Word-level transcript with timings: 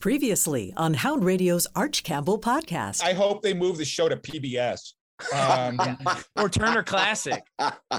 Previously 0.00 0.72
on 0.76 0.94
Hound 0.94 1.24
Radio's 1.24 1.66
Arch 1.74 2.04
Campbell 2.04 2.38
podcast. 2.38 3.02
I 3.02 3.14
hope 3.14 3.42
they 3.42 3.52
move 3.52 3.78
the 3.78 3.84
show 3.84 4.08
to 4.08 4.16
PBS. 4.16 4.92
Um, 5.34 5.80
or 6.36 6.48
Turner 6.48 6.84
Classic. 6.84 7.42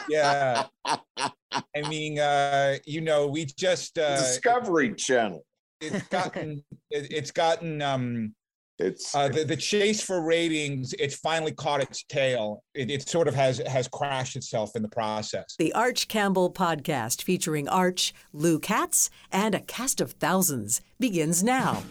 yeah. 0.07 0.67
I 0.85 1.89
mean, 1.89 2.17
uh, 2.17 2.77
you 2.85 3.01
know, 3.01 3.27
we 3.27 3.43
just 3.45 3.99
uh, 3.99 4.15
Discovery 4.15 4.93
Channel. 4.95 5.43
it's 5.81 6.07
gotten 6.07 6.63
it, 6.89 7.11
it's 7.11 7.31
gotten 7.31 7.81
um 7.81 8.33
It's 8.79 9.13
uh, 9.13 9.27
the, 9.27 9.43
the 9.43 9.57
chase 9.57 10.01
for 10.01 10.21
ratings 10.21 10.93
it's 10.93 11.15
finally 11.15 11.51
caught 11.51 11.81
its 11.81 12.03
tail 12.03 12.63
it, 12.73 12.89
it 12.89 13.09
sort 13.09 13.27
of 13.27 13.35
has 13.35 13.57
has 13.67 13.89
crashed 13.89 14.37
itself 14.37 14.73
in 14.73 14.81
the 14.81 14.87
process 14.87 15.55
the 15.59 15.73
Arch 15.73 16.07
Campbell 16.07 16.49
podcast 16.49 17.21
featuring 17.21 17.67
Arch, 17.67 18.13
Lou 18.31 18.57
Katz, 18.57 19.09
and 19.33 19.53
a 19.53 19.59
cast 19.59 19.99
of 19.99 20.13
thousands 20.13 20.79
begins 20.97 21.43
now. 21.43 21.83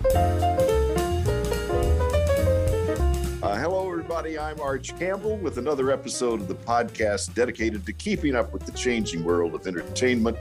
uh, 3.42 3.56
hello, 3.58 3.90
everybody. 3.90 4.38
I'm 4.38 4.58
Arch 4.58 4.98
Campbell 4.98 5.36
with 5.36 5.58
another 5.58 5.90
episode 5.90 6.40
of 6.40 6.48
the 6.48 6.54
podcast 6.54 7.34
dedicated 7.34 7.84
to 7.84 7.92
keeping 7.92 8.34
up 8.34 8.50
with 8.54 8.64
the 8.64 8.72
changing 8.72 9.24
world 9.24 9.54
of 9.54 9.66
entertainment. 9.66 10.38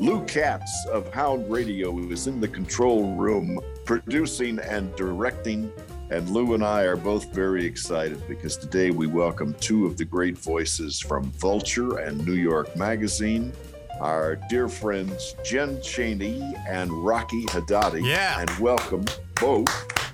Lou 0.00 0.24
Katz 0.24 0.86
of 0.86 1.12
Hound 1.14 1.48
Radio 1.50 1.96
is 2.10 2.26
in 2.26 2.40
the 2.40 2.48
control 2.48 3.14
room, 3.14 3.60
producing 3.84 4.58
and 4.58 4.94
directing. 4.96 5.72
And 6.14 6.30
Lou 6.30 6.54
and 6.54 6.64
I 6.64 6.82
are 6.82 6.94
both 6.94 7.32
very 7.34 7.66
excited 7.66 8.22
because 8.28 8.56
today 8.56 8.92
we 8.92 9.08
welcome 9.08 9.52
two 9.54 9.84
of 9.84 9.96
the 9.96 10.04
great 10.04 10.38
voices 10.38 11.00
from 11.00 11.24
Vulture 11.32 11.98
and 11.98 12.24
New 12.24 12.34
York 12.34 12.76
Magazine, 12.76 13.52
our 13.98 14.36
dear 14.48 14.68
friends 14.68 15.34
Jen 15.44 15.82
Chaney 15.82 16.54
and 16.68 16.92
Rocky 16.92 17.46
Hadadi. 17.46 18.06
Yeah. 18.06 18.38
And 18.38 18.48
welcome 18.60 19.04
both. 19.40 19.68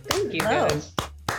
Thank 0.05 0.33
you, 0.33 0.41
Hello. 0.43 0.69
guys. 0.71 0.95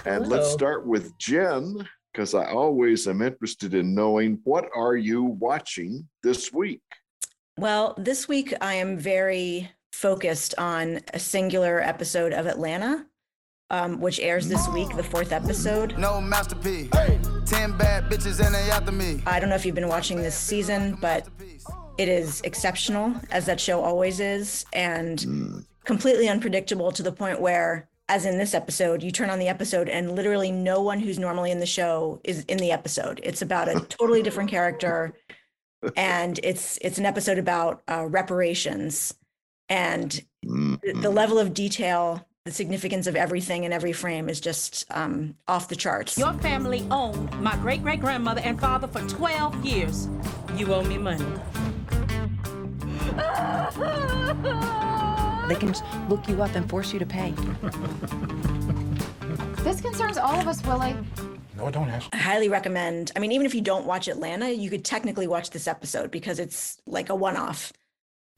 And 0.05 0.27
let's 0.27 0.51
start 0.51 0.85
with 0.85 1.17
Jen 1.17 1.89
because 2.13 2.35
I 2.35 2.45
always 2.51 3.07
am 3.07 3.23
interested 3.23 3.73
in 3.73 3.95
knowing 3.95 4.41
what 4.43 4.69
are 4.75 4.95
you 4.95 5.23
watching 5.23 6.07
this 6.21 6.53
week? 6.53 6.83
Well, 7.57 7.95
this 7.97 8.27
week 8.27 8.53
I 8.61 8.75
am 8.75 8.99
very 8.99 9.71
focused 9.91 10.53
on 10.59 10.99
a 11.15 11.19
singular 11.19 11.81
episode 11.81 12.31
of 12.31 12.45
Atlanta, 12.45 13.07
um, 13.71 13.99
which 14.01 14.19
airs 14.19 14.47
this 14.47 14.67
week, 14.67 14.95
the 14.95 15.03
fourth 15.03 15.31
episode. 15.31 15.97
No 15.97 16.21
masterpiece. 16.21 16.91
Ten 17.45 17.75
bad 17.77 18.03
bitches 18.09 18.45
and 18.45 18.53
they 18.53 18.69
after 18.69 18.91
me. 18.91 19.23
I 19.25 19.39
don't 19.39 19.49
know 19.49 19.55
if 19.55 19.65
you've 19.65 19.75
been 19.75 19.87
watching 19.87 20.21
this 20.21 20.35
season, 20.35 20.97
but 21.01 21.27
it 21.97 22.09
is 22.09 22.41
exceptional, 22.41 23.15
as 23.31 23.45
that 23.45 23.59
show 23.59 23.81
always 23.81 24.19
is, 24.19 24.65
and 24.73 25.65
completely 25.85 26.27
unpredictable 26.27 26.91
to 26.91 27.01
the 27.01 27.11
point 27.13 27.39
where, 27.39 27.87
as 28.09 28.25
in 28.25 28.37
this 28.37 28.53
episode, 28.53 29.01
you 29.01 29.09
turn 29.09 29.29
on 29.29 29.39
the 29.39 29.47
episode 29.47 29.87
and 29.87 30.15
literally 30.15 30.51
no 30.51 30.81
one 30.81 30.99
who's 30.99 31.17
normally 31.17 31.49
in 31.49 31.59
the 31.59 31.65
show 31.65 32.19
is 32.25 32.43
in 32.45 32.57
the 32.57 32.71
episode. 32.71 33.21
It's 33.23 33.41
about 33.41 33.69
a 33.69 33.79
totally 33.79 34.21
different 34.21 34.49
character, 34.49 35.13
and 35.95 36.39
it's 36.43 36.77
it's 36.81 36.97
an 36.97 37.05
episode 37.05 37.37
about 37.37 37.83
uh, 37.89 38.05
reparations, 38.05 39.13
and 39.69 40.21
the, 40.43 40.93
the 41.01 41.09
level 41.09 41.39
of 41.39 41.53
detail, 41.53 42.27
the 42.45 42.51
significance 42.51 43.05
of 43.05 43.15
everything 43.15 43.65
in 43.65 43.73
every 43.73 43.93
frame 43.93 44.27
is 44.27 44.41
just 44.41 44.83
um, 44.89 45.35
off 45.47 45.67
the 45.67 45.75
charts. 45.75 46.17
Your 46.17 46.33
family 46.33 46.87
owned 46.89 47.31
my 47.39 47.55
great 47.57 47.83
great 47.83 47.99
grandmother 47.99 48.41
and 48.43 48.59
father 48.59 48.87
for 48.87 49.01
12 49.07 49.63
years. 49.63 50.09
You 50.55 50.73
owe 50.73 50.83
me 50.83 50.97
money. 50.97 51.23
They 55.47 55.55
can 55.57 55.67
just 55.69 55.83
look 56.07 56.29
you 56.29 56.41
up 56.41 56.55
and 56.55 56.69
force 56.69 56.93
you 56.93 56.99
to 56.99 57.05
pay. 57.05 57.33
This 59.63 59.79
concerns 59.79 60.17
all 60.17 60.39
of 60.39 60.47
us, 60.47 60.63
Willie. 60.65 60.95
no 61.55 61.69
don't 61.69 61.87
ask 61.89 62.09
I 62.13 62.17
highly 62.17 62.49
recommend. 62.49 63.11
I 63.15 63.19
mean, 63.19 63.31
even 63.31 63.45
if 63.45 63.53
you 63.53 63.61
don't 63.61 63.85
watch 63.85 64.07
Atlanta, 64.07 64.49
you 64.49 64.71
could 64.71 64.83
technically 64.83 65.27
watch 65.27 65.51
this 65.51 65.67
episode 65.67 66.09
because 66.09 66.39
it's 66.39 66.81
like 66.87 67.09
a 67.09 67.15
one 67.15 67.37
off. 67.37 67.71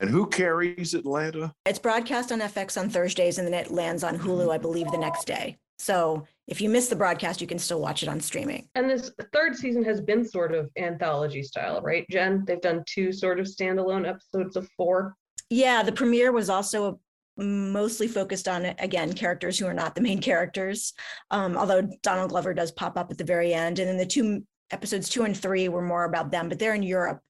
And 0.00 0.10
who 0.10 0.26
carries 0.26 0.94
Atlanta? 0.94 1.54
It's 1.66 1.78
broadcast 1.78 2.32
on 2.32 2.40
FX 2.40 2.80
on 2.80 2.90
Thursdays 2.90 3.38
and 3.38 3.46
then 3.46 3.54
it 3.54 3.70
lands 3.70 4.04
on 4.04 4.18
Hulu, 4.18 4.52
I 4.52 4.58
believe, 4.58 4.90
the 4.90 4.98
next 4.98 5.26
day. 5.26 5.56
So 5.78 6.26
if 6.46 6.60
you 6.60 6.68
miss 6.68 6.88
the 6.88 6.96
broadcast, 6.96 7.40
you 7.40 7.46
can 7.46 7.58
still 7.58 7.80
watch 7.80 8.02
it 8.02 8.08
on 8.08 8.20
streaming. 8.20 8.68
And 8.74 8.88
this 8.88 9.10
third 9.32 9.56
season 9.56 9.84
has 9.84 10.00
been 10.00 10.24
sort 10.26 10.54
of 10.54 10.70
anthology 10.76 11.42
style, 11.42 11.80
right, 11.82 12.06
Jen? 12.10 12.44
They've 12.46 12.60
done 12.60 12.84
two 12.86 13.12
sort 13.12 13.40
of 13.40 13.46
standalone 13.46 14.08
episodes 14.08 14.56
of 14.56 14.68
four. 14.76 15.14
Yeah, 15.50 15.82
the 15.82 15.92
premiere 15.92 16.32
was 16.32 16.48
also 16.50 17.00
mostly 17.36 18.06
focused 18.06 18.46
on, 18.46 18.64
again, 18.78 19.12
characters 19.12 19.58
who 19.58 19.66
are 19.66 19.74
not 19.74 19.94
the 19.94 20.00
main 20.00 20.20
characters, 20.20 20.92
um, 21.30 21.56
although 21.56 21.88
Donald 22.02 22.30
Glover 22.30 22.54
does 22.54 22.70
pop 22.72 22.96
up 22.96 23.10
at 23.10 23.18
the 23.18 23.24
very 23.24 23.52
end. 23.52 23.78
And 23.78 23.88
then 23.88 23.98
the 23.98 24.06
two 24.06 24.44
episodes 24.70 25.08
two 25.08 25.24
and 25.24 25.36
three 25.36 25.68
were 25.68 25.82
more 25.82 26.04
about 26.04 26.30
them, 26.30 26.48
but 26.48 26.58
they're 26.58 26.74
in 26.74 26.82
Europe 26.82 27.20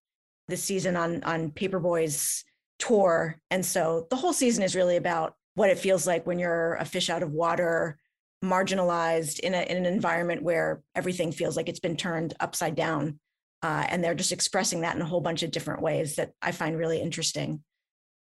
this 0.49 0.63
season 0.63 0.97
on, 0.97 1.23
on 1.25 1.51
Paper 1.51 1.81
Boi's 1.81 2.45
tour. 2.79 3.39
And 3.51 3.65
so 3.65 4.07
the 4.11 4.17
whole 4.17 4.33
season 4.33 4.63
is 4.63 4.77
really 4.77 4.97
about 4.97 5.35
what 5.55 5.71
it 5.71 5.79
feels 5.79 6.07
like 6.07 6.27
when 6.27 6.39
you're 6.39 6.75
a 6.75 6.85
fish 6.85 7.11
out 7.11 7.23
of 7.23 7.31
water, 7.31 7.99
marginalized 8.45 9.39
in, 9.41 9.55
a, 9.55 9.63
in 9.63 9.77
an 9.79 9.87
environment 9.87 10.43
where 10.43 10.83
everything 10.95 11.33
feels 11.33 11.57
like 11.57 11.69
it's 11.69 11.81
been 11.81 11.97
turned 11.97 12.35
upside 12.41 12.75
down. 12.75 13.19
Uh, 13.63 13.87
and 13.89 14.05
they're 14.05 14.15
just 14.15 14.33
expressing 14.33 14.83
that 14.83 14.95
in 14.95 15.01
a 15.01 15.07
whole 15.07 15.23
bunch 15.23 15.43
of 15.43 15.51
different 15.51 15.81
ways 15.81 16.17
that 16.17 16.33
I 16.43 16.53
find 16.53 16.77
really 16.77 17.01
interesting. 17.01 17.63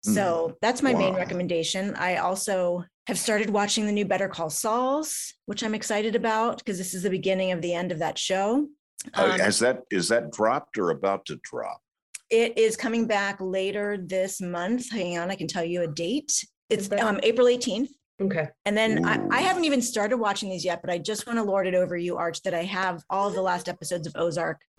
So 0.03 0.57
that's 0.63 0.83
my 0.83 0.95
main 0.95 1.15
recommendation. 1.15 1.95
I 1.95 2.17
also 2.17 2.87
have 3.07 3.19
started 3.19 3.51
watching 3.51 3.85
the 3.85 3.93
new 3.93 4.07
Better 4.07 4.29
Call 4.29 4.49
Sauls, 4.49 5.35
which 5.45 5.63
I'm 5.63 5.75
excited 5.75 6.17
about 6.17 6.57
because 6.57 6.79
this 6.79 6.95
is 6.95 7.03
the 7.03 7.11
beginning 7.11 7.53
of 7.53 7.61
the 7.61 7.75
end 7.75 7.93
of 7.93 7.99
that 7.99 8.17
show. 8.17 8.67
Uh, 9.13 9.33
Um, 9.33 9.41
has 9.41 9.59
that 9.59 9.83
is 9.91 10.09
that 10.09 10.33
dropped 10.33 10.79
or 10.79 10.91
about 10.91 11.27
to 11.27 11.39
drop? 11.43 11.83
It 12.31 12.57
is 12.57 12.77
coming 12.77 13.07
back 13.07 13.37
later 13.41 13.99
this 13.99 14.41
month. 14.41 14.91
Hang 14.91 15.19
on, 15.19 15.31
I 15.31 15.35
can 15.35 15.49
tell 15.49 15.65
you 15.65 15.83
a 15.83 15.89
date. 15.89 16.33
It's 16.69 16.91
um, 16.93 17.19
April 17.23 17.47
18th. 17.47 17.89
Okay. 18.21 18.49
And 18.67 18.77
then 18.77 19.05
I, 19.05 19.19
I 19.31 19.41
haven't 19.41 19.65
even 19.65 19.81
started 19.81 20.19
watching 20.19 20.51
these 20.51 20.65
yet, 20.65 20.83
but 20.83 20.91
I 20.91 20.99
just 20.99 21.27
want 21.27 21.39
to 21.39 21.43
lord 21.43 21.67
it 21.67 21.75
over 21.75 21.97
you, 21.97 22.17
Arch, 22.17 22.43
that 22.43 22.55
I 22.55 22.65
have 22.65 23.03
all 23.09 23.29
of 23.29 23.35
the 23.35 23.43
last 23.43 23.69
episodes 23.69 24.07
of 24.07 24.13
Ozark 24.15 24.61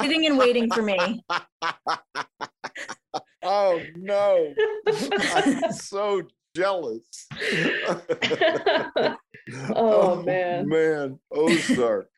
sitting 0.00 0.26
and 0.26 0.36
waiting 0.36 0.70
for 0.70 0.82
me. 0.82 1.24
oh 3.42 3.80
no! 3.96 4.54
I'm 4.86 5.72
so 5.72 6.22
jealous. 6.54 7.26
Oh, 9.74 10.22
man. 10.22 10.68
man, 10.68 11.18
Ozark. 11.32 12.10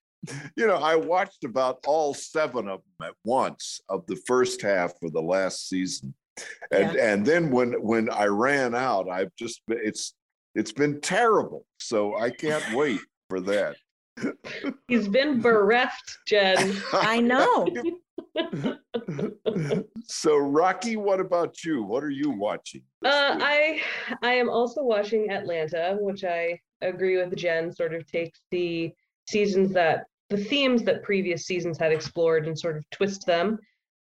You 0.56 0.66
know, 0.66 0.76
I 0.76 0.96
watched 0.96 1.44
about 1.44 1.78
all 1.86 2.12
seven 2.12 2.68
of 2.68 2.80
them 2.98 3.08
at 3.08 3.14
once 3.24 3.80
of 3.88 4.06
the 4.06 4.16
first 4.26 4.60
half 4.60 4.92
of 5.02 5.12
the 5.12 5.22
last 5.22 5.68
season, 5.68 6.14
and 6.70 6.96
and 6.96 7.24
then 7.24 7.50
when 7.50 7.72
when 7.82 8.10
I 8.10 8.26
ran 8.26 8.74
out, 8.74 9.08
I've 9.08 9.34
just 9.36 9.62
it's 9.68 10.14
it's 10.54 10.72
been 10.72 11.00
terrible. 11.00 11.64
So 11.78 12.16
I 12.16 12.30
can't 12.30 12.74
wait 12.74 13.00
for 13.28 13.40
that. 13.40 13.76
He's 14.88 15.08
been 15.08 15.40
bereft, 15.40 16.18
Jen. 16.26 16.76
I 16.92 17.20
know. 17.20 17.66
so 20.04 20.36
Rocky, 20.36 20.96
what 20.96 21.20
about 21.20 21.64
you? 21.64 21.82
What 21.82 22.04
are 22.04 22.10
you 22.10 22.30
watching? 22.30 22.82
Uh. 23.04 23.38
I 23.40 23.80
I 24.22 24.34
am 24.34 24.50
also 24.50 24.82
watching 24.82 25.30
Atlanta, 25.30 25.96
which 26.00 26.24
I 26.24 26.60
agree 26.82 27.16
with 27.16 27.34
Jen. 27.36 27.72
Sort 27.72 27.94
of 27.94 28.06
takes 28.06 28.40
the 28.50 28.92
seasons 29.28 29.72
that 29.72 30.04
the 30.30 30.36
themes 30.38 30.84
that 30.84 31.02
previous 31.02 31.44
seasons 31.44 31.76
had 31.76 31.92
explored 31.92 32.46
and 32.46 32.58
sort 32.58 32.76
of 32.76 32.88
twist 32.90 33.26
them. 33.26 33.58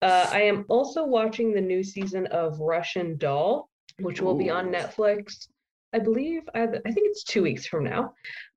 Uh, 0.01 0.27
I 0.31 0.41
am 0.41 0.65
also 0.69 1.05
watching 1.05 1.53
the 1.53 1.61
new 1.61 1.83
season 1.83 2.25
of 2.27 2.59
Russian 2.59 3.17
Doll, 3.17 3.69
which 3.99 4.21
will 4.21 4.35
be 4.35 4.49
on 4.49 4.67
Netflix. 4.69 5.47
I 5.93 5.99
believe 5.99 6.41
I, 6.55 6.63
I 6.63 6.67
think 6.91 7.07
it's 7.09 7.23
two 7.23 7.43
weeks 7.43 7.67
from 7.67 7.83
now. 7.83 8.13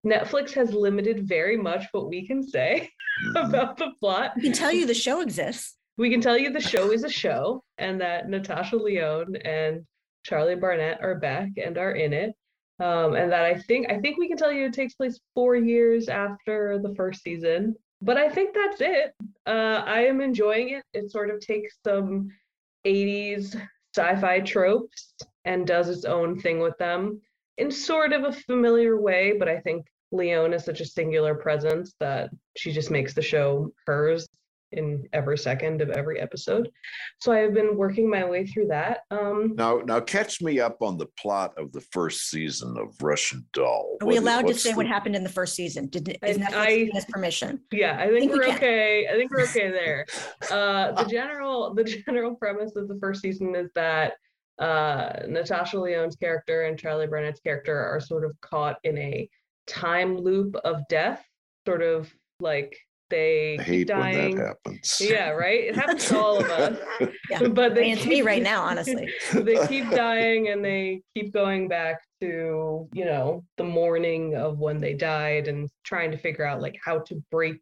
Netflix 0.07 0.53
has 0.55 0.73
limited 0.73 1.29
very 1.29 1.57
much 1.57 1.85
what 1.93 2.09
we 2.09 2.27
can 2.27 2.43
say 2.43 2.89
Mhm. 3.27 3.49
about 3.49 3.77
the 3.79 3.91
plot. 4.01 4.33
We 4.37 4.43
can 4.43 4.53
tell 4.53 4.73
you 4.73 4.87
the 4.87 4.95
show 4.95 5.21
exists. 5.21 5.77
We 5.99 6.11
can 6.11 6.21
tell 6.21 6.37
you 6.39 6.51
the 6.53 6.61
show 6.61 6.93
is 6.93 7.03
a 7.05 7.09
show 7.09 7.63
and 7.79 8.01
that 8.01 8.29
Natasha 8.29 8.77
Lyonne 8.77 9.37
and 9.37 9.87
Charlie 10.25 10.55
Barnett 10.57 11.01
are 11.03 11.15
back 11.15 11.49
and 11.63 11.79
are 11.79 11.93
in 11.93 12.13
it. 12.13 12.35
Um, 12.79 13.15
and 13.15 13.33
that 13.33 13.45
I 13.45 13.59
think 13.59 13.91
I 13.91 13.99
think 13.99 14.19
we 14.19 14.29
can 14.29 14.37
tell 14.37 14.53
you 14.53 14.67
it 14.67 14.75
takes 14.75 14.95
place 14.95 15.19
four 15.35 15.57
years 15.57 16.09
after 16.09 16.79
the 16.79 16.95
first 16.95 17.23
season. 17.23 17.75
But 18.03 18.19
I 18.19 18.29
think 18.29 18.55
that's 18.55 18.81
it. 18.81 19.15
Uh, 19.47 19.83
I 19.87 20.01
am 20.01 20.21
enjoying 20.21 20.71
it. 20.71 20.85
It 20.93 21.11
sort 21.11 21.31
of 21.31 21.41
takes 21.41 21.79
some 21.83 22.29
80s 22.87 23.59
sci-fi 23.97 24.41
tropes 24.41 25.15
and 25.47 25.67
does 25.67 25.89
its 25.89 26.05
own 26.05 26.39
thing 26.39 26.61
with 26.61 26.77
them 26.77 27.21
in 27.59 27.71
sort 27.71 28.13
of 28.13 28.25
a 28.25 28.33
familiar 28.33 29.01
way, 29.01 29.35
but 29.39 29.49
I 29.49 29.61
think 29.61 29.87
Lyonne 30.13 30.53
is 30.53 30.65
such 30.65 30.81
a 30.81 30.87
singular 30.87 31.35
presence 31.35 31.95
that 32.01 32.31
she 32.57 32.73
just 32.73 32.91
makes 32.91 33.15
the 33.15 33.23
show 33.23 33.73
hers. 33.87 34.29
In 34.73 35.09
every 35.13 35.39
second 35.39 35.81
of 35.81 35.91
every 35.91 36.21
episode. 36.21 36.69
So 37.21 37.31
I 37.31 37.39
have 37.39 37.55
been 37.55 37.77
working 37.77 38.11
my 38.11 38.25
way 38.29 38.45
through 38.45 38.67
that. 38.67 39.03
Um, 39.13 39.55
Now, 39.55 39.79
now 39.85 40.01
catch 40.01 40.43
me 40.43 40.59
up 40.59 40.83
on 40.83 40.99
the 40.99 41.07
plot 41.19 41.55
of 41.57 41.71
the 41.73 41.81
first 41.93 42.29
season 42.31 42.77
of 42.77 43.01
Russian 43.01 43.47
Doll. 43.53 43.97
Are 44.03 44.07
we 44.09 44.15
What- 44.15 44.23
allowed 44.23 44.41
to 44.41 44.47
what's 44.49 44.63
say 44.65 44.75
what 44.75 44.87
happened 44.87 45.15
in 45.15 45.23
the 45.23 45.29
first 45.31 45.55
season? 45.55 45.87
Did 45.87 46.19
I- 46.21 46.27
is 46.27 46.39
Netflix 46.39 46.53
I- 46.57 46.77
giving 46.79 46.97
us 46.97 47.05
permission? 47.05 47.61
yeah, 47.71 47.97
I 48.01 48.09
think, 48.09 48.19
think 48.19 48.33
we 48.33 48.39
we're 48.41 48.45
can. 48.47 48.57
okay. 48.57 49.07
I 49.09 49.13
think 49.13 49.31
we're 49.31 49.45
okay 49.45 49.71
there. 49.71 50.05
Uh, 50.51 50.93
the 51.03 51.09
general 51.09 51.73
the 51.75 51.85
general 51.85 52.35
premise 52.35 52.75
of 52.77 52.89
the 52.89 52.99
first 53.01 53.21
season 53.23 53.55
is 53.55 53.71
that 53.75 54.15
uh, 54.59 55.21
Natasha 55.29 55.79
Lyonne's 55.79 56.17
character 56.17 56.65
and 56.65 56.79
Charlie 56.79 57.07
Barnett's 57.07 57.41
character 57.41 57.77
are 57.79 58.01
sort 58.01 58.25
of 58.25 58.33
caught 58.41 58.79
in 58.85 58.97
a 58.99 59.29
time 59.67 60.17
loop 60.19 60.57
of 60.65 60.87
death, 60.89 61.25
sort 61.67 61.83
of 61.83 62.13
like 62.41 62.77
they 63.11 63.55
I 63.55 63.57
keep 63.59 63.67
hate 63.67 63.91
when 63.91 63.99
dying. 64.01 64.37
that 64.37 64.47
happens. 64.65 64.99
Yeah, 65.01 65.31
right. 65.31 65.65
It 65.65 65.77
happens 65.77 66.07
to 66.07 66.19
all 66.19 66.39
of 66.39 66.51
us. 66.51 66.79
Yeah. 67.31 67.49
But 67.49 67.75
they 67.75 67.91
And 67.91 67.99
it's 67.99 68.07
me 68.07 68.23
right 68.23 68.43
now, 68.43 68.63
honestly. 68.63 69.09
they 69.33 69.67
keep 69.67 69.91
dying 69.91 70.49
and 70.51 70.65
they 70.65 71.01
keep 71.15 71.33
going 71.33 71.67
back 71.67 71.99
to 72.21 72.89
you 72.93 73.05
know 73.05 73.45
the 73.57 73.65
morning 73.65 74.37
of 74.37 74.59
when 74.59 74.81
they 74.81 74.95
died 74.95 75.49
and 75.49 75.69
trying 75.85 76.11
to 76.13 76.17
figure 76.19 76.45
out 76.47 76.61
like 76.63 76.77
how 76.85 77.01
to 77.01 77.23
break 77.33 77.57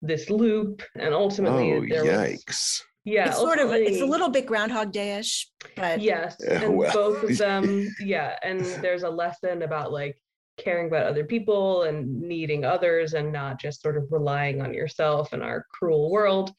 this 0.00 0.30
loop 0.30 0.82
and 0.96 1.12
ultimately 1.12 1.72
Oh, 1.72 1.84
there 1.88 2.04
was 2.04 2.12
yikes. 2.44 2.82
yeah 3.04 3.28
it's 3.28 3.36
sort 3.38 3.58
of 3.58 3.72
it's 3.72 4.00
a 4.00 4.06
little 4.06 4.30
bit 4.30 4.46
Groundhog 4.46 4.92
Day-ish, 4.92 5.50
but 5.76 6.00
yes 6.00 6.36
Yeah, 6.40 6.62
and 6.62 6.76
well, 6.76 6.92
both 6.92 7.22
of 7.24 7.36
them 7.46 7.88
yeah 8.00 8.36
and 8.44 8.60
there's 8.80 9.02
a 9.02 9.10
lesson 9.10 9.62
about 9.62 9.92
like 9.92 10.16
caring 10.62 10.86
about 10.88 11.06
other 11.06 11.24
people 11.24 11.82
and 11.84 12.20
needing 12.20 12.64
others 12.64 13.14
and 13.14 13.32
not 13.32 13.60
just 13.60 13.82
sort 13.82 13.96
of 13.96 14.04
relying 14.10 14.60
on 14.62 14.72
yourself 14.74 15.32
in 15.32 15.42
our 15.42 15.66
cruel 15.72 16.10
world. 16.10 16.52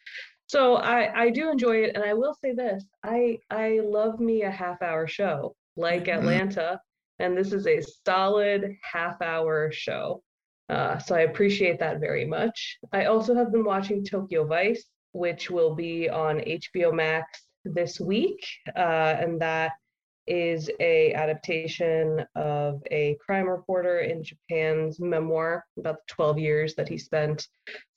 So 0.47 0.75
i 0.75 1.23
i 1.23 1.29
do 1.29 1.49
enjoy 1.49 1.77
it. 1.83 1.95
And 1.95 2.03
i 2.03 2.13
will 2.13 2.35
say 2.43 2.53
this 2.53 2.83
i 3.03 3.37
i 3.49 3.79
love 3.83 4.19
me 4.19 4.41
a 4.43 4.51
half 4.51 4.81
hour 4.81 5.07
show 5.07 5.55
like 5.75 6.05
Mhm. 6.05 6.17
atlanta. 6.17 6.81
And 7.19 7.37
this 7.37 7.53
is 7.53 7.67
a 7.67 7.81
solid 8.05 8.75
half 8.81 9.21
hour 9.21 9.71
show. 9.71 10.23
Uh, 10.69 10.97
so 10.97 11.15
i 11.15 11.21
appreciate 11.21 11.79
that 11.79 11.99
very 11.99 12.25
much. 12.25 12.77
I 12.91 13.05
also 13.05 13.35
have 13.35 13.51
been 13.51 13.63
watching 13.63 14.03
tokyo 14.03 14.45
vice 14.45 14.85
which 15.13 15.51
will 15.51 15.75
be 15.75 16.09
on 16.09 16.39
hbo 16.39 16.93
max 16.93 17.25
this 17.65 17.99
week. 17.99 18.41
Uh, 18.75 19.13
and 19.23 19.41
that 19.41 19.71
is 20.31 20.69
a 20.79 21.13
adaptation 21.13 22.25
of 22.35 22.81
a 22.89 23.17
crime 23.25 23.49
reporter 23.49 23.99
in 23.99 24.23
Japan's 24.23 24.97
memoir 24.97 25.65
about 25.77 25.97
the 26.07 26.13
12 26.13 26.39
years 26.39 26.73
that 26.75 26.87
he 26.87 26.97
spent 26.97 27.49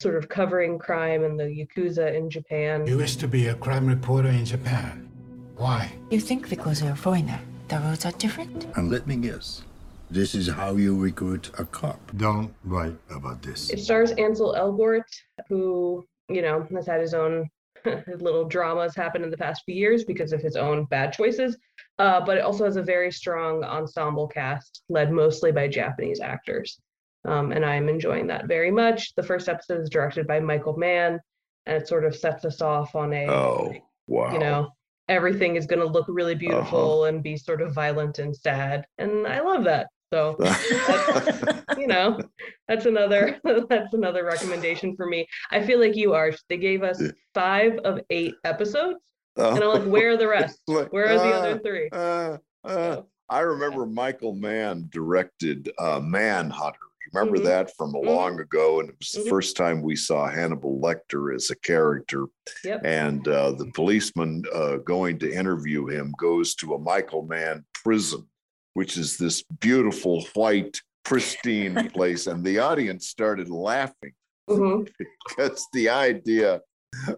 sort 0.02 0.16
of 0.16 0.28
covering 0.28 0.76
crime 0.76 1.22
and 1.22 1.38
the 1.38 1.44
yakuza 1.44 2.12
in 2.12 2.28
Japan. 2.28 2.84
You 2.88 2.98
used 2.98 3.20
to 3.20 3.28
be 3.28 3.46
a 3.46 3.54
crime 3.54 3.86
reporter 3.86 4.30
in 4.30 4.44
Japan. 4.44 5.08
Why? 5.56 5.92
You 6.10 6.18
think 6.18 6.48
because 6.50 6.82
you're 6.82 6.94
a 6.94 6.96
foreigner, 6.96 7.38
the 7.68 7.78
rules 7.78 8.04
are 8.04 8.16
different? 8.24 8.66
And 8.74 8.90
let 8.90 9.06
me 9.06 9.14
guess. 9.14 9.62
This 10.10 10.34
is 10.34 10.48
how 10.48 10.74
you 10.74 10.98
recruit 10.98 11.52
a 11.56 11.64
cop. 11.64 12.00
Don't 12.16 12.52
write 12.64 12.96
about 13.10 13.42
this. 13.42 13.70
It 13.70 13.78
stars 13.78 14.10
Ansel 14.10 14.54
Elgort, 14.58 15.08
who, 15.48 16.04
you 16.28 16.42
know, 16.42 16.66
has 16.74 16.86
had 16.88 17.00
his 17.00 17.14
own 17.14 17.48
little 18.18 18.44
dramas 18.44 18.94
happen 18.94 19.22
in 19.22 19.30
the 19.30 19.36
past 19.36 19.62
few 19.64 19.74
years 19.74 20.04
because 20.04 20.32
of 20.32 20.40
his 20.40 20.56
own 20.56 20.84
bad 20.86 21.12
choices. 21.12 21.56
Uh, 21.98 22.20
but 22.24 22.36
it 22.36 22.42
also 22.42 22.64
has 22.64 22.76
a 22.76 22.82
very 22.82 23.10
strong 23.12 23.62
ensemble 23.64 24.26
cast 24.26 24.82
led 24.88 25.12
mostly 25.12 25.52
by 25.52 25.68
Japanese 25.68 26.20
actors. 26.20 26.80
Um, 27.24 27.52
and 27.52 27.64
I'm 27.64 27.88
enjoying 27.88 28.26
that 28.28 28.46
very 28.46 28.70
much. 28.70 29.14
The 29.14 29.22
first 29.22 29.48
episode 29.48 29.80
is 29.80 29.88
directed 29.90 30.26
by 30.26 30.40
Michael 30.40 30.76
Mann, 30.76 31.20
and 31.66 31.76
it 31.76 31.88
sort 31.88 32.04
of 32.04 32.14
sets 32.14 32.44
us 32.44 32.60
off 32.60 32.94
on 32.94 33.12
a, 33.12 33.26
Oh, 33.28 33.72
wow. 34.08 34.32
you 34.32 34.38
know, 34.38 34.70
everything 35.08 35.56
is 35.56 35.66
going 35.66 35.80
to 35.80 35.86
look 35.86 36.06
really 36.08 36.34
beautiful 36.34 37.04
and 37.06 37.22
be 37.22 37.36
sort 37.36 37.62
of 37.62 37.74
violent 37.74 38.18
and 38.18 38.36
sad. 38.36 38.84
And 38.98 39.26
I 39.26 39.40
love 39.40 39.64
that. 39.64 39.86
So 40.14 40.36
that's, 40.86 41.28
you 41.76 41.88
know, 41.88 42.20
that's 42.68 42.86
another 42.86 43.40
that's 43.68 43.94
another 43.94 44.24
recommendation 44.24 44.94
for 44.96 45.06
me. 45.06 45.26
I 45.50 45.60
feel 45.66 45.80
like 45.80 45.96
you 45.96 46.14
are. 46.14 46.30
They 46.48 46.56
gave 46.56 46.84
us 46.84 47.02
five 47.34 47.78
of 47.78 48.00
eight 48.10 48.34
episodes, 48.44 48.98
and 49.36 49.58
I'm 49.64 49.68
like, 49.80 49.88
where 49.88 50.10
are 50.10 50.16
the 50.16 50.28
rest? 50.38 50.60
Like, 50.68 50.92
Where 50.92 51.06
are 51.06 51.18
the 51.18 51.34
uh, 51.34 51.38
other 51.38 51.58
three? 51.58 51.88
Uh, 51.90 52.36
uh, 52.62 53.02
I 53.28 53.40
remember 53.40 53.86
Michael 53.86 54.34
Mann 54.36 54.88
directed 54.92 55.72
uh, 55.80 55.98
Manhunter. 56.00 56.78
Remember 57.12 57.38
Mhm. 57.38 57.44
that 57.44 57.76
from 57.76 57.94
a 57.94 57.98
Mhm. 57.98 58.06
long 58.06 58.40
ago? 58.40 58.80
And 58.80 58.90
it 58.90 58.96
was 59.00 59.12
the 59.12 59.28
first 59.28 59.56
time 59.56 59.82
we 59.82 59.96
saw 59.96 60.28
Hannibal 60.28 60.80
Lecter 60.80 61.34
as 61.34 61.50
a 61.50 61.56
character. 61.56 62.26
Yep. 62.64 62.80
And 62.84 63.26
uh, 63.28 63.50
the 63.52 63.70
policeman 63.74 64.44
uh, 64.54 64.76
going 64.78 65.18
to 65.20 65.32
interview 65.32 65.86
him 65.86 66.14
goes 66.18 66.54
to 66.56 66.74
a 66.74 66.78
Michael 66.78 67.22
Mann 67.26 67.64
prison, 67.74 68.26
which 68.74 68.96
is 68.98 69.16
this 69.16 69.42
beautiful, 69.60 70.24
white, 70.34 70.80
pristine 71.04 71.88
place. 71.94 72.26
And 72.26 72.44
the 72.44 72.58
audience 72.58 73.08
started 73.08 73.48
laughing 73.48 74.12
Mhm. 74.50 74.86
because 75.26 75.66
the 75.72 75.88
idea 75.88 76.60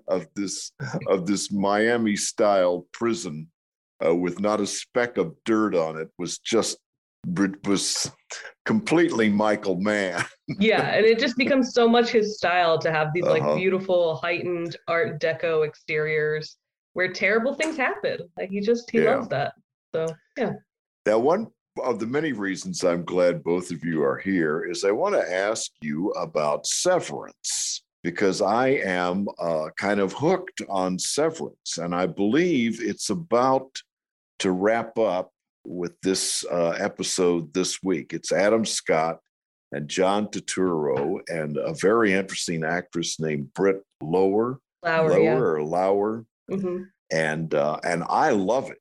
of 0.06 0.26
this 0.34 0.72
of 1.08 1.26
this 1.26 1.50
Miami 1.52 2.14
style 2.16 2.86
prison 2.92 3.50
uh, 4.04 4.14
with 4.14 4.38
not 4.40 4.60
a 4.60 4.66
speck 4.66 5.18
of 5.18 5.34
dirt 5.44 5.74
on 5.74 5.98
it 5.98 6.08
was 6.18 6.38
just 6.38 6.78
was 7.66 8.08
completely 8.64 9.28
Michael 9.28 9.80
Mann. 9.80 10.24
yeah, 10.60 10.82
and 10.94 11.04
it 11.04 11.18
just 11.18 11.36
becomes 11.36 11.74
so 11.74 11.88
much 11.88 12.10
his 12.10 12.36
style 12.36 12.78
to 12.78 12.92
have 12.92 13.08
these 13.12 13.24
like 13.24 13.42
Uh-huh. 13.42 13.56
beautiful 13.56 14.16
heightened 14.16 14.76
Art 14.86 15.20
Deco 15.20 15.66
exteriors 15.66 16.56
where 16.92 17.12
terrible 17.12 17.54
things 17.54 17.76
happen. 17.76 18.18
Like 18.38 18.50
he 18.50 18.60
just 18.60 18.88
he 18.90 18.98
Yeah. 19.02 19.16
loves 19.16 19.28
that. 19.28 19.54
So 19.92 20.06
yeah. 20.38 20.52
Now, 21.06 21.20
one 21.20 21.46
of 21.84 22.00
the 22.00 22.06
many 22.06 22.32
reasons 22.32 22.82
I'm 22.82 23.04
glad 23.04 23.44
both 23.44 23.70
of 23.70 23.84
you 23.84 24.02
are 24.02 24.16
here 24.16 24.64
is 24.64 24.84
I 24.84 24.90
want 24.90 25.14
to 25.14 25.32
ask 25.32 25.70
you 25.80 26.10
about 26.10 26.66
Severance 26.66 27.84
because 28.02 28.42
I 28.42 28.68
am 28.68 29.28
uh, 29.38 29.68
kind 29.76 30.00
of 30.00 30.12
hooked 30.12 30.62
on 30.68 30.98
Severance, 30.98 31.78
and 31.78 31.94
I 31.94 32.06
believe 32.06 32.82
it's 32.82 33.10
about 33.10 33.70
to 34.40 34.50
wrap 34.50 34.98
up 34.98 35.30
with 35.64 35.92
this 36.02 36.44
uh, 36.50 36.70
episode 36.70 37.54
this 37.54 37.82
week. 37.84 38.12
It's 38.12 38.32
Adam 38.32 38.64
Scott 38.64 39.20
and 39.70 39.88
John 39.88 40.26
Turturro 40.26 41.20
and 41.28 41.56
a 41.56 41.74
very 41.80 42.14
interesting 42.14 42.64
actress 42.64 43.20
named 43.20 43.54
Britt 43.54 43.80
Lower, 44.02 44.58
Lauer, 44.82 45.10
Lower 45.10 45.22
yeah. 45.22 45.36
or 45.36 45.62
Lauer, 45.62 46.24
hmm 46.50 46.82
and 47.12 47.54
uh, 47.54 47.78
and 47.84 48.02
I 48.08 48.30
love 48.30 48.70
it. 48.70 48.78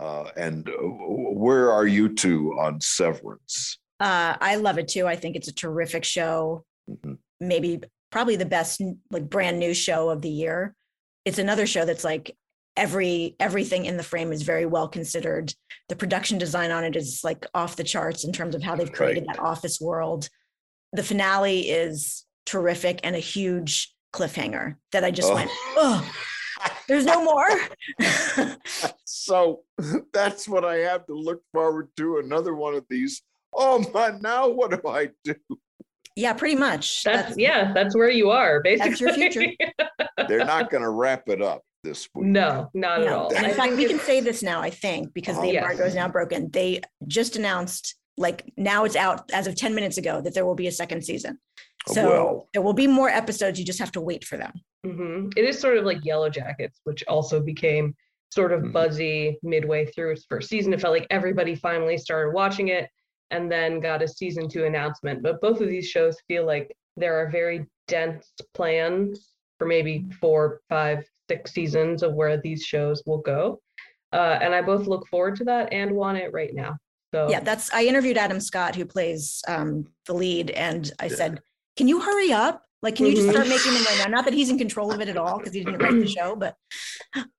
Uh, 0.00 0.24
and 0.36 0.68
uh, 0.68 0.72
where 0.82 1.70
are 1.70 1.86
you 1.86 2.14
two 2.14 2.52
on 2.58 2.80
Severance? 2.80 3.78
uh, 4.00 4.36
I 4.40 4.56
love 4.56 4.78
it 4.78 4.88
too. 4.88 5.06
I 5.06 5.16
think 5.16 5.36
it's 5.36 5.48
a 5.48 5.54
terrific 5.54 6.04
show. 6.04 6.64
Mhm. 6.90 7.18
Maybe 7.40 7.80
probably 8.10 8.36
the 8.36 8.44
best 8.44 8.80
like 9.10 9.30
brand 9.30 9.58
new 9.58 9.72
show 9.74 10.10
of 10.10 10.20
the 10.22 10.28
year. 10.30 10.74
It's 11.24 11.38
another 11.38 11.66
show 11.66 11.84
that's 11.84 12.04
like 12.04 12.36
every 12.76 13.36
everything 13.38 13.84
in 13.86 13.96
the 13.96 14.02
frame 14.02 14.32
is 14.32 14.42
very 14.42 14.66
well 14.66 14.88
considered. 14.88 15.54
The 15.88 15.96
production 15.96 16.38
design 16.38 16.70
on 16.72 16.84
it 16.84 16.96
is 16.96 17.20
like 17.22 17.46
off 17.54 17.76
the 17.76 17.84
charts 17.84 18.24
in 18.24 18.32
terms 18.32 18.54
of 18.56 18.62
how 18.62 18.74
they've 18.74 18.90
created 18.92 19.24
Right. 19.28 19.36
that 19.36 19.42
office 19.42 19.80
world. 19.80 20.28
The 20.92 21.02
finale 21.04 21.70
is 21.70 22.24
terrific 22.46 23.00
and 23.04 23.14
a 23.16 23.20
huge 23.20 23.94
cliffhanger 24.12 24.76
that 24.92 25.04
I 25.04 25.10
just 25.12 25.30
Oh. 25.30 25.34
went, 25.34 25.50
oh, 25.76 26.12
there's 26.88 27.04
no 27.04 27.22
more. 27.24 27.48
So 29.04 29.62
that's 30.12 30.48
what 30.48 30.64
I 30.64 30.76
have 30.78 31.06
to 31.06 31.14
look 31.14 31.42
forward 31.52 31.88
to. 31.96 32.18
Another 32.18 32.54
one 32.54 32.74
of 32.74 32.84
these. 32.90 33.22
Oh 33.54 33.84
my! 33.94 34.12
Now 34.20 34.48
what 34.48 34.70
do 34.70 34.88
I 34.88 35.10
do? 35.24 35.34
yeah, 36.16 36.32
pretty 36.32 36.56
much. 36.56 37.02
That's, 37.04 37.36
yeah, 37.38 37.72
that's 37.72 37.94
where 37.96 38.10
you 38.10 38.30
are, 38.30 38.60
basically. 38.62 38.90
That's 38.90 39.00
your 39.00 39.12
future. 39.14 39.46
They're 40.28 40.44
not 40.44 40.70
going 40.70 40.82
to 40.82 40.90
wrap 40.90 41.28
it 41.28 41.40
up 41.42 41.62
this 41.82 42.08
week. 42.14 42.26
no, 42.26 42.70
not 42.74 43.00
at 43.00 43.06
No. 43.06 43.18
all. 43.24 43.30
In 43.34 43.54
fact, 43.54 43.76
we 43.76 43.86
can 43.86 43.98
say 44.00 44.20
this 44.20 44.42
now, 44.42 44.60
I 44.60 44.70
think, 44.70 45.12
because 45.14 45.36
the 45.36 45.42
Oh. 45.42 45.52
Yes. 45.52 45.62
embargo 45.62 45.84
is 45.86 45.94
now 45.94 46.08
broken. 46.08 46.50
They 46.50 46.80
just 47.06 47.36
announced, 47.36 47.94
like 48.16 48.44
now 48.56 48.84
it's 48.84 48.96
out 48.96 49.30
as 49.32 49.46
of 49.46 49.54
10 49.56 49.74
minutes 49.74 49.96
ago, 49.98 50.20
that 50.20 50.34
there 50.34 50.44
will 50.46 50.54
be 50.54 50.66
a 50.66 50.72
second 50.72 51.04
season. 51.04 51.38
Oh, 51.88 51.92
So 51.94 52.08
well. 52.08 52.48
there 52.52 52.62
will 52.62 52.72
be 52.74 52.86
more 52.86 53.08
episodes. 53.08 53.58
You 53.58 53.64
just 53.64 53.78
have 53.80 53.92
to 53.92 54.00
wait 54.00 54.24
for 54.24 54.36
them. 54.36 54.52
Mhm. 54.84 55.32
It 55.36 55.44
is 55.44 55.58
sort 55.58 55.78
of 55.78 55.84
like 55.84 56.04
Yellow 56.04 56.28
Jackets, 56.28 56.80
which 56.84 57.02
also 57.08 57.40
became 57.40 57.94
sort 58.30 58.52
of 58.52 58.62
Mhm. 58.62 58.72
buzzy 58.72 59.38
midway 59.42 59.86
through 59.86 60.12
its 60.12 60.24
first 60.26 60.48
season. 60.48 60.72
It 60.72 60.80
felt 60.80 60.92
like 60.92 61.06
everybody 61.10 61.54
finally 61.54 61.96
started 61.96 62.32
watching 62.32 62.68
it 62.68 62.88
and 63.30 63.50
then 63.50 63.80
got 63.80 64.02
a 64.02 64.08
season 64.08 64.48
two 64.48 64.64
announcement. 64.64 65.22
But 65.22 65.40
both 65.40 65.60
of 65.60 65.68
these 65.68 65.88
shows 65.88 66.20
feel 66.28 66.44
like 66.44 66.76
there 66.96 67.14
are 67.16 67.30
very 67.30 67.66
dense 67.88 68.32
plans 68.52 69.34
for 69.58 69.66
maybe 69.66 70.06
four, 70.20 70.60
five, 70.68 71.08
six 71.30 71.52
seasons 71.52 72.02
of 72.02 72.14
where 72.14 72.36
these 72.36 72.64
shows 72.64 73.02
will 73.06 73.18
go. 73.18 73.60
Uh, 74.12 74.38
and 74.40 74.54
I 74.54 74.62
both 74.62 74.86
look 74.86 75.06
forward 75.08 75.36
to 75.36 75.44
that 75.44 75.72
and 75.72 75.92
want 75.92 76.18
it 76.18 76.32
right 76.32 76.54
now. 76.54 76.76
So 77.14 77.28
Yeah, 77.28 77.40
that's, 77.40 77.72
I 77.72 77.84
interviewed 77.84 78.18
Adam 78.18 78.40
Scott, 78.40 78.74
who 78.74 78.84
plays 78.84 79.42
um, 79.46 79.86
the 80.06 80.14
lead, 80.14 80.50
and 80.50 80.92
I 80.98 81.08
said, 81.08 81.40
can 81.76 81.86
you 81.88 82.00
hurry 82.00 82.32
up? 82.32 82.63
Like, 82.84 82.96
can 82.96 83.06
you 83.06 83.14
just 83.16 83.30
start 83.30 83.48
making 83.48 83.72
them 83.72 83.82
right 83.84 83.98
now? 83.98 84.08
Not 84.08 84.26
that 84.26 84.34
he's 84.34 84.50
in 84.50 84.58
control 84.58 84.92
of 84.92 85.00
it 85.00 85.08
at 85.08 85.16
all 85.16 85.38
because 85.38 85.54
he 85.54 85.64
didn't 85.64 85.80
write 85.80 85.98
the 85.98 86.06
show, 86.06 86.36
but 86.36 86.54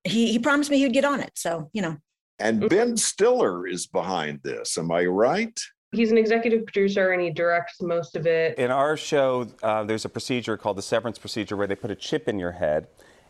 he 0.03 0.31
he 0.31 0.39
promised 0.39 0.71
me 0.71 0.77
he 0.77 0.85
would 0.85 0.93
get 0.93 1.05
on 1.05 1.19
it. 1.19 1.31
So 1.35 1.69
you 1.71 1.83
know, 1.83 1.97
And 2.39 2.67
Ben 2.67 2.97
Stiller 2.97 3.67
is 3.67 3.85
behind 3.85 4.39
this. 4.43 4.75
Am 4.79 4.91
I 4.91 5.05
right? 5.05 5.57
He's 5.91 6.11
an 6.11 6.17
executive 6.17 6.65
producer 6.65 7.11
and 7.11 7.21
he 7.21 7.29
directs 7.29 7.79
most 7.79 8.15
of 8.15 8.25
it. 8.25 8.57
In 8.57 8.71
our 8.71 8.97
show, 8.97 9.47
uh, 9.61 9.83
there's 9.83 10.03
a 10.03 10.09
procedure 10.09 10.57
called 10.57 10.77
the 10.77 10.81
severance 10.81 11.19
procedure 11.19 11.55
where 11.55 11.67
they 11.67 11.75
put 11.75 11.91
a 11.91 11.95
chip 11.95 12.27
in 12.27 12.39
your 12.39 12.51
head. 12.51 12.87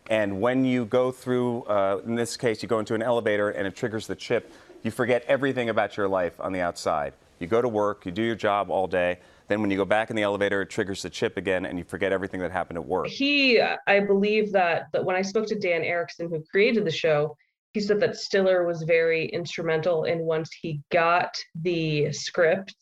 And 0.08 0.40
when 0.40 0.64
you 0.64 0.86
go 0.86 1.12
through, 1.12 1.64
uh, 1.64 2.00
in 2.06 2.14
this 2.14 2.36
case, 2.36 2.62
you 2.62 2.68
go 2.68 2.78
into 2.78 2.94
an 2.94 3.02
elevator 3.02 3.50
and 3.50 3.66
it 3.66 3.76
triggers 3.76 4.06
the 4.06 4.16
chip, 4.16 4.52
you 4.82 4.90
forget 4.90 5.22
everything 5.28 5.68
about 5.68 5.98
your 5.98 6.08
life 6.08 6.40
on 6.40 6.52
the 6.52 6.60
outside. 6.60 7.12
You 7.40 7.46
go 7.46 7.60
to 7.60 7.68
work, 7.68 8.06
you 8.06 8.10
do 8.10 8.22
your 8.22 8.34
job 8.36 8.70
all 8.70 8.86
day. 8.86 9.18
Then 9.48 9.60
when 9.60 9.70
you 9.70 9.76
go 9.76 9.84
back 9.84 10.10
in 10.10 10.16
the 10.16 10.22
elevator, 10.22 10.62
it 10.62 10.70
triggers 10.70 11.02
the 11.02 11.10
chip 11.10 11.36
again 11.36 11.66
and 11.66 11.78
you 11.78 11.84
forget 11.84 12.12
everything 12.12 12.40
that 12.40 12.50
happened 12.50 12.78
at 12.78 12.84
work. 12.84 13.06
He, 13.06 13.60
I 13.60 14.00
believe 14.00 14.52
that, 14.52 14.86
that 14.92 15.04
when 15.04 15.16
I 15.16 15.22
spoke 15.22 15.46
to 15.48 15.58
Dan 15.58 15.82
Erickson, 15.82 16.28
who 16.28 16.42
created 16.50 16.84
the 16.84 16.90
show, 16.90 17.36
he 17.72 17.80
said 17.80 18.00
that 18.00 18.16
Stiller 18.16 18.66
was 18.66 18.82
very 18.82 19.26
instrumental 19.26 20.04
in 20.04 20.20
once 20.20 20.50
he 20.52 20.80
got 20.90 21.36
the 21.62 22.10
script 22.12 22.74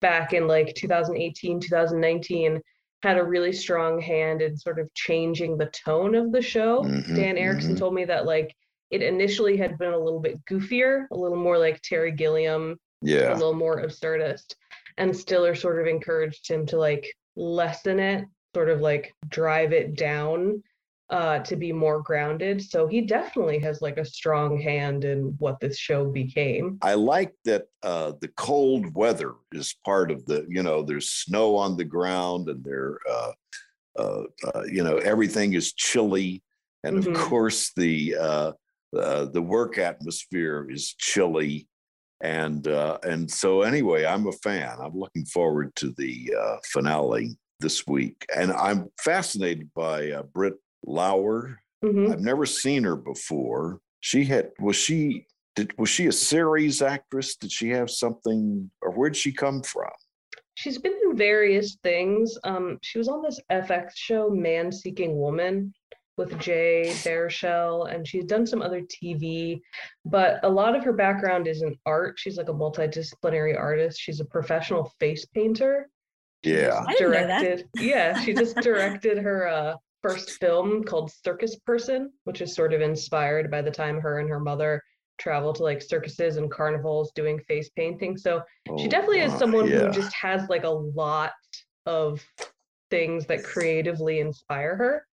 back 0.00 0.32
in 0.34 0.46
like 0.46 0.74
2018, 0.74 1.58
2019, 1.60 2.60
had 3.02 3.18
a 3.18 3.24
really 3.24 3.52
strong 3.52 4.00
hand 4.00 4.42
in 4.42 4.56
sort 4.56 4.78
of 4.78 4.92
changing 4.94 5.56
the 5.56 5.66
tone 5.66 6.14
of 6.14 6.32
the 6.32 6.42
show. 6.42 6.82
Mhm, 6.82 7.16
Dan 7.16 7.38
Erickson 7.38 7.74
mhm. 7.74 7.78
told 7.78 7.94
me 7.94 8.04
that 8.04 8.26
like 8.26 8.54
it 8.90 9.02
initially 9.02 9.56
had 9.56 9.78
been 9.78 9.92
a 9.92 9.98
little 9.98 10.20
bit 10.20 10.44
goofier, 10.44 11.06
a 11.10 11.16
little 11.16 11.38
more 11.38 11.58
like 11.58 11.80
Terry 11.82 12.12
Gilliam, 12.12 12.78
yeah, 13.02 13.32
a 13.32 13.36
little 13.36 13.54
more 13.54 13.82
absurdist. 13.82 14.54
And 14.98 15.16
Stiller 15.16 15.54
sort 15.54 15.80
of 15.80 15.86
encouraged 15.86 16.48
him 16.48 16.66
to 16.66 16.78
like 16.78 17.06
lessen 17.36 17.98
it, 18.00 18.24
sort 18.54 18.70
of 18.70 18.80
like 18.80 19.12
drive 19.28 19.72
it 19.72 19.96
down 19.96 20.62
uh 21.08 21.38
to 21.38 21.54
be 21.54 21.72
more 21.72 22.02
grounded. 22.02 22.60
So 22.60 22.88
he 22.88 23.00
definitely 23.02 23.60
has 23.60 23.80
like 23.80 23.96
a 23.96 24.04
strong 24.04 24.60
hand 24.60 25.04
in 25.04 25.36
what 25.38 25.60
this 25.60 25.78
show 25.78 26.10
became. 26.10 26.78
I 26.82 26.94
like 26.94 27.32
that 27.44 27.66
uh, 27.84 28.12
the 28.20 28.26
cold 28.36 28.92
weather 28.92 29.34
is 29.52 29.76
part 29.84 30.10
of 30.10 30.24
the, 30.26 30.44
you 30.48 30.64
know, 30.64 30.82
there's 30.82 31.10
snow 31.10 31.54
on 31.54 31.76
the 31.76 31.84
ground 31.84 32.48
and 32.48 32.64
there, 32.64 32.98
uh, 33.08 33.32
uh, 33.96 34.22
uh, 34.52 34.62
you 34.64 34.82
know, 34.82 34.96
everything 34.96 35.52
is 35.52 35.72
chilly. 35.74 36.42
And 36.82 36.98
of 36.98 37.04
Mhm. 37.04 37.14
course, 37.14 37.72
the, 37.76 38.16
uh, 38.16 38.52
uh, 38.96 39.26
the 39.26 39.42
work 39.42 39.78
atmosphere 39.78 40.66
is 40.68 40.92
chilly. 40.98 41.68
And, 42.20 42.66
uh, 42.68 42.98
and 43.02 43.30
so 43.30 43.62
anyway, 43.62 44.04
I'm 44.06 44.26
a 44.26 44.32
fan. 44.32 44.76
I'm 44.80 44.98
looking 44.98 45.26
forward 45.26 45.74
to 45.76 45.92
the 45.96 46.34
uh, 46.38 46.56
finale 46.64 47.36
this 47.60 47.86
week. 47.86 48.24
And 48.34 48.52
I'm 48.52 48.88
fascinated 49.00 49.70
by 49.74 50.10
uh, 50.10 50.22
Britt 50.22 50.54
Lauer. 50.84 51.58
Mhm. 51.84 52.12
I've 52.12 52.20
never 52.20 52.46
seen 52.46 52.84
her 52.84 52.96
before. 52.96 53.80
She 54.00 54.24
had, 54.24 54.50
was 54.60 54.76
she, 54.76 55.26
did, 55.56 55.76
was 55.78 55.88
she 55.88 56.06
a 56.06 56.12
series 56.12 56.80
actress? 56.82 57.36
Did 57.36 57.52
she 57.52 57.68
have 57.70 57.90
something, 57.90 58.70
or 58.82 58.92
where'd 58.92 59.16
she 59.16 59.32
come 59.32 59.62
from? 59.62 59.90
She's 60.54 60.78
been 60.78 60.98
in 61.04 61.16
various 61.16 61.76
things. 61.82 62.38
Um, 62.44 62.78
she 62.82 62.98
was 62.98 63.08
on 63.08 63.22
this 63.22 63.40
FX 63.52 63.90
show, 63.94 64.30
Man 64.30 64.72
Seeking 64.72 65.18
Woman, 65.18 65.74
with 66.16 66.38
Jay 66.38 66.84
Baruchel, 67.04 67.92
and 67.92 68.06
she's 68.06 68.24
done 68.24 68.46
some 68.46 68.62
other 68.62 68.80
TV. 68.82 69.60
But 70.04 70.40
a 70.42 70.48
lot 70.48 70.74
of 70.74 70.84
her 70.84 70.92
background 70.92 71.46
is 71.46 71.62
in 71.62 71.76
art. 71.84 72.18
She's 72.18 72.36
like 72.38 72.48
a 72.48 72.52
multidisciplinary 72.54 73.58
artist. 73.58 74.00
She's 74.00 74.20
a 74.20 74.24
professional 74.24 74.92
face 74.98 75.26
painter. 75.26 75.88
Yeah. 76.42 76.82
I 76.86 76.92
didn't 76.92 77.12
know 77.12 77.26
that. 77.26 77.40
Directed, 77.42 77.68
yeah, 77.76 78.20
she 78.20 78.32
just 78.32 78.56
directed 78.56 79.18
her 79.18 79.48
uh, 79.48 79.74
first 80.02 80.30
film 80.40 80.84
called 80.84 81.12
Circus 81.24 81.56
Person, 81.56 82.12
which 82.24 82.40
is 82.40 82.54
sort 82.54 82.72
of 82.72 82.80
inspired 82.80 83.50
by 83.50 83.62
the 83.62 83.70
time 83.70 84.00
her 84.00 84.20
and 84.20 84.28
her 84.28 84.40
mother 84.40 84.82
travel 85.18 85.52
to 85.52 85.62
like 85.62 85.80
circuses 85.82 86.36
and 86.36 86.50
carnivals 86.50 87.10
doing 87.14 87.38
face 87.48 87.70
painting. 87.70 88.16
So 88.16 88.42
she 88.78 88.86
Oh, 88.86 88.88
definitely 88.88 89.20
is 89.20 89.32
someone 89.34 89.66
yeah. 89.66 89.86
who 89.86 89.90
just 89.90 90.14
has 90.14 90.48
like 90.48 90.64
a 90.64 90.68
lot 90.68 91.32
of 91.86 92.22
things 92.90 93.26
that 93.26 93.42
creatively 93.42 94.20
inspire 94.20 94.76
her. 94.76 95.06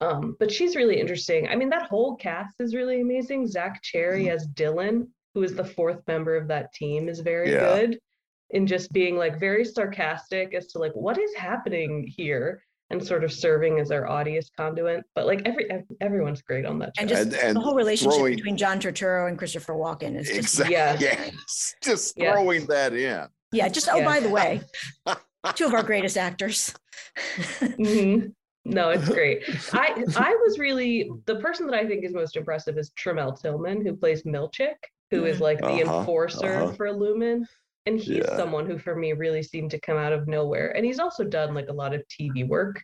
Um, 0.00 0.36
but 0.38 0.50
she's 0.52 0.76
really 0.76 1.00
interesting. 1.00 1.48
I 1.48 1.56
mean, 1.56 1.68
that 1.70 1.88
whole 1.88 2.14
cast 2.16 2.54
is 2.60 2.74
really 2.74 3.00
amazing. 3.00 3.46
Zach 3.48 3.82
Cherry 3.82 4.24
Mm-hmm. 4.26 4.34
as 4.36 4.46
Dylan, 4.48 5.08
who 5.34 5.42
is 5.42 5.54
the 5.54 5.64
fourth 5.64 6.00
member 6.06 6.36
of 6.36 6.46
that 6.48 6.72
team, 6.72 7.08
is 7.08 7.20
very 7.20 7.50
Yeah. 7.52 7.60
good 7.80 7.98
in 8.50 8.66
just 8.66 8.92
being 8.92 9.16
like 9.16 9.38
very 9.40 9.64
sarcastic 9.64 10.54
as 10.54 10.68
to 10.68 10.78
like 10.78 10.92
what 10.92 11.18
is 11.18 11.34
happening 11.34 12.06
here 12.16 12.62
and 12.90 13.04
sort 13.06 13.22
of 13.22 13.30
serving 13.30 13.78
as 13.80 13.90
our 13.90 14.08
audience 14.08 14.50
conduit. 14.56 15.04
But 15.14 15.26
like 15.26 15.42
every 15.44 15.68
everyone's 16.00 16.40
great 16.42 16.64
on 16.64 16.78
that 16.78 16.92
show. 16.96 17.00
and 17.02 17.08
just 17.10 17.22
And- 17.22 17.34
and 17.34 17.56
the 17.56 17.60
whole 17.60 17.74
relationship 17.74 18.16
throwing- 18.18 18.36
between 18.36 18.56
John 18.56 18.80
Turturro 18.80 19.28
and 19.28 19.36
Christopher 19.36 19.74
Walken 19.74 20.16
is 20.18 20.28
just 20.28 20.38
Exactly. 20.60 20.74
Yeah. 20.76 20.96
Yes. 20.98 21.74
Just 21.82 22.14
Yeah. 22.16 22.32
throwing 22.32 22.64
that 22.66 22.94
in. 22.94 23.26
yeah. 23.52 23.68
Just 23.68 23.88
oh, 23.92 23.98
Yeah. 23.98 24.04
by 24.06 24.20
the 24.20 24.30
way, 24.30 24.62
two 25.56 25.66
of 25.66 25.74
our 25.74 25.82
greatest 25.82 26.16
actors. 26.16 26.72
Mhm. 27.60 28.32
No, 28.68 28.90
it's 28.90 29.08
great. 29.08 29.42
I 29.72 30.04
I 30.16 30.34
was 30.44 30.58
really 30.58 31.10
the 31.26 31.36
person 31.36 31.66
that 31.68 31.74
I 31.76 31.86
think 31.86 32.04
is 32.04 32.12
most 32.12 32.36
impressive 32.36 32.78
is 32.78 32.90
Tramell 32.90 33.40
Tillman, 33.40 33.84
who 33.84 33.96
plays 33.96 34.22
Milchick, 34.24 34.76
who 35.10 35.24
is 35.24 35.40
like 35.40 35.58
the 35.58 35.82
Uh-huh, 35.82 35.98
enforcer 35.98 36.54
uh-huh. 36.62 36.72
for 36.74 36.88
Lumon. 36.88 37.44
And 37.86 37.98
he's 37.98 38.18
Yeah. 38.26 38.36
someone 38.36 38.66
who 38.66 38.78
for 38.78 38.94
me 38.94 39.12
really 39.14 39.42
seemed 39.42 39.70
to 39.70 39.80
come 39.80 39.96
out 39.96 40.12
of 40.12 40.28
nowhere. 40.28 40.76
And 40.76 40.84
he's 40.84 40.98
also 40.98 41.24
done 41.24 41.54
like 41.54 41.68
a 41.68 41.72
lot 41.72 41.94
of 41.94 42.02
TV 42.08 42.46
work 42.46 42.82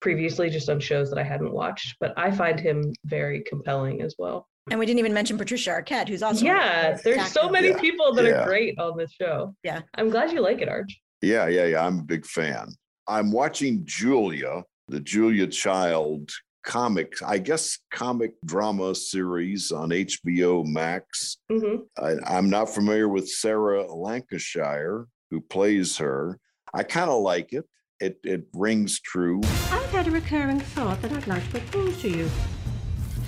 previously, 0.00 0.48
just 0.48 0.70
on 0.70 0.80
shows 0.80 1.10
that 1.10 1.18
I 1.18 1.22
hadn't 1.22 1.52
watched. 1.52 1.96
But 2.00 2.14
I 2.16 2.30
find 2.30 2.58
him 2.58 2.92
very 3.04 3.42
compelling 3.42 4.00
as 4.02 4.14
well. 4.18 4.48
And 4.70 4.80
we 4.80 4.86
didn't 4.86 4.98
even 5.00 5.12
mention 5.12 5.36
Patricia 5.38 5.70
Arquette, 5.70 6.08
who's 6.08 6.22
also 6.22 6.44
one 6.46 6.56
of 6.56 6.60
our 6.62 6.66
Yeah, 6.66 6.82
greatest 6.84 7.04
there's 7.04 7.32
so 7.32 7.48
many 7.50 7.68
Yeah, 7.68 7.80
people 7.80 8.14
that 8.14 8.24
yeah. 8.24 8.40
are 8.42 8.44
great 8.46 8.78
on 8.78 8.96
this 8.96 9.12
show. 9.12 9.54
Yeah. 9.62 9.82
I'm 9.94 10.08
glad 10.08 10.32
you 10.32 10.40
like 10.40 10.60
it, 10.62 10.68
Arch. 10.68 10.98
Yeah, 11.22 11.46
yeah, 11.48 11.66
yeah. 11.66 11.86
I'm 11.86 12.00
a 12.00 12.02
big 12.02 12.24
fan. 12.26 12.68
I'm 13.06 13.30
watching 13.30 13.82
Julia, 13.84 14.64
the 14.88 15.00
Julia 15.00 15.46
Child 15.46 16.30
comic, 16.64 17.14
I 17.24 17.38
guess, 17.38 17.78
comic 17.92 18.32
drama 18.44 18.94
series 18.94 19.70
on 19.72 19.90
HBO 19.90 20.64
Max. 20.66 21.38
hmm 21.50 21.76
I, 21.98 22.14
I'm 22.26 22.50
not 22.50 22.68
familiar 22.68 23.08
with 23.08 23.28
Sarah 23.28 23.92
Lancashire, 23.92 25.06
who 25.30 25.40
plays 25.40 25.96
her. 25.98 26.38
I 26.74 26.82
kind 26.82 27.10
of 27.10 27.22
like 27.22 27.52
it. 27.52 27.64
It 28.00 28.18
it 28.24 28.46
rings 28.52 29.00
true. 29.00 29.40
I've 29.70 29.90
had 29.90 30.06
a 30.08 30.10
recurring 30.10 30.60
thought 30.60 31.00
that 31.02 31.12
I'd 31.12 31.26
like 31.26 31.44
to 31.44 31.60
propose 31.60 31.96
to 32.02 32.10
you. 32.10 32.28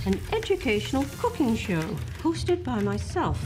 An 0.04 0.20
educational 0.32 1.06
cooking 1.18 1.56
show 1.56 1.80
hosted 2.22 2.62
by 2.64 2.80
myself. 2.82 3.38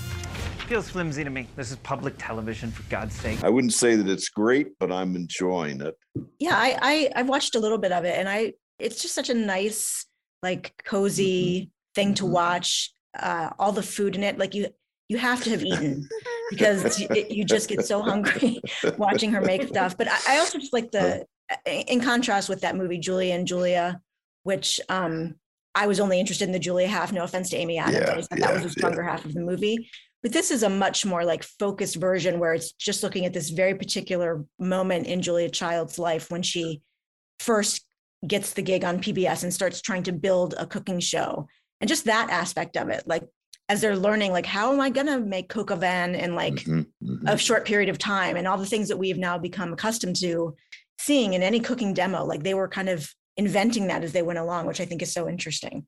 Feels 0.72 0.88
flimsy 0.88 1.22
to 1.22 1.28
me. 1.28 1.46
This 1.54 1.70
is 1.70 1.76
public 1.76 2.14
television, 2.16 2.70
for 2.70 2.82
God's 2.84 3.14
sake. 3.14 3.44
I 3.44 3.50
wouldn't 3.50 3.74
say 3.74 3.94
that 3.94 4.08
it's 4.08 4.30
great, 4.30 4.68
but 4.78 4.90
I'm 4.90 5.14
enjoying 5.16 5.82
it. 5.82 5.94
Yeah, 6.38 6.54
I, 6.56 6.78
I 6.80 7.10
I've 7.14 7.28
watched 7.28 7.54
a 7.56 7.60
little 7.60 7.76
bit 7.76 7.92
of 7.92 8.06
it, 8.06 8.16
and 8.18 8.26
I 8.26 8.54
it's 8.78 9.02
just 9.02 9.14
such 9.14 9.28
a 9.28 9.34
nice, 9.34 10.06
like 10.42 10.72
cozy 10.82 11.70
thing 11.94 12.14
to 12.14 12.24
watch. 12.24 12.90
Uh, 13.20 13.50
all 13.58 13.72
the 13.72 13.82
food 13.82 14.16
in 14.16 14.22
it, 14.22 14.38
like 14.38 14.54
you 14.54 14.66
you 15.10 15.18
have 15.18 15.44
to 15.44 15.50
have 15.50 15.62
eaten 15.62 16.08
because 16.48 16.98
you, 16.98 17.06
it- 17.10 17.30
you 17.30 17.44
just 17.44 17.68
get 17.68 17.84
so 17.84 18.00
hungry 18.00 18.58
watching 18.96 19.30
her 19.30 19.42
make 19.42 19.68
stuff. 19.68 19.94
But 19.98 20.08
I, 20.10 20.16
I 20.26 20.38
also 20.38 20.56
just 20.56 20.72
like 20.72 20.90
the 20.90 21.26
in 21.66 22.00
contrast 22.00 22.48
with 22.48 22.62
that 22.62 22.76
movie 22.76 22.96
Julia 22.96 23.34
and 23.34 23.46
Julia, 23.46 24.00
which 24.44 24.80
um 24.88 25.34
I 25.74 25.86
was 25.86 26.00
only 26.00 26.18
interested 26.18 26.46
in 26.46 26.52
the 26.52 26.58
Julia 26.58 26.88
half. 26.88 27.12
No 27.12 27.24
offense 27.24 27.50
to 27.50 27.58
Amy 27.58 27.76
Adams, 27.76 27.96
Yeah, 28.06 28.10
I 28.12 28.16
just 28.16 28.30
thought 28.30 28.38
that 28.38 28.52
was 28.54 28.62
yeah, 28.62 28.66
the 28.68 28.72
stronger 28.72 29.02
half 29.02 29.26
of 29.26 29.34
the 29.34 29.40
movie. 29.40 29.90
But 30.22 30.32
this 30.32 30.50
is 30.50 30.62
a 30.62 30.68
much 30.68 31.04
more 31.04 31.24
like 31.24 31.42
focused 31.42 31.96
version 31.96 32.38
where 32.38 32.54
it's 32.54 32.72
just 32.72 33.02
looking 33.02 33.26
at 33.26 33.32
this 33.32 33.50
very 33.50 33.74
particular 33.74 34.44
moment 34.58 35.06
in 35.06 35.20
Julia 35.20 35.50
Child's 35.50 35.98
life 35.98 36.30
when 36.30 36.42
she 36.42 36.80
first 37.40 37.84
gets 38.26 38.52
the 38.52 38.62
gig 38.62 38.84
on 38.84 39.00
PBS 39.00 39.42
and 39.42 39.52
starts 39.52 39.80
trying 39.80 40.04
to 40.04 40.12
build 40.12 40.54
a 40.56 40.66
cooking 40.66 41.00
show. 41.00 41.48
And 41.80 41.88
just 41.88 42.04
that 42.04 42.30
aspect 42.30 42.76
of 42.76 42.88
it, 42.88 43.02
like 43.06 43.24
as 43.68 43.80
they're 43.80 43.96
learning, 43.96 44.30
like, 44.30 44.46
how 44.46 44.72
am 44.72 44.80
I 44.80 44.90
gonna 44.90 45.18
make 45.18 45.48
coq 45.48 45.72
au 45.72 45.76
vin 45.76 46.14
in 46.14 46.36
like 46.36 46.54
Mhm, 46.54 46.86
mhm. 47.02 47.28
a 47.28 47.36
short 47.36 47.64
period 47.64 47.88
of 47.88 47.98
time 47.98 48.36
and 48.36 48.46
all 48.46 48.58
the 48.58 48.66
things 48.66 48.88
that 48.88 48.98
we've 48.98 49.18
now 49.18 49.38
become 49.38 49.72
accustomed 49.72 50.16
to 50.16 50.54
seeing 51.00 51.34
in 51.34 51.42
any 51.42 51.58
cooking 51.58 51.94
demo, 51.94 52.24
like 52.24 52.44
they 52.44 52.54
were 52.54 52.68
kind 52.68 52.88
of 52.88 53.10
inventing 53.36 53.88
that 53.88 54.04
as 54.04 54.12
they 54.12 54.22
went 54.22 54.38
along, 54.38 54.66
which 54.66 54.80
I 54.80 54.84
think 54.84 55.02
is 55.02 55.12
so 55.12 55.28
interesting. 55.28 55.86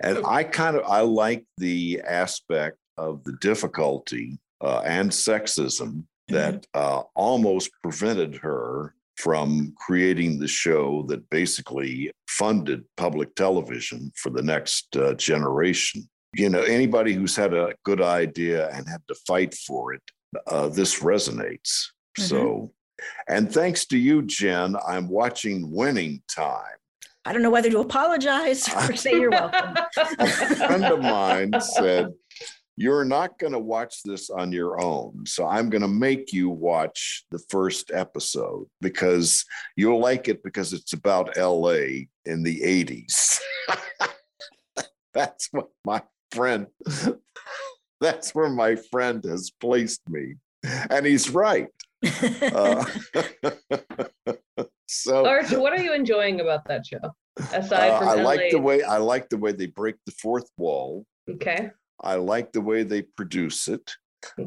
And 0.00 0.24
I 0.24 0.44
kind 0.44 0.76
of 0.76 0.84
I 0.84 1.00
like 1.00 1.44
the 1.58 2.00
aspect 2.06 2.78
of 2.96 3.22
the 3.24 3.36
difficulty 3.40 4.38
uh, 4.60 4.82
and 4.84 5.10
sexism 5.10 6.04
that 6.28 6.66
uh, 6.74 7.02
almost 7.14 7.70
prevented 7.82 8.34
her 8.36 8.94
from 9.16 9.74
creating 9.76 10.38
the 10.38 10.48
show 10.48 11.04
that 11.08 11.28
basically 11.30 12.10
funded 12.28 12.84
public 12.96 13.34
television 13.34 14.10
for 14.16 14.30
the 14.30 14.42
next 14.42 14.96
uh, 14.96 15.14
generation. 15.14 16.08
You 16.34 16.48
know, 16.48 16.62
anybody 16.62 17.12
who's 17.12 17.36
had 17.36 17.54
a 17.54 17.74
good 17.84 18.00
idea 18.00 18.68
and 18.70 18.88
had 18.88 19.02
to 19.08 19.14
fight 19.26 19.54
for 19.54 19.92
it, 19.92 20.02
uh, 20.48 20.68
this 20.68 21.00
resonates. 21.00 21.84
So, 22.18 22.72
And 23.28 23.52
thanks 23.52 23.86
to 23.86 23.98
you, 23.98 24.22
Jen, 24.22 24.76
I'm 24.86 25.08
watching 25.08 25.70
Winning 25.70 26.22
Time. 26.28 26.78
I 27.26 27.32
don't 27.32 27.42
know 27.42 27.50
whether 27.50 27.70
to 27.70 27.78
apologize 27.78 28.68
or 28.68 28.94
say 28.96 29.12
you're 29.12 29.30
welcome. 29.30 29.76
A 30.18 30.26
friend 30.26 30.84
of 30.84 31.00
mine 31.00 31.52
said, 31.60 32.12
You're 32.76 33.04
not 33.04 33.38
going 33.38 33.52
to 33.52 33.58
watch 33.58 34.02
this 34.04 34.30
on 34.30 34.50
your 34.50 34.82
own. 34.82 35.24
So 35.26 35.46
I'm 35.46 35.70
going 35.70 35.82
to 35.82 35.88
make 35.88 36.32
you 36.32 36.50
watch 36.50 37.24
the 37.30 37.38
first 37.48 37.92
episode 37.92 38.66
because 38.80 39.44
you'll 39.76 40.00
like 40.00 40.28
it 40.28 40.42
because 40.42 40.72
it's 40.72 40.92
about 40.92 41.36
LA 41.36 42.06
in 42.24 42.42
the 42.42 42.60
80s. 42.60 43.38
That's 45.14 45.48
what 45.52 45.68
my 45.84 46.02
friend, 46.32 46.66
that's 48.00 48.34
where 48.34 48.50
my 48.50 48.74
friend 48.74 49.24
has 49.24 49.52
placed 49.60 50.02
me. 50.08 50.34
And 50.90 51.06
he's 51.06 51.30
right. 51.30 51.68
Uh, 52.42 52.84
so 54.88 55.24
Arch, 55.24 55.52
what 55.52 55.72
are 55.72 55.82
you 55.82 55.94
enjoying 55.94 56.40
about 56.40 56.66
that 56.66 56.84
show? 56.84 57.14
Aside 57.52 57.90
uh, 57.90 57.98
from 57.98 58.08
I 58.08 58.14
LA? 58.14 58.22
like 58.22 58.50
the 58.50 58.58
way 58.58 58.82
I 58.82 58.98
like 58.98 59.28
the 59.28 59.38
way 59.38 59.52
they 59.52 59.66
break 59.66 59.96
the 60.04 60.12
fourth 60.12 60.50
wall. 60.58 61.06
Okay. 61.30 61.70
I 62.00 62.16
like 62.16 62.52
the 62.52 62.60
way 62.60 62.82
they 62.82 63.02
produce 63.02 63.68
it. 63.68 63.92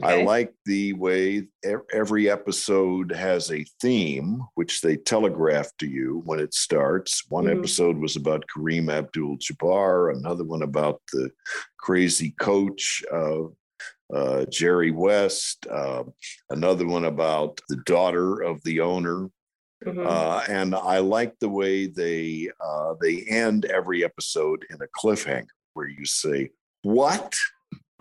I 0.02 0.24
like 0.24 0.54
the 0.66 0.94
way 0.94 1.48
every 1.94 2.32
episode 2.32 3.12
has 3.12 3.52
a 3.52 3.64
theme, 3.80 4.42
which 4.56 4.82
they 4.82 4.98
telegraph 4.98 5.70
to 5.78 5.88
you 5.88 6.24
when 6.26 6.40
it 6.40 6.56
starts. 6.56 7.24
One 7.30 7.46
Mhm. 7.46 7.60
episode 7.60 7.98
was 7.98 8.16
about 8.16 8.46
Kareem 8.48 8.92
Abdul 8.92 9.38
Jabbar, 9.38 10.16
another 10.18 10.44
one 10.44 10.64
about 10.64 11.02
the 11.14 11.30
crazy 11.78 12.32
coach, 12.40 13.04
uh, 13.12 13.44
uh, 14.12 14.46
Jerry 14.46 14.90
West, 14.92 15.68
uh, 15.68 16.06
another 16.50 16.88
one 16.88 17.06
about 17.06 17.62
the 17.70 17.78
daughter 17.86 18.42
of 18.42 18.64
the 18.64 18.80
owner. 18.80 19.30
Mhm. 19.86 20.08
Uh, 20.08 20.44
and 20.50 20.74
I 20.74 21.00
like 21.00 21.38
the 21.40 21.50
way 21.50 21.86
they 21.86 22.50
uh, 22.60 22.96
they 23.00 23.26
end 23.30 23.66
every 23.66 24.04
episode 24.04 24.66
in 24.72 24.78
a 24.82 24.88
cliffhanger 24.88 25.46
where 25.74 25.88
you 25.88 26.04
say, 26.06 26.50
"What?" 26.88 27.36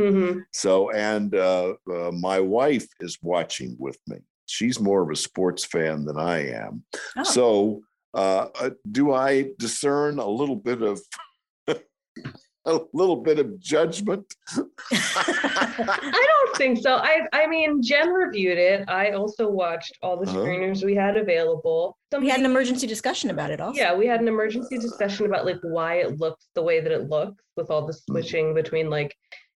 Mhm. 0.01 0.45
So, 0.53 0.91
and 0.91 1.35
uh, 1.35 1.75
uh, 1.91 2.13
my 2.13 2.39
wife 2.41 2.87
is 3.01 3.19
watching 3.23 3.77
with 3.79 3.99
me. 4.07 4.19
She's 4.47 4.79
more 4.79 5.03
of 5.03 5.11
a 5.11 5.17
sports 5.17 5.65
fan 5.65 6.05
than 6.05 6.19
I 6.19 6.51
am. 6.51 6.85
Oh. 7.17 7.23
So, 7.25 7.83
uh, 8.15 8.49
uh, 8.61 8.71
do 8.91 9.13
I 9.13 9.51
discern 9.59 10.19
a 10.19 10.29
little 10.29 10.57
bit 10.57 10.83
of 10.83 11.01
a 12.67 12.81
little 12.93 13.17
bit 13.17 13.39
of 13.39 13.59
judgment? 13.61 14.27
I 14.93 16.25
don't 16.27 16.57
think 16.57 16.79
so. 16.79 16.97
I 16.97 17.21
I 17.33 17.47
mean, 17.47 17.83
Jen 17.83 18.11
reviewed 18.11 18.59
it. 18.59 18.89
I 18.89 19.11
also 19.13 19.49
watched 19.51 19.97
all 20.03 20.17
the 20.17 20.29
Uh-huh. 20.29 20.39
screeners 20.41 20.85
we 20.85 20.95
had 20.95 21.17
available. 21.17 21.97
We 22.19 22.29
had 22.29 22.41
an 22.41 22.47
emergency 22.47 22.87
discussion 22.87 23.31
about 23.31 23.51
it 23.51 23.61
also. 23.61 23.79
Yeah, 23.79 23.95
we 23.95 24.07
had 24.07 24.21
an 24.21 24.29
emergency 24.29 24.79
discussion 24.79 25.27
about 25.27 25.45
like 25.47 25.59
why 25.63 25.95
it 25.97 26.19
looks 26.19 26.49
the 26.55 26.63
way 26.63 26.81
that 26.81 26.93
it 26.93 27.09
looks 27.09 27.43
with 27.57 27.71
all 27.71 27.87
the 27.87 27.93
Hmm. 27.93 28.13
switching 28.13 28.55
between 28.55 28.91
like 28.91 29.15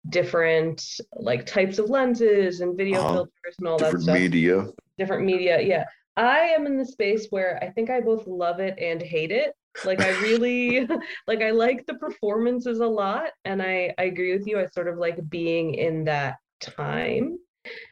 different 0.09 0.83
like 1.15 1.45
types 1.45 1.79
of 1.79 1.89
lenses 1.89 2.61
and 2.61 2.77
video 2.77 2.99
Uh-huh. 2.99 3.13
filters 3.13 3.55
and 3.59 3.67
all 3.67 3.77
that 3.77 3.85
Different 3.85 4.03
stuff. 4.03 4.15
media. 4.19 4.67
Different 4.97 5.25
media. 5.25 5.59
Yeah. 5.61 5.85
I 6.15 6.39
am 6.57 6.65
in 6.65 6.77
the 6.77 6.85
space 6.85 7.27
where 7.29 7.59
I 7.63 7.69
think 7.69 7.89
I 7.89 7.99
both 8.01 8.25
love 8.25 8.59
it 8.59 8.77
and 8.79 9.01
hate 9.01 9.31
it. 9.31 9.53
Like 9.83 10.01
I 10.01 10.09
really 10.21 10.87
like 11.27 11.41
I 11.41 11.51
like 11.51 11.85
the 11.85 11.95
performances 11.95 12.79
a 12.79 12.87
lot 12.87 13.31
and 13.45 13.61
I 13.61 13.93
I 13.97 14.03
agree 14.03 14.37
with 14.37 14.47
you. 14.47 14.59
I 14.59 14.65
sort 14.67 14.87
of 14.87 14.97
like 14.97 15.17
being 15.29 15.75
in 15.75 16.03
that 16.05 16.37
time. 16.61 17.37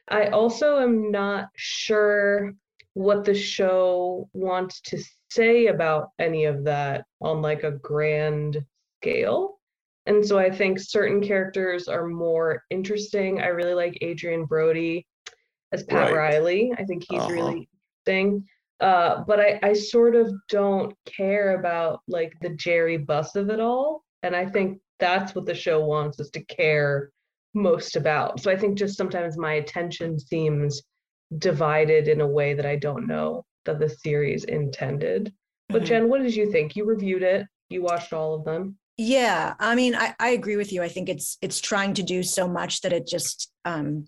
I 0.09 0.27
also 0.27 0.79
am 0.79 1.11
not 1.11 1.49
sure 1.55 2.53
what 2.93 3.25
the 3.25 3.35
show 3.35 4.29
wants 4.33 4.79
to 4.81 5.03
say 5.29 5.67
about 5.67 6.09
any 6.19 6.45
of 6.45 6.63
that 6.63 7.05
on 7.21 7.41
like 7.41 7.63
a 7.63 7.71
grand 7.71 8.63
scale. 9.01 9.59
And 10.05 10.25
so 10.25 10.37
I 10.37 10.49
think 10.49 10.79
certain 10.79 11.21
characters 11.21 11.87
are 11.87 12.07
more 12.07 12.63
interesting. 12.69 13.41
I 13.41 13.47
really 13.47 13.73
like 13.73 13.97
Adrien 14.03 14.45
Brody 14.45 15.05
as 15.71 15.83
Pat 15.83 16.05
Right. 16.05 16.15
Riley. 16.15 16.73
I 16.77 16.83
think 16.85 17.03
he's 17.07 17.19
Uh-huh. 17.19 17.31
really 17.31 17.69
interesting. 18.05 18.47
Uh, 18.79 19.23
but 19.25 19.39
I, 19.39 19.59
I 19.63 19.73
sort 19.73 20.15
of 20.15 20.33
don't 20.49 20.93
care 21.05 21.57
about 21.59 22.01
like 22.07 22.33
the 22.41 22.49
Jerry 22.49 22.97
Buss 22.97 23.35
of 23.35 23.49
it 23.49 23.59
all. 23.59 24.03
And 24.23 24.35
I 24.35 24.45
think 24.45 24.79
that's 24.99 25.33
what 25.35 25.45
the 25.45 25.55
show 25.55 25.85
wants 25.85 26.19
us 26.19 26.29
to 26.31 26.43
care 26.43 27.11
most 27.53 27.95
about. 27.95 28.41
So 28.41 28.51
I 28.51 28.57
think 28.57 28.77
just 28.77 28.97
sometimes 28.97 29.37
my 29.37 29.53
attention 29.53 30.19
seems 30.19 30.81
divided 31.37 32.07
in 32.07 32.21
a 32.21 32.27
way 32.27 32.53
that 32.53 32.65
I 32.65 32.75
don't 32.75 33.07
know 33.07 33.45
that 33.65 33.79
the 33.79 33.89
series 33.89 34.43
intended. 34.43 35.33
But 35.69 35.83
Mhm. 35.83 35.85
Jen, 35.85 36.09
what 36.09 36.21
did 36.21 36.35
you 36.35 36.51
think? 36.51 36.75
You 36.75 36.85
reviewed 36.85 37.23
it. 37.23 37.45
You 37.69 37.81
watched 37.81 38.13
all 38.13 38.35
of 38.35 38.43
them. 38.43 38.77
Yeah, 38.97 39.55
I 39.59 39.75
mean, 39.75 39.95
I, 39.95 40.15
I 40.19 40.29
agree 40.29 40.55
with 40.55 40.71
you. 40.71 40.81
I 40.81 40.87
think 40.87 41.09
it's 41.09 41.37
it's 41.41 41.59
trying 41.59 41.93
to 41.95 42.03
do 42.03 42.23
so 42.23 42.47
much 42.47 42.81
that 42.81 42.93
it 42.93 43.07
just 43.07 43.51
um, 43.65 44.05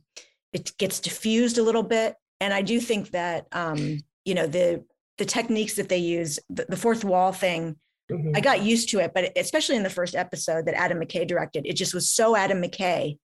it 0.53 0.71
gets 0.77 0.99
diffused 0.99 1.57
a 1.57 1.63
little 1.63 1.83
bit. 1.83 2.15
And 2.39 2.53
I 2.53 2.61
do 2.61 2.79
think 2.79 3.11
that 3.11 3.47
um, 3.51 3.99
you 4.27 4.35
know 4.35 4.45
the 4.45 4.83
the 5.17 5.25
techniques 5.25 5.73
that 5.75 5.89
they 5.89 5.97
use, 5.97 6.37
the, 6.49 6.65
the 6.69 6.77
fourth 6.77 7.03
wall 7.03 7.31
thing, 7.31 7.77
I 8.35 8.39
got 8.39 8.61
used 8.61 8.89
to 8.89 8.99
it, 8.99 9.11
but 9.15 9.31
especially 9.35 9.75
in 9.75 9.83
the 9.83 9.89
first 9.89 10.15
episode 10.15 10.65
that 10.65 10.75
Adam 10.75 10.99
McKay 10.99 11.25
directed, 11.27 11.65
it 11.65 11.73
just 11.73 11.93
was 11.93 12.09
so 12.09 12.35
Adam 12.35 12.61
McKay, 12.61 13.17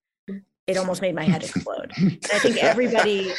it 0.66 0.78
almost 0.78 1.02
made 1.02 1.14
my 1.14 1.24
head 1.24 1.44
explode. 1.44 1.92
And 1.96 2.18
I 2.34 2.40
think 2.40 2.58
everybody 2.58 3.32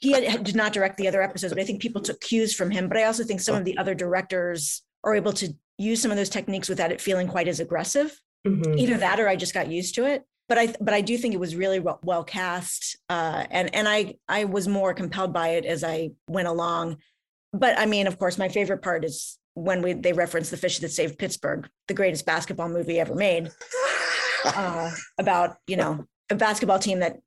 he 0.00 0.12
had, 0.12 0.44
did 0.44 0.54
not 0.54 0.72
direct 0.72 0.96
the 0.96 1.08
other 1.08 1.22
episodes, 1.22 1.54
but 1.54 1.62
I 1.62 1.64
think 1.64 1.80
people 1.80 2.02
took 2.02 2.20
cues 2.20 2.54
from 2.54 2.70
him. 2.70 2.88
But 2.88 2.98
I 2.98 3.04
also 3.04 3.24
think 3.24 3.40
some 3.40 3.54
of 3.54 3.64
the 3.64 3.78
other 3.78 3.94
directors 3.94 4.82
are 5.04 5.14
able 5.14 5.32
to 5.34 5.54
use 5.78 6.02
some 6.02 6.10
of 6.10 6.16
those 6.16 6.28
techniques 6.28 6.68
without 6.68 6.92
it 6.92 7.00
feeling 7.00 7.28
quite 7.28 7.48
as 7.48 7.60
aggressive. 7.60 8.20
Mhm. 8.46 8.78
Either 8.78 8.98
that 8.98 9.20
or 9.20 9.28
I 9.28 9.36
just 9.36 9.54
got 9.54 9.70
used 9.70 9.94
to 9.96 10.04
it. 10.04 10.22
But 10.48 10.58
I 10.58 10.74
but 10.80 10.92
I 10.92 11.00
do 11.00 11.16
think 11.16 11.34
it 11.34 11.40
was 11.40 11.56
really 11.56 11.80
well, 11.80 12.24
cast, 12.24 12.98
uh, 13.08 13.44
and 13.50 13.74
and 13.74 13.88
I 13.88 14.16
I 14.28 14.44
was 14.44 14.68
more 14.68 14.92
compelled 14.92 15.32
by 15.32 15.50
it 15.50 15.64
as 15.64 15.82
I 15.84 16.10
went 16.28 16.48
along. 16.48 16.98
But 17.52 17.78
I 17.78 17.86
mean, 17.86 18.06
of 18.06 18.18
course, 18.18 18.38
my 18.38 18.48
favorite 18.48 18.82
part 18.82 19.04
is 19.04 19.38
when 19.54 19.82
we 19.82 19.92
they 19.92 20.12
reference 20.12 20.50
the 20.50 20.56
fish 20.56 20.78
that 20.80 20.90
saved 20.90 21.18
Pittsburgh, 21.18 21.68
the 21.88 21.94
greatest 21.94 22.26
basketball 22.26 22.68
movie 22.68 23.00
ever 23.00 23.14
made, 23.14 23.50
uh, 24.44 24.90
about 25.18 25.56
you 25.66 25.76
know 25.76 26.06
a 26.30 26.34
basketball 26.34 26.78
team 26.78 27.00
that 27.00 27.18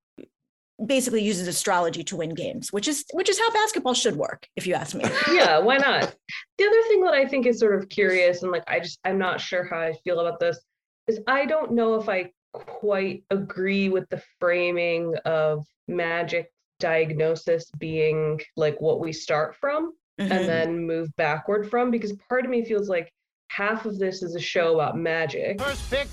basically 0.83 1.23
uses 1.23 1.47
astrology 1.47 2.03
to 2.03 2.17
win 2.17 2.33
games, 2.33 2.73
which 2.73 2.87
is 2.87 3.05
which 3.13 3.29
is 3.29 3.39
how 3.39 3.51
basketball 3.51 3.93
should 3.93 4.15
work, 4.15 4.47
if 4.55 4.67
you 4.67 4.73
ask 4.73 4.95
me. 4.95 5.05
yeah, 5.31 5.59
why 5.59 5.77
not? 5.77 6.13
The 6.57 6.65
other 6.65 6.81
thing 6.87 7.01
that 7.03 7.13
I 7.13 7.25
think 7.25 7.45
is 7.45 7.59
sort 7.59 7.75
of 7.75 7.89
curious 7.89 8.43
and 8.43 8.51
like 8.51 8.63
I 8.67 8.79
just 8.79 8.99
I'm 9.05 9.17
not 9.17 9.39
sure 9.39 9.63
how 9.63 9.79
I 9.79 9.93
feel 10.03 10.19
about 10.19 10.39
this 10.39 10.59
is 11.07 11.19
I 11.27 11.45
don't 11.45 11.71
know 11.71 11.95
if 11.95 12.09
I 12.09 12.31
quite 12.65 13.23
agree 13.31 13.89
with 13.89 14.07
the 14.09 14.21
framing 14.39 15.15
of 15.25 15.65
magic 15.87 16.51
diagnosis 16.79 17.69
being 17.77 18.39
like 18.57 18.79
what 18.81 18.99
we 18.99 19.11
start 19.13 19.55
from 19.55 19.93
Mhm. 20.19 20.31
and 20.31 20.47
then 20.49 20.79
move 20.85 21.09
backward 21.17 21.69
from 21.69 21.91
because 21.91 22.13
part 22.29 22.45
of 22.45 22.51
me 22.51 22.63
feels 22.63 22.87
like 22.89 23.11
half 23.49 23.85
of 23.85 23.97
this 23.99 24.23
is 24.23 24.35
a 24.35 24.39
show 24.39 24.75
about 24.75 24.97
magic. 24.97 25.59
First 25.61 25.89
pick, 25.89 26.07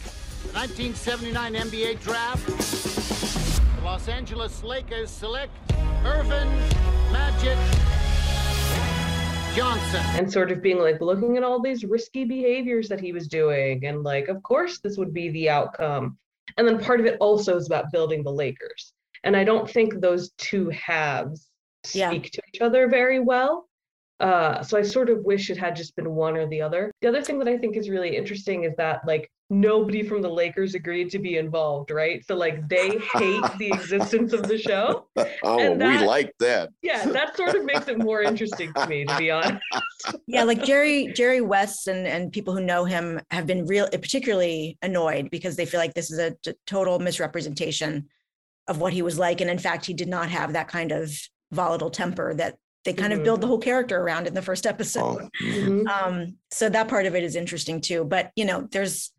1979 0.54 1.54
NBA 1.54 1.94
draft. 2.00 2.44
The 3.76 3.84
Los 3.84 4.08
Angeles 4.08 4.62
Lakers 4.64 5.10
select 5.10 5.52
Earvin 6.04 6.48
Magic 7.12 7.56
Johnson. 9.54 10.00
and 10.16 10.32
sort 10.32 10.50
of 10.50 10.62
being 10.62 10.78
like 10.78 11.00
looking 11.00 11.36
at 11.36 11.42
all 11.42 11.60
these 11.60 11.84
risky 11.84 12.24
behaviors 12.24 12.88
that 12.88 13.00
he 13.00 13.12
was 13.12 13.28
doing 13.28 13.84
and 13.84 14.02
like 14.02 14.28
of 14.28 14.42
course 14.42 14.78
this 14.80 14.96
would 14.96 15.12
be 15.12 15.28
the 15.30 15.50
outcome 15.50 16.16
and 16.56 16.66
then 16.66 16.78
part 16.78 17.00
of 17.00 17.06
it 17.06 17.16
also 17.20 17.56
is 17.56 17.66
about 17.66 17.92
building 17.92 18.22
the 18.22 18.32
lakers. 18.32 18.92
And 19.24 19.36
i 19.36 19.44
don't 19.44 19.70
think 19.70 20.00
those 20.00 20.30
two 20.38 20.68
halves 20.70 21.48
speak 21.84 22.30
to 22.32 22.42
each 22.52 22.60
other 22.60 22.88
very 22.88 23.20
well. 23.20 23.68
Uh, 24.20 24.62
so 24.62 24.78
i 24.78 24.82
sort 24.82 25.10
of 25.10 25.24
wish 25.24 25.50
it 25.50 25.56
had 25.56 25.74
just 25.74 25.96
been 25.96 26.10
one 26.14 26.36
or 26.36 26.46
the 26.46 26.60
other. 26.60 26.90
The 27.00 27.08
other 27.08 27.22
thing 27.22 27.38
that 27.38 27.48
i 27.48 27.56
think 27.56 27.76
is 27.76 27.90
really 27.90 28.16
interesting 28.16 28.64
is 28.64 28.74
that 28.76 29.00
like 29.06 29.30
nobody 29.52 30.02
from 30.02 30.22
the 30.22 30.28
lakers 30.28 30.74
agreed 30.74 31.10
to 31.10 31.18
be 31.18 31.36
involved 31.36 31.90
right? 31.90 32.24
So 32.26 32.34
like 32.34 32.68
they 32.68 32.98
hate 33.14 33.44
the 33.58 33.68
existence 33.72 34.32
of 34.32 34.42
the 34.48 34.58
show. 34.58 35.06
Oh, 35.44 35.58
And 35.58 35.80
we 35.80 35.98
like 36.06 36.32
that. 36.40 36.70
yeah 36.82 37.04
that 37.06 37.36
sort 37.36 37.54
of 37.54 37.64
makes 37.64 37.86
it 37.88 37.98
more 37.98 38.22
interesting 38.22 38.72
to 38.74 38.86
me 38.86 39.04
to 39.04 39.16
be 39.18 39.30
honest. 39.30 39.62
Yeah 40.26 40.44
like 40.44 40.64
jerry 40.64 41.12
jerry 41.14 41.40
west 41.40 41.86
and 41.86 42.06
and 42.06 42.32
people 42.32 42.54
who 42.54 42.62
know 42.64 42.84
him 42.84 43.20
have 43.30 43.46
been 43.46 43.66
real 43.66 43.86
particularly 43.88 44.78
annoyed 44.82 45.30
because 45.30 45.54
they 45.56 45.66
feel 45.66 45.80
like 45.80 45.94
this 45.94 46.10
is 46.10 46.18
a 46.18 46.30
t- 46.44 46.54
total 46.66 46.98
misrepresentation 46.98 48.08
of 48.68 48.78
what 48.80 48.92
he 48.92 49.02
was 49.02 49.18
like. 49.18 49.40
And 49.40 49.50
in 49.50 49.58
fact 49.58 49.84
he 49.86 49.94
did 49.94 50.08
not 50.08 50.28
have 50.30 50.52
that 50.54 50.68
kind 50.68 50.92
of 50.92 51.10
volatile 51.50 51.90
temper 51.90 52.34
that 52.34 52.56
they 52.84 52.92
kind 52.92 53.12
of 53.12 53.22
build 53.22 53.40
the 53.40 53.46
whole 53.46 53.58
character 53.58 54.00
around 54.00 54.26
in 54.26 54.34
the 54.34 54.42
first 54.42 54.66
episode. 54.66 55.28
Mhm. 55.42 55.86
um 55.88 56.36
so 56.50 56.68
that 56.68 56.88
part 56.88 57.06
of 57.06 57.14
it 57.14 57.22
is 57.22 57.36
interesting 57.36 57.80
too. 57.80 58.04
But 58.04 58.30
you 58.36 58.44
know 58.44 58.66
there's 58.70 59.12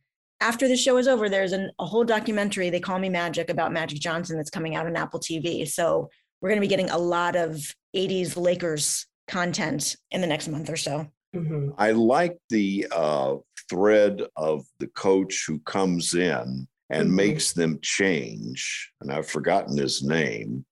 after 0.44 0.68
the 0.68 0.76
show 0.76 0.98
is 0.98 1.08
over 1.08 1.30
there's 1.30 1.54
an, 1.54 1.72
a 1.80 1.86
whole 1.86 2.04
documentary 2.04 2.70
they 2.70 2.80
call 2.80 3.00
me 3.00 3.10
magic 3.10 3.50
about 3.50 3.72
magic 3.72 4.00
johnson 4.00 4.36
that's 4.38 4.50
coming 4.50 4.76
out 4.76 4.86
on 4.86 4.96
apple 4.96 5.20
tv 5.20 5.68
so 5.68 6.10
we're 6.42 6.50
going 6.50 6.62
to 6.62 6.68
be 6.68 6.68
getting 6.68 6.90
a 6.90 6.98
lot 6.98 7.38
of 7.38 7.74
80s 7.96 8.36
Lakers 8.36 9.08
content 9.30 9.96
in 10.12 10.20
the 10.20 10.28
next 10.28 10.50
month 10.50 10.70
or 10.70 10.76
so. 10.76 11.08
Mm-hmm. 11.34 11.70
I 11.78 11.92
like 11.92 12.38
the 12.50 12.86
uh, 12.92 13.36
thread 13.70 14.22
of 14.36 14.66
the 14.80 14.88
coach 14.88 15.46
who 15.48 15.60
comes 15.60 16.16
in 16.16 16.68
and 16.90 17.10
Mhm. 17.10 17.14
makes 17.16 17.54
them 17.54 17.80
change, 17.82 18.92
and 19.00 19.10
I've 19.10 19.30
forgotten 19.30 19.78
his 19.78 20.04
name, 20.04 20.66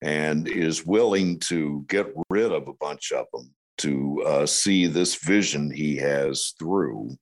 and 0.00 0.46
is 0.46 0.86
willing 0.86 1.40
to 1.40 1.84
get 1.88 2.06
rid 2.30 2.52
of 2.52 2.68
a 2.68 2.74
bunch 2.74 3.10
of 3.10 3.26
them 3.32 3.52
to 3.78 4.22
uh, 4.24 4.46
see 4.46 4.86
this 4.86 5.16
vision 5.16 5.72
he 5.72 5.96
has 5.96 6.54
through. 6.58 7.16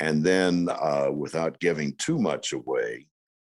And 0.00 0.24
then, 0.24 0.68
uh, 0.70 1.10
without 1.12 1.60
giving 1.60 1.94
too 1.96 2.18
much 2.18 2.52
away, 2.52 3.06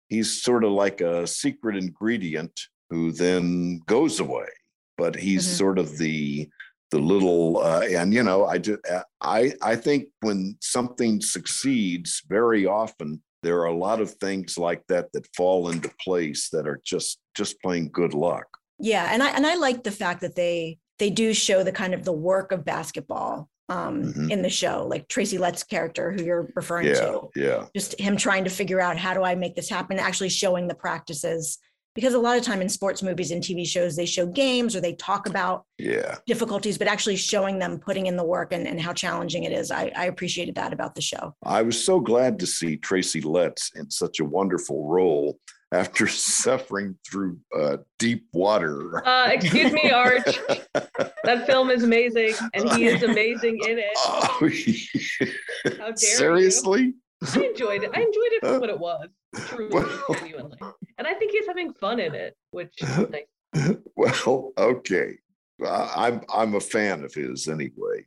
he's 0.08 0.42
sort 0.42 0.64
of 0.64 0.72
like 0.72 1.00
a 1.00 1.26
secret 1.26 1.76
ingredient 1.76 2.60
who 2.90 3.12
then 3.12 3.80
goes 3.86 4.20
away. 4.20 4.48
But 4.96 5.16
he's 5.16 5.46
Mhm. 5.46 5.56
sort 5.56 5.78
of 5.78 5.98
the 5.98 6.48
the 6.90 6.98
little 7.00 7.58
uh, 7.58 7.80
and 7.80 8.14
you 8.14 8.22
know 8.22 8.44
I 8.46 8.58
just 8.58 8.78
I 9.20 9.52
I 9.60 9.74
think 9.74 10.08
when 10.20 10.56
something 10.60 11.20
succeeds, 11.20 12.22
very 12.28 12.66
often 12.66 13.20
there 13.42 13.58
are 13.58 13.66
a 13.66 13.76
lot 13.76 14.00
of 14.00 14.12
things 14.14 14.56
like 14.56 14.82
that 14.88 15.10
that 15.12 15.26
fall 15.36 15.70
into 15.70 15.90
place 16.00 16.50
that 16.50 16.68
are 16.68 16.80
just 16.84 17.18
just 17.34 17.60
plain 17.62 17.88
good 17.88 18.14
luck. 18.14 18.46
Yeah, 18.78 19.08
and 19.10 19.22
I 19.22 19.30
and 19.30 19.44
I 19.46 19.56
like 19.56 19.82
the 19.82 19.90
fact 19.90 20.20
that 20.20 20.36
they 20.36 20.78
they 21.00 21.10
do 21.10 21.34
show 21.34 21.64
the 21.64 21.72
kind 21.72 21.94
of 21.94 22.04
the 22.04 22.12
work 22.12 22.52
of 22.52 22.64
basketball 22.64 23.48
um, 23.68 24.02
Mhm. 24.02 24.30
in 24.30 24.42
the 24.42 24.50
show, 24.50 24.86
like 24.86 25.08
Tracy 25.08 25.38
Letts' 25.38 25.62
character, 25.62 26.12
who 26.12 26.22
you're 26.22 26.48
referring 26.54 26.88
Yeah, 26.88 26.94
to. 27.00 27.30
yeah. 27.34 27.66
Just 27.74 27.98
him 27.98 28.16
trying 28.16 28.44
to 28.44 28.50
figure 28.50 28.80
out 28.80 28.98
how 28.98 29.14
do 29.14 29.22
I 29.22 29.34
make 29.34 29.56
this 29.56 29.68
happen, 29.68 29.98
actually 29.98 30.28
showing 30.28 30.68
the 30.68 30.74
practices. 30.74 31.58
Because 31.94 32.12
a 32.14 32.18
lot 32.18 32.36
of 32.36 32.42
time 32.42 32.60
in 32.60 32.68
sports 32.68 33.04
movies 33.04 33.30
and 33.30 33.40
TV 33.40 33.64
shows, 33.64 33.94
they 33.94 34.04
show 34.04 34.26
games 34.26 34.74
or 34.74 34.80
they 34.80 34.94
talk 34.94 35.28
about 35.28 35.64
Yeah. 35.78 36.16
difficulties, 36.26 36.76
but 36.76 36.88
actually 36.88 37.14
showing 37.16 37.60
them 37.60 37.78
putting 37.78 38.06
in 38.06 38.16
the 38.16 38.24
work 38.24 38.52
and, 38.52 38.66
and 38.66 38.80
how 38.80 38.92
challenging 38.92 39.44
it 39.44 39.52
is. 39.52 39.70
I, 39.70 39.92
I 39.94 40.06
appreciated 40.06 40.56
that 40.56 40.72
about 40.72 40.96
the 40.96 41.00
show. 41.02 41.36
I 41.44 41.62
was 41.62 41.82
so 41.82 42.00
glad 42.00 42.40
to 42.40 42.46
see 42.46 42.76
Tracy 42.76 43.20
Letts 43.20 43.70
in 43.76 43.90
such 43.92 44.18
a 44.18 44.24
wonderful 44.24 44.88
role 44.88 45.38
after 45.70 46.06
suffering 46.08 46.96
through 47.08 47.38
uh, 47.56 47.76
deep 48.00 48.26
water. 48.32 49.00
Uh, 49.06 49.28
excuse 49.30 49.72
me, 49.72 49.90
Arch. 49.90 50.38
that 51.24 51.46
film 51.46 51.70
is 51.70 51.82
amazing, 51.82 52.34
and 52.52 52.70
he 52.72 52.86
is 52.86 53.02
amazing 53.02 53.58
in 53.68 53.78
it. 53.78 53.92
Oh, 53.96 54.38
How 55.78 55.86
dare 55.86 55.90
you. 55.90 55.96
Seriously? 55.96 56.94
I 57.34 57.40
enjoyed 57.40 57.82
it. 57.84 57.90
I 57.94 58.00
enjoyed 58.00 58.32
it 58.32 58.40
for 58.42 58.60
what 58.60 58.70
it 58.70 58.78
was, 58.78 59.08
truly, 59.46 59.86
genuinely. 60.12 60.58
And 60.98 61.06
I 61.06 61.14
think 61.14 61.32
he's 61.32 61.46
having 61.46 61.72
fun 61.74 62.00
in 62.00 62.14
it, 62.14 62.36
which 62.50 62.74
is 62.82 62.98
nice. 63.54 63.76
Well, 63.96 64.52
okay. 64.58 65.14
I'm 65.64 66.22
I'm 66.32 66.54
a 66.54 66.60
fan 66.60 67.04
of 67.04 67.14
his 67.14 67.48
anyway. 67.48 68.06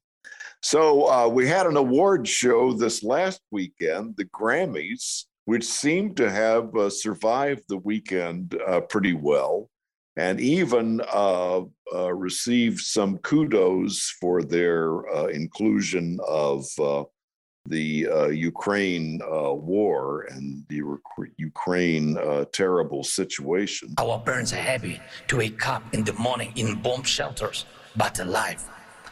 So 0.61 1.09
uh, 1.09 1.27
we 1.27 1.47
had 1.47 1.65
an 1.65 1.77
award 1.77 2.27
show 2.27 2.73
this 2.73 3.03
last 3.03 3.41
weekend, 3.51 4.15
the 4.17 4.25
Grammys, 4.25 5.25
which 5.45 5.63
seemed 5.63 6.17
to 6.17 6.29
have 6.29 6.75
uh, 6.75 6.89
survived 6.89 7.63
the 7.69 7.77
weekend 7.77 8.59
uh, 8.67 8.81
pretty 8.81 9.13
well, 9.13 9.69
and 10.17 10.41
even 10.41 10.99
uh, 11.13 11.61
uh, 11.93 12.13
received 12.13 12.79
some 12.79 13.19
kudos 13.19 14.15
for 14.19 14.41
their 14.41 15.07
uh, 15.15 15.27
inclusion 15.27 16.19
of 16.27 16.65
uh, 16.79 17.03
the 17.67 18.07
uh, 18.07 18.27
Ukraine 18.27 19.21
uh, 19.21 19.53
war 19.53 20.25
and 20.31 20.65
the 20.69 20.81
Uk- 20.81 21.29
Ukraine 21.37 22.17
terrible 22.51 23.03
situation. 23.03 23.93
Our 23.99 24.19
parents 24.19 24.53
are 24.53 24.67
happy 24.73 24.99
to 25.27 25.37
wake 25.37 25.67
up 25.67 25.83
in 25.93 26.03
the 26.03 26.13
morning 26.13 26.51
in 26.55 26.81
bomb 26.81 27.03
shelters, 27.03 27.65
but 27.95 28.19
alive. 28.19 28.63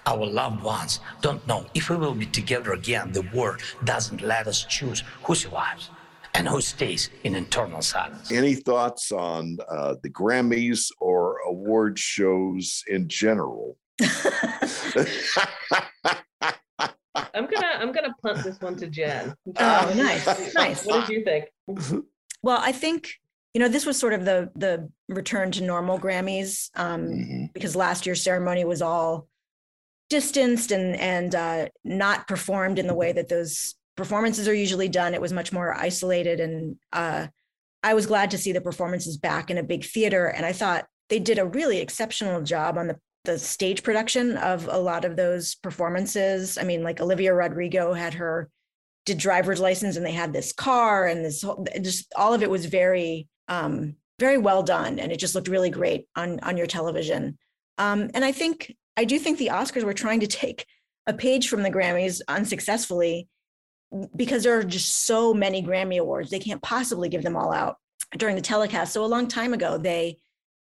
Our 0.07 0.25
loved 0.25 0.63
ones 0.63 0.99
don't 1.21 1.45
know 1.47 1.65
if 1.73 1.89
we 1.89 1.97
will 1.97 2.13
be 2.13 2.27
together 2.27 2.73
again. 2.73 3.11
The 3.11 3.23
war 3.33 3.57
doesn't 3.83 4.21
let 4.21 4.47
us 4.47 4.63
choose 4.63 5.03
who 5.23 5.35
survives 5.35 5.89
and 6.35 6.47
who 6.47 6.61
stays 6.61 7.09
in 7.23 7.35
internal 7.35 7.81
silence. 7.81 8.31
Any 8.31 8.55
thoughts 8.55 9.11
on 9.11 9.57
uh, 9.69 9.95
the 10.03 10.09
Grammys 10.09 10.91
or 10.99 11.37
award 11.47 11.97
shows 11.97 12.83
in 12.87 13.07
general? 13.07 13.77
I'm 17.33 17.47
gonna 17.47 17.71
I'm 17.79 17.91
gonna 17.91 18.13
punt 18.21 18.43
this 18.43 18.59
one 18.59 18.75
to 18.77 18.87
Jen. 18.87 19.33
Oh, 19.57 19.93
nice, 19.95 20.53
nice. 20.53 20.85
What 20.85 21.07
did 21.07 21.15
you 21.15 21.23
think? 21.23 21.45
Well, 22.43 22.59
I 22.61 22.71
think 22.71 23.13
you 23.53 23.61
know 23.61 23.69
this 23.69 23.85
was 23.85 23.97
sort 23.97 24.13
of 24.13 24.25
the 24.25 24.51
the 24.55 24.89
return 25.07 25.51
to 25.51 25.63
normal 25.63 25.97
Grammys 25.97 26.69
um, 26.75 27.49
because 27.53 27.75
last 27.75 28.05
year's 28.05 28.21
ceremony 28.21 28.65
was 28.65 28.81
all 28.81 29.27
distanced 30.09 30.71
and 30.71 30.95
and 30.97 31.33
uh, 31.33 31.67
not 31.83 32.27
performed 32.27 32.79
in 32.79 32.87
the 32.87 32.93
way 32.93 33.13
that 33.13 33.29
those 33.29 33.75
performances 33.95 34.47
are 34.47 34.53
usually 34.53 34.89
done. 34.89 35.13
It 35.13 35.21
was 35.21 35.33
much 35.33 35.51
more 35.51 35.73
isolated, 35.73 36.39
and 36.39 36.77
uh, 36.91 37.27
I 37.83 37.93
was 37.93 38.05
glad 38.05 38.31
to 38.31 38.37
see 38.37 38.51
the 38.51 38.61
performances 38.61 39.17
back 39.17 39.49
in 39.49 39.57
a 39.57 39.63
big 39.63 39.85
theater. 39.85 40.27
And 40.27 40.45
I 40.45 40.51
thought 40.51 40.85
they 41.09 41.19
did 41.19 41.39
a 41.39 41.45
really 41.45 41.79
exceptional 41.79 42.41
job 42.41 42.77
on 42.77 42.87
the 42.87 42.99
the 43.25 43.39
stage 43.39 43.81
production 43.81 44.37
of 44.37 44.69
a 44.71 44.77
lot 44.77 45.03
of 45.03 45.15
those 45.15 45.55
performances. 45.55 46.59
I 46.59 46.63
mean, 46.63 46.83
like 46.83 47.01
Olivia 47.01 47.33
Rodrigo 47.33 47.91
had 47.91 48.13
her 48.13 48.51
did 49.05 49.17
driver's 49.17 49.59
license 49.59 49.95
and 49.95 50.05
they 50.05 50.11
had 50.11 50.33
this 50.33 50.51
car 50.51 51.05
and 51.05 51.23
this 51.23 51.43
whole, 51.43 51.65
just 51.81 52.11
all 52.15 52.33
of 52.33 52.41
it 52.41 52.49
was 52.49 52.65
very 52.65 53.27
um 53.47 53.95
very 54.19 54.37
well 54.37 54.63
done 54.63 54.99
and 54.99 55.11
it 55.11 55.19
just 55.19 55.35
looked 55.35 55.47
really 55.47 55.69
great 55.69 56.07
on 56.15 56.39
on 56.41 56.57
your 56.57 56.65
television 56.65 57.37
um 57.77 58.09
and 58.13 58.25
i 58.25 58.31
think 58.31 58.75
i 58.97 59.05
do 59.05 59.19
think 59.19 59.37
the 59.37 59.51
oscars 59.53 59.83
were 59.83 59.93
trying 59.93 60.19
to 60.19 60.27
take 60.27 60.65
a 61.05 61.13
page 61.13 61.49
from 61.49 61.61
the 61.61 61.69
grammys 61.69 62.19
unsuccessfully 62.27 63.27
because 64.15 64.43
there 64.43 64.57
are 64.57 64.63
just 64.63 65.05
so 65.05 65.33
many 65.33 65.61
grammy 65.61 65.99
awards 65.99 66.29
they 66.29 66.39
can't 66.39 66.61
possibly 66.61 67.09
give 67.09 67.23
them 67.23 67.35
all 67.35 67.51
out 67.51 67.77
during 68.17 68.35
the 68.35 68.41
telecast 68.41 68.93
so 68.93 69.03
a 69.03 69.07
long 69.07 69.27
time 69.27 69.53
ago 69.53 69.77
they 69.77 70.17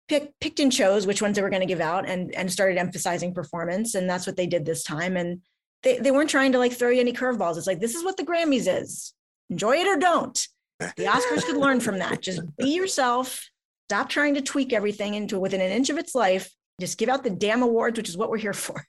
picked 0.09 0.39
picked 0.41 0.61
and 0.61 0.73
chose 0.73 1.07
which 1.07 1.23
ones 1.23 1.37
they 1.37 1.43
were 1.43 1.51
going 1.51 1.61
to 1.61 1.67
give 1.67 1.81
out 1.81 2.09
and 2.09 2.35
and 2.35 2.53
started 2.53 2.79
emphasizing 2.79 3.35
performance 3.35 3.95
and 3.95 4.09
that's 4.09 4.27
what 4.27 4.37
they 4.37 4.47
did 4.47 4.65
this 4.65 4.83
time 4.83 5.17
and 5.17 5.41
they, 5.87 5.99
they 5.99 6.11
weren't 6.11 6.31
trying 6.31 6.53
to 6.53 6.59
like 6.59 6.73
throw 6.73 6.91
you 6.91 7.01
any 7.01 7.13
curveballs. 7.13 7.57
It's 7.57 7.67
like, 7.67 7.81
this 7.81 7.95
is 7.95 8.05
what 8.05 8.17
the 8.17 8.25
Grammys 8.25 8.67
is. 8.67 9.15
Enjoy 9.51 9.77
it 9.77 9.87
or 9.87 9.97
don't. 9.97 10.47
The 10.81 11.05
Oscars 11.05 11.45
could 11.45 11.57
learn 11.57 11.81
from 11.81 12.01
that. 12.01 12.21
Just 12.21 12.43
be 12.57 12.71
yourself. 12.71 13.49
Stop 13.89 14.09
trying 14.09 14.35
to 14.35 14.43
tweak 14.43 14.73
everything 14.73 15.15
into 15.15 15.39
within 15.39 15.61
an 15.61 15.71
inch 15.71 15.89
of 15.89 15.97
its 15.97 16.15
life. 16.15 16.53
Just 16.81 16.99
give 16.99 17.09
out 17.09 17.23
the 17.23 17.31
damn 17.31 17.63
awards, 17.63 17.97
which 17.97 18.09
is 18.09 18.17
what 18.17 18.31
we're 18.31 18.37
here 18.37 18.53
for. 18.53 18.85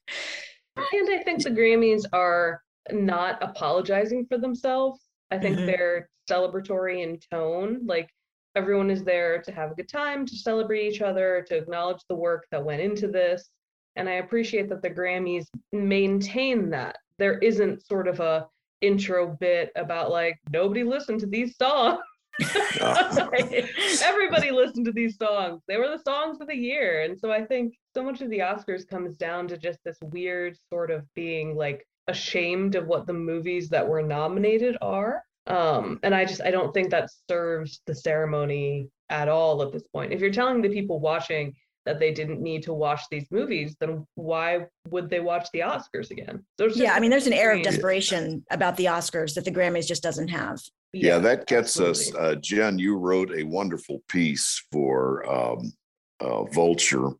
And 0.76 0.86
I 1.10 1.24
think 1.24 1.44
the 1.44 1.52
Grammys 1.52 2.04
are 2.12 2.62
not 2.92 3.42
apologizing 3.42 4.26
for 4.28 4.38
themselves. 4.38 5.02
I 5.32 5.38
think 5.38 5.58
Mhm. 5.58 5.66
they're 5.66 6.10
celebratory 6.30 7.04
in 7.04 7.20
tone. 7.32 7.86
Like 7.86 8.10
everyone 8.56 8.90
is 8.90 9.04
there 9.04 9.42
to 9.42 9.52
have 9.52 9.72
a 9.72 9.76
good 9.76 9.90
time, 9.90 10.26
to 10.26 10.36
celebrate 10.36 10.88
each 10.88 11.02
other, 11.02 11.46
to 11.48 11.58
acknowledge 11.58 12.02
the 12.10 12.16
work 12.16 12.46
that 12.52 12.64
went 12.64 12.82
into 12.82 13.08
this. 13.08 13.50
And 13.96 14.08
I 14.10 14.14
appreciate 14.14 14.70
that 14.70 14.82
the 14.82 14.90
Grammys 14.90 15.48
maintain 15.72 16.70
that. 16.72 16.98
There 17.18 17.40
isn't 17.40 17.86
sort 17.86 18.08
of 18.08 18.20
a 18.20 18.48
intro 18.82 19.36
bit 19.40 19.72
about 19.76 20.12
like 20.12 20.38
nobody 20.52 20.84
listened 20.84 21.20
to 21.22 21.28
these 21.28 21.56
songs. 21.58 22.00
Everybody 24.04 24.52
listened 24.52 24.86
to 24.86 24.92
these 24.92 25.18
songs. 25.18 25.62
They 25.68 25.78
were 25.78 25.88
the 25.90 26.04
songs 26.04 26.40
of 26.40 26.48
the 26.48 26.56
year. 26.56 27.02
And 27.02 27.20
so 27.20 27.32
I 27.32 27.44
think 27.44 27.74
so 27.96 28.04
much 28.04 28.22
of 28.22 28.30
the 28.30 28.40
Oscars 28.40 28.88
comes 28.88 29.18
down 29.18 29.48
to 29.48 29.58
just 29.58 29.80
this 29.84 29.98
weird 30.02 30.56
sort 30.70 30.92
of 30.92 31.04
being 31.16 31.56
like 31.56 31.86
ashamed 32.08 32.76
of 32.76 32.88
what 32.88 33.06
the 33.06 33.14
movies 33.14 33.70
that 33.70 33.88
were 33.88 34.02
nominated 34.02 34.78
are. 34.82 35.24
Um, 35.48 36.00
and 36.04 36.14
I 36.14 36.26
just 36.26 36.42
I 36.42 36.52
don't 36.52 36.74
think 36.74 36.90
that 36.92 37.10
serves 37.30 37.82
the 37.86 37.96
ceremony 37.96 38.90
at 39.10 39.30
all 39.30 39.62
at 39.64 39.72
this 39.72 39.88
point. 39.94 40.12
If 40.12 40.20
you're 40.20 40.32
telling 40.32 40.62
the 40.62 40.70
people 40.70 41.00
watching 41.00 41.54
that 41.86 42.00
they 42.00 42.12
didn't 42.12 42.42
need 42.42 42.64
to 42.64 42.74
watch 42.74 43.02
these 43.10 43.26
movies, 43.32 43.78
then 43.80 44.06
why 44.16 44.66
would 44.90 45.10
they 45.10 45.22
watch 45.22 45.48
the 45.54 45.60
Oscars 45.60 46.12
again? 46.12 46.44
So 46.60 46.66
it's 46.66 46.76
Yeah, 46.76 46.94
I 46.94 47.00
mean, 47.00 47.10
there's 47.10 47.28
an 47.28 47.34
air 47.34 47.56
of 47.56 47.64
desperation 47.64 48.44
about 48.52 48.76
the 48.76 48.86
Oscars 48.86 49.34
that 49.36 49.46
the 49.46 49.52
Grammys 49.52 49.88
just 49.88 50.04
doesn't 50.04 50.28
have. 50.28 50.60
Yeah, 50.92 51.18
that 51.20 51.48
gets 51.48 51.80
us. 51.80 52.14
Uh, 52.14 52.36
Jen, 52.36 52.78
you 52.78 52.98
wrote 52.98 53.32
a 53.32 53.44
wonderful 53.44 54.02
piece 54.10 54.62
for 54.70 55.30
um, 55.32 55.72
uh, 56.20 56.44
Vulture 56.46 57.12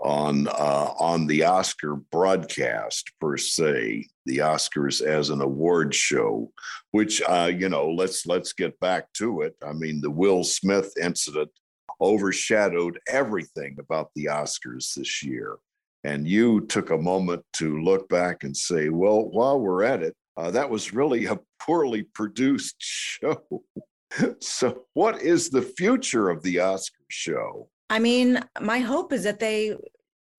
on 0.00 0.48
uh, 0.48 0.94
on 0.98 1.26
the 1.26 1.44
Oscar 1.44 1.96
broadcast 1.96 3.10
per 3.20 3.36
se, 3.36 4.06
the 4.26 4.38
Oscars 4.38 5.00
as 5.00 5.30
an 5.30 5.40
award 5.40 5.94
show. 5.94 6.50
Which 6.90 7.22
uh, 7.22 7.50
you 7.56 7.68
know, 7.68 7.90
let's 7.90 8.26
let's 8.26 8.52
get 8.52 8.78
back 8.80 9.12
to 9.14 9.42
it. 9.42 9.54
I 9.66 9.72
mean, 9.72 10.00
the 10.00 10.10
Will 10.10 10.44
Smith 10.44 10.92
incident 11.00 11.50
overshadowed 12.00 12.98
everything 13.08 13.76
about 13.78 14.10
the 14.14 14.26
Oscars 14.26 14.94
this 14.94 15.22
year. 15.22 15.56
And 16.04 16.28
you 16.28 16.60
took 16.66 16.90
a 16.90 16.98
moment 16.98 17.42
to 17.54 17.80
look 17.80 18.08
back 18.08 18.44
and 18.44 18.54
say, 18.54 18.90
well, 18.90 19.24
while 19.30 19.58
we're 19.58 19.84
at 19.84 20.02
it, 20.02 20.14
uh, 20.36 20.50
that 20.50 20.68
was 20.68 20.92
really 20.92 21.26
a 21.26 21.38
poorly 21.60 22.02
produced 22.02 22.76
show. 22.78 23.42
so, 24.40 24.84
what 24.92 25.22
is 25.22 25.48
the 25.48 25.62
future 25.62 26.28
of 26.28 26.42
the 26.42 26.60
Oscar 26.60 27.04
show? 27.08 27.68
I 27.90 27.98
mean, 27.98 28.40
my 28.60 28.78
hope 28.80 29.12
is 29.12 29.24
that 29.24 29.40
they 29.40 29.76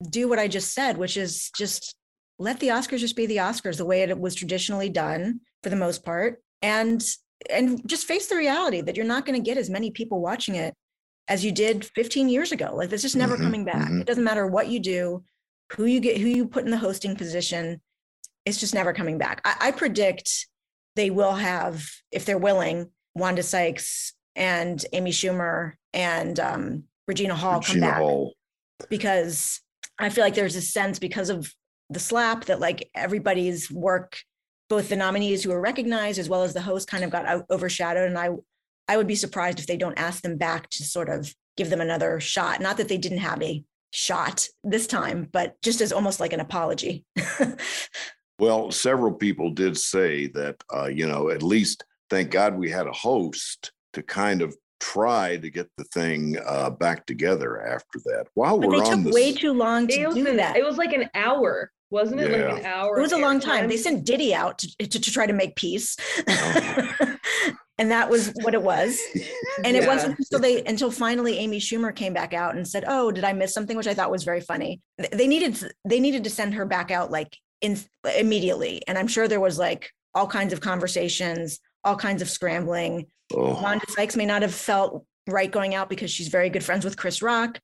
do 0.10 0.28
what 0.28 0.40
I 0.40 0.48
just 0.48 0.74
said, 0.74 0.98
which 0.98 1.16
is 1.18 1.52
just 1.56 1.96
let 2.38 2.60
the 2.60 2.68
Oscars 2.70 3.00
just 3.00 3.16
be 3.16 3.26
the 3.26 3.38
Oscars 3.38 3.78
the 3.78 3.86
way 3.86 4.02
it 4.02 4.20
was 4.20 4.36
traditionally 4.36 4.90
done 4.90 5.40
for 5.64 5.70
the 5.70 5.76
most 5.76 6.04
part. 6.04 6.42
And 6.62 7.04
and 7.50 7.88
just 7.88 8.08
face 8.08 8.28
the 8.28 8.36
reality 8.38 8.82
that 8.82 8.96
you're 8.96 9.06
not 9.06 9.26
going 9.26 9.40
to 9.42 9.46
get 9.46 9.58
as 9.58 9.70
many 9.70 9.92
people 9.92 10.22
watching 10.22 10.56
it 10.56 10.74
as 11.28 11.44
you 11.44 11.52
did 11.52 11.86
15 11.86 12.30
years 12.30 12.52
ago. 12.52 12.72
Like 12.74 12.92
it's 12.92 13.02
just 13.04 13.16
never 13.16 13.38
Mhm, 13.38 13.42
coming 13.44 13.66
back. 13.66 13.90
mhm. 13.90 14.02
It 14.02 14.08
doesn't 14.08 14.24
matter 14.24 14.48
what 14.48 14.70
you 14.70 14.80
do, 14.80 15.24
who 15.74 15.86
you 15.86 16.00
get, 16.00 16.18
who 16.18 16.28
you 16.28 16.48
put 16.48 16.64
in 16.66 16.72
the 16.72 16.78
hosting 16.78 17.16
position. 17.16 17.82
It's 18.46 18.60
just 18.60 18.74
never 18.74 18.94
coming 18.94 19.18
back. 19.18 19.42
I, 19.44 19.68
I 19.68 19.72
predict 19.72 20.48
they 20.96 21.10
will 21.10 21.34
have, 21.34 21.86
if 22.12 22.26
they're 22.26 22.38
willing, 22.38 22.92
Wanda 23.16 23.44
Sykes 23.44 24.14
and 24.36 24.84
Amy 24.94 25.12
Schumer 25.12 25.74
and 25.94 26.40
um, 26.40 26.84
Regina 27.08 27.36
Hall 27.36 27.62
come 27.62 27.80
back 27.80 27.98
Hall. 27.98 28.34
because 28.90 29.62
I 30.00 30.10
feel 30.10 30.24
like 30.24 30.36
there's 30.36 30.56
a 30.56 30.62
sense 30.62 31.00
because 31.00 31.30
of 31.30 31.52
the 31.90 32.00
slap 32.00 32.46
that 32.46 32.60
like 32.60 32.90
everybody's 32.96 33.72
work, 33.72 34.18
both 34.70 34.90
the 34.90 34.96
nominees 34.96 35.44
who 35.44 35.52
are 35.52 35.62
recognized 35.62 36.20
as 36.20 36.30
well 36.30 36.44
as 36.44 36.54
the 36.54 36.62
host, 36.62 36.90
kind 36.90 37.04
of 37.04 37.12
got 37.12 37.26
out, 37.26 37.46
overshadowed. 37.50 38.08
And 38.08 38.18
I, 38.18 38.30
I 38.88 38.98
would 38.98 39.08
be 39.08 39.16
surprised 39.16 39.60
if 39.60 39.68
they 39.68 39.78
don't 39.78 39.98
ask 40.00 40.24
them 40.24 40.38
back 40.38 40.70
to 40.72 40.84
sort 40.84 41.10
of 41.10 41.34
give 41.58 41.70
them 41.70 41.82
another 41.82 42.20
shot. 42.20 42.60
Not 42.60 42.78
that 42.78 42.88
they 42.88 42.98
didn't 42.98 43.20
have 43.20 43.42
a 43.42 43.64
shot 43.92 44.48
this 44.64 44.88
time, 44.88 45.30
but 45.32 45.56
just 45.62 45.80
as 45.82 45.94
almost 45.94 46.20
like 46.20 46.34
an 46.34 46.40
apology. 46.40 47.06
Well, 48.38 48.72
several 48.72 49.14
people 49.14 49.50
did 49.52 49.78
say 49.78 50.28
that, 50.28 50.58
uh, 50.74 50.88
you 50.88 51.08
know, 51.08 51.30
at 51.30 51.42
least 51.42 51.86
thank 52.10 52.32
God 52.32 52.56
we 52.56 52.70
had 52.70 52.88
a 52.88 52.92
host 52.92 53.72
to 53.94 54.04
kind 54.04 54.42
of 54.42 54.56
try 54.96 55.38
to 55.38 55.50
get 55.50 55.68
the 55.78 55.84
thing 55.86 56.38
uh, 56.46 56.70
back 56.70 57.06
together 57.06 57.62
after 57.62 58.00
that. 58.06 58.28
While 58.34 58.58
But 58.60 58.70
we're 58.70 58.78
they 58.84 58.90
on 58.90 58.96
took 58.98 59.04
this, 59.06 59.14
way 59.14 59.34
too 59.34 59.54
long 59.54 59.88
to 59.88 59.94
It 60.00 60.08
was, 60.08 60.16
do 60.16 60.28
an- 60.28 60.38
that. 60.38 60.56
it 60.56 60.64
was 60.66 60.78
like 60.78 60.94
an 60.94 61.10
hour, 61.14 61.72
wasn't 61.90 62.22
it? 62.22 62.32
Like 62.32 62.42
Yeah. 62.42 62.56
an 62.58 62.66
hour. 62.66 62.98
It 62.98 63.02
was 63.02 63.12
a 63.12 63.18
long 63.18 63.40
time. 63.40 63.66
airtime. 63.66 63.70
They 63.70 63.78
sent 63.78 64.06
Diddy 64.06 64.34
out 64.34 64.58
to, 64.60 64.78
to, 64.88 65.00
to 65.00 65.12
try 65.12 65.26
to 65.28 65.34
make 65.34 65.56
peace. 65.56 65.98
Oh. 66.28 66.96
and 67.78 67.92
that 67.92 68.10
was 68.10 68.32
what 68.44 68.54
it 68.54 68.62
was. 68.62 68.98
And 69.66 69.76
it 69.76 69.86
wasn't 69.86 70.18
until 70.18 70.40
they 70.40 70.64
until 70.64 70.92
finally 70.92 71.38
Amy 71.40 71.60
Schumer 71.60 71.94
came 71.94 72.14
back 72.14 72.34
out 72.34 72.56
and 72.56 72.66
said, 72.68 72.86
"Oh, 72.88 73.12
did 73.12 73.26
I 73.26 73.34
miss 73.34 73.54
something?" 73.54 73.76
which 73.76 73.88
I 73.88 73.94
thought 73.94 74.12
was 74.12 74.24
very 74.24 74.42
funny. 74.42 74.82
They 75.12 75.28
needed 75.28 75.60
they 75.84 76.00
needed 76.00 76.24
to 76.24 76.30
send 76.30 76.54
her 76.54 76.66
back 76.66 76.90
out 76.92 77.12
like 77.12 77.36
in 77.62 77.78
immediately. 78.18 78.82
And 78.88 78.98
I'm 78.98 79.08
sure 79.08 79.28
there 79.28 79.42
was 79.42 79.60
like 79.60 79.90
all 80.14 80.28
kinds 80.28 80.54
of 80.54 80.62
conversations, 80.62 81.60
all 81.86 81.96
kinds 81.96 82.22
of 82.22 82.30
scrambling. 82.30 83.08
oh, 83.34 83.62
Wanda 83.62 83.86
Sykes 83.90 84.16
may 84.16 84.26
not 84.26 84.42
have 84.42 84.54
felt 84.54 85.06
right 85.28 85.50
going 85.52 85.74
out 85.76 85.90
because 85.90 86.12
she's 86.12 86.28
very 86.28 86.50
good 86.50 86.64
friends 86.64 86.84
with 86.84 86.98
Chris 86.98 87.22
Rock. 87.22 87.60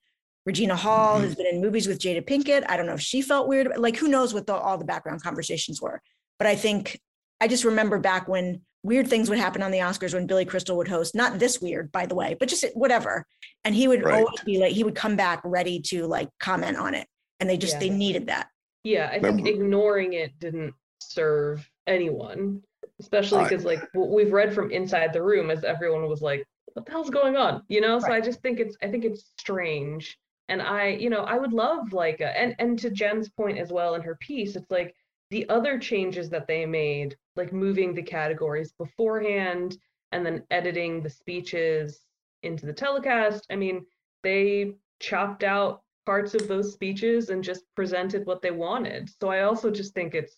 Regina 0.45 0.75
Hall 0.75 1.15
Mm-hmm. 1.17 1.23
has 1.25 1.35
been 1.35 1.45
in 1.47 1.61
movies 1.61 1.87
with 1.87 1.99
Jada 1.99 2.25
Pinkett. 2.25 2.63
I 2.69 2.77
don't 2.77 2.85
know 2.87 2.93
if 2.93 3.01
she 3.01 3.21
felt 3.21 3.47
weird. 3.47 3.71
Like, 3.77 3.97
who 3.97 4.07
knows 4.07 4.33
what 4.33 4.47
the, 4.47 4.53
all 4.55 4.77
the 4.77 4.85
background 4.85 5.21
conversations 5.21 5.81
were. 5.81 6.01
But 6.39 6.47
I 6.47 6.55
think 6.55 6.99
I 7.39 7.47
just 7.47 7.63
remember 7.63 7.99
back 7.99 8.27
when 8.27 8.61
weird 8.83 9.07
things 9.07 9.29
would 9.29 9.37
happen 9.37 9.61
on 9.61 9.69
the 9.69 9.77
Oscars 9.79 10.13
when 10.15 10.25
Billy 10.25 10.45
Crystal 10.45 10.75
would 10.77 10.87
host. 10.87 11.13
Not 11.13 11.37
this 11.37 11.61
weird, 11.61 11.91
by 11.91 12.07
the 12.07 12.15
way, 12.15 12.35
but 12.39 12.49
just 12.49 12.65
whatever. 12.73 13.25
And 13.63 13.75
he 13.75 13.87
would 13.87 14.03
Right. 14.03 14.23
always 14.25 14.39
be 14.43 14.57
like, 14.57 14.71
he 14.71 14.83
would 14.83 14.95
come 14.95 15.15
back 15.15 15.41
ready 15.43 15.79
to 15.87 16.07
like 16.07 16.29
comment 16.39 16.77
on 16.77 16.95
it. 16.95 17.07
And 17.39 17.47
they 17.47 17.57
just, 17.57 17.73
Yeah. 17.73 17.79
they 17.81 17.89
needed 17.91 18.27
that. 18.27 18.47
Yeah, 18.83 19.09
I 19.11 19.19
think 19.19 19.47
ignoring 19.47 20.13
it 20.13 20.39
didn't 20.39 20.73
serve 20.99 21.69
anyone, 21.85 22.63
especially 23.01 23.43
because 23.43 23.65
like 23.65 23.81
what 23.93 24.09
we've 24.09 24.31
read 24.31 24.53
from 24.53 24.71
inside 24.71 25.11
the 25.11 25.21
room 25.21 25.49
as 25.49 25.63
everyone 25.63 26.07
was 26.07 26.21
like, 26.21 26.45
"What 26.73 26.85
the 26.85 26.91
hell's 26.91 27.09
going 27.09 27.35
on?" 27.35 27.63
You 27.67 27.81
know. 27.81 27.99
So 27.99 28.11
I 28.13 28.21
just 28.21 28.41
think 28.41 28.59
it's 28.59 28.77
I 28.81 28.87
think 28.87 29.03
it's 29.03 29.31
strange, 29.37 30.17
and 30.47 30.61
I 30.61 30.89
you 30.89 31.09
know 31.09 31.23
I 31.23 31.37
would 31.37 31.53
love 31.53 31.93
like 31.93 32.21
a, 32.21 32.37
and 32.39 32.55
and 32.59 32.77
to 32.79 32.89
Jen's 32.91 33.29
point 33.29 33.57
as 33.57 33.71
well 33.71 33.95
in 33.95 34.01
her 34.01 34.15
piece, 34.21 34.55
it's 34.55 34.71
like 34.71 34.95
the 35.31 35.49
other 35.49 35.79
changes 35.79 36.29
that 36.29 36.47
they 36.47 36.65
made, 36.65 37.15
like 37.35 37.51
moving 37.51 37.93
the 37.93 38.03
categories 38.03 38.73
beforehand 38.77 39.77
and 40.11 40.25
then 40.25 40.43
editing 40.51 41.01
the 41.01 41.09
speeches 41.09 42.01
into 42.43 42.65
the 42.65 42.73
telecast. 42.73 43.47
I 43.49 43.55
mean, 43.55 43.85
they 44.23 44.75
chopped 44.99 45.43
out 45.43 45.81
parts 46.05 46.33
of 46.33 46.47
those 46.47 46.73
speeches 46.73 47.29
and 47.29 47.43
just 47.43 47.63
presented 47.75 48.25
what 48.25 48.41
they 48.41 48.51
wanted. 48.51 49.09
So 49.21 49.29
I 49.29 49.41
also 49.41 49.71
just 49.71 49.93
think 49.93 50.13
it's 50.13 50.37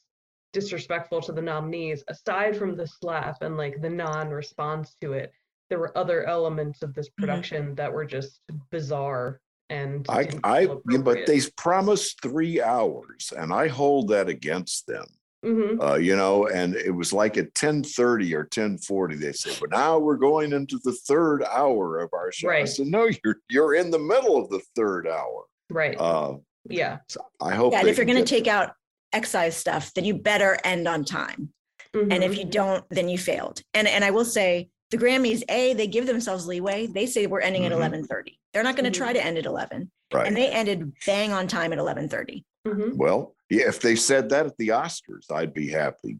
disrespectful 0.53 1.19
to 1.21 1.31
the 1.31 1.41
nominees 1.41 2.03
aside 2.07 2.55
from 2.55 2.75
the 2.75 2.87
slap 2.87 3.41
and 3.41 3.57
like 3.57 3.81
the 3.81 3.89
non-response 3.89 4.95
to 5.01 5.13
it 5.13 5.33
there 5.69 5.79
were 5.79 5.97
other 5.97 6.25
elements 6.25 6.81
of 6.83 6.93
this 6.93 7.09
production 7.09 7.73
that 7.75 7.91
were 7.91 8.05
just 8.05 8.41
bizarre 8.69 9.41
and 9.69 10.05
I, 10.07 10.29
I, 10.43 10.59
yeah, 10.89 10.97
but 10.99 11.25
they 11.25 11.39
promised 11.57 12.21
three 12.21 12.61
hours, 12.61 13.33
and 13.35 13.51
I 13.51 13.69
hold 13.69 14.09
that 14.09 14.27
against 14.27 14.85
them. 14.85 15.05
Mhm. 15.43 15.81
Uh, 15.81 15.95
you 15.95 16.15
know, 16.15 16.47
and 16.47 16.75
it 16.75 16.91
was 16.91 17.11
like 17.11 17.37
at 17.37 17.55
ten 17.55 17.83
thirty 17.83 18.35
or 18.35 18.43
ten 18.43 18.77
forty. 18.77 19.15
They 19.15 19.33
said, 19.33 19.57
"But 19.59 19.71
now 19.71 19.97
we're 19.97 20.17
going 20.17 20.53
into 20.53 20.79
the 20.83 20.91
third 20.91 21.43
hour 21.43 21.99
of 21.99 22.13
our 22.13 22.31
show." 22.31 22.49
I 22.49 22.65
said, 22.65 22.87
"No, 22.87 23.09
you're 23.23 23.37
you're 23.49 23.75
in 23.75 23.89
the 23.89 23.99
middle 23.99 24.37
of 24.37 24.49
the 24.49 24.61
third 24.75 25.07
hour." 25.07 25.45
right 25.69 25.99
Uh, 25.99 26.35
yeah 26.69 26.99
so 27.07 27.25
I 27.41 27.55
hope. 27.55 27.73
Yeah. 27.73 27.79
And 27.79 27.89
if 27.89 27.97
you're 27.97 28.05
going 28.05 28.17
to 28.17 28.21
get 28.21 28.29
take 28.29 28.47
out 28.47 28.73
excise 29.13 29.55
stuff, 29.55 29.93
then 29.93 30.03
you 30.03 30.15
better 30.15 30.57
end 30.63 30.87
on 30.87 31.05
time. 31.05 31.49
And 31.93 32.23
if 32.23 32.31
Mhm. 32.33 32.37
you 32.39 32.45
don't, 32.45 32.83
then 32.89 33.07
you 33.07 33.17
failed. 33.19 33.61
And 33.75 33.87
and 33.87 34.03
I 34.03 34.09
will 34.09 34.25
say 34.25 34.69
the 34.89 34.97
Grammys, 34.97 35.43
A, 35.49 35.73
they 35.73 35.85
give 35.87 36.07
themselves 36.07 36.47
leeway. 36.47 36.87
They 36.87 37.05
say 37.05 37.27
we're 37.27 37.41
ending 37.41 37.61
Mhm. 37.63 37.67
at 37.67 37.71
11:30. 37.73 38.39
They're 38.51 38.63
not 38.63 38.75
going 38.75 38.91
to 38.91 38.95
Mhm. 38.99 39.03
try 39.03 39.13
to 39.13 39.23
end 39.23 39.37
at 39.37 39.45
11. 39.45 39.91
right. 40.13 40.27
And 40.27 40.35
they 40.37 40.47
ended 40.49 40.91
bang 41.07 41.31
on 41.31 41.47
time 41.47 41.71
at 41.73 41.79
11:30. 41.79 42.45
Mhm. 42.67 42.95
Well, 42.95 43.35
yeah, 43.49 43.67
if 43.67 43.79
they 43.79 43.95
said 43.95 44.29
that 44.29 44.45
at 44.45 44.57
the 44.57 44.67
Oscars, 44.69 45.31
I'd 45.31 45.53
be 45.55 45.69
happy. 45.69 46.19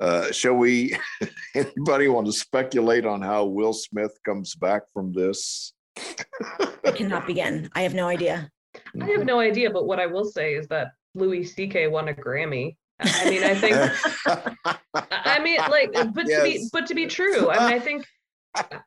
Uh, 0.00 0.30
shall 0.32 0.54
we? 0.54 0.96
Anybody 1.54 2.08
want 2.08 2.26
to 2.26 2.32
speculate 2.32 3.04
on 3.06 3.20
how 3.22 3.44
Will 3.46 3.72
Smith 3.74 4.18
comes 4.24 4.54
back 4.54 4.82
from 4.92 5.12
this? 5.12 5.72
I 5.98 6.92
cannot 6.94 7.26
begin. 7.26 7.68
I 7.74 7.82
have 7.82 7.94
no 7.94 8.06
idea. 8.08 8.50
i 9.00 9.06
have 9.06 9.24
no 9.24 9.40
idea 9.40 9.70
but 9.70 9.86
what 9.86 9.98
i 9.98 10.04
will 10.04 10.26
say 10.26 10.52
is 10.54 10.66
that 10.68 10.88
louis 11.16 11.44
ck 11.54 11.90
won 11.90 12.08
a 12.08 12.14
grammy 12.14 12.76
i 13.00 13.30
mean 13.30 13.42
i 13.42 13.54
think 13.54 13.76
I 15.26 15.38
mean, 15.40 15.58
like, 15.70 15.92
but 16.14 16.26
to 16.26 16.40
be 16.42 16.68
but 16.72 16.86
to 16.86 16.94
be 16.94 17.06
true, 17.06 17.50
I 17.50 17.66
mean, 17.66 17.74
I 17.74 17.78
think 17.78 18.06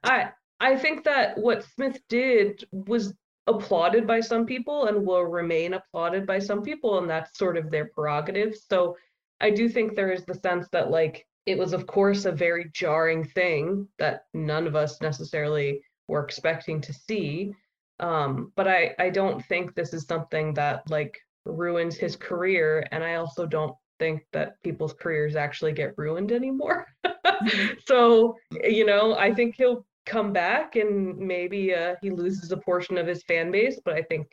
I 0.03 0.29
I 0.59 0.75
think 0.75 1.03
that 1.03 1.37
what 1.37 1.63
Smith 1.63 1.99
did 2.09 2.65
was 2.71 3.13
applauded 3.47 4.05
by 4.05 4.19
some 4.19 4.45
people 4.45 4.85
and 4.87 5.05
will 5.05 5.23
remain 5.23 5.73
applauded 5.73 6.25
by 6.25 6.39
some 6.39 6.61
people, 6.61 6.97
and 6.99 7.09
that's 7.09 7.37
sort 7.37 7.57
of 7.57 7.71
their 7.71 7.85
prerogative. 7.85 8.55
So 8.55 8.97
I 9.41 9.49
do 9.51 9.69
think 9.69 9.95
there 9.95 10.11
is 10.11 10.25
the 10.25 10.35
sense 10.35 10.67
that 10.71 10.91
like 10.91 11.25
it 11.45 11.57
was 11.57 11.73
of 11.73 11.87
course 11.87 12.25
a 12.25 12.31
very 12.31 12.69
jarring 12.73 13.23
thing 13.23 13.87
that 13.97 14.23
none 14.33 14.67
of 14.67 14.75
us 14.75 15.01
necessarily 15.01 15.81
were 16.07 16.23
expecting 16.23 16.81
to 16.81 16.93
see. 16.93 17.53
Um, 17.99 18.51
but 18.55 18.67
I 18.67 18.95
I 18.99 19.09
don't 19.09 19.43
think 19.45 19.75
this 19.75 19.93
is 19.93 20.05
something 20.05 20.53
that 20.55 20.89
like 20.89 21.17
ruins 21.45 21.95
his 21.97 22.15
career, 22.15 22.87
and 22.91 23.03
I 23.03 23.15
also 23.15 23.45
don't 23.45 23.73
think 23.99 24.21
that 24.33 24.55
people's 24.63 24.93
careers 24.93 25.35
actually 25.35 25.73
get 25.73 25.93
ruined 25.97 26.31
anymore. 26.31 26.85
so, 27.85 28.35
you 28.63 28.85
know, 28.85 29.15
I 29.17 29.33
think 29.33 29.55
he'll 29.57 29.85
come 30.05 30.31
back 30.33 30.75
and 30.75 31.17
maybe 31.17 31.73
uh, 31.75 31.95
he 32.01 32.09
loses 32.09 32.51
a 32.51 32.57
portion 32.57 32.97
of 32.97 33.05
his 33.07 33.23
fan 33.23 33.51
base, 33.51 33.79
but 33.83 33.93
I 33.95 34.01
think 34.03 34.27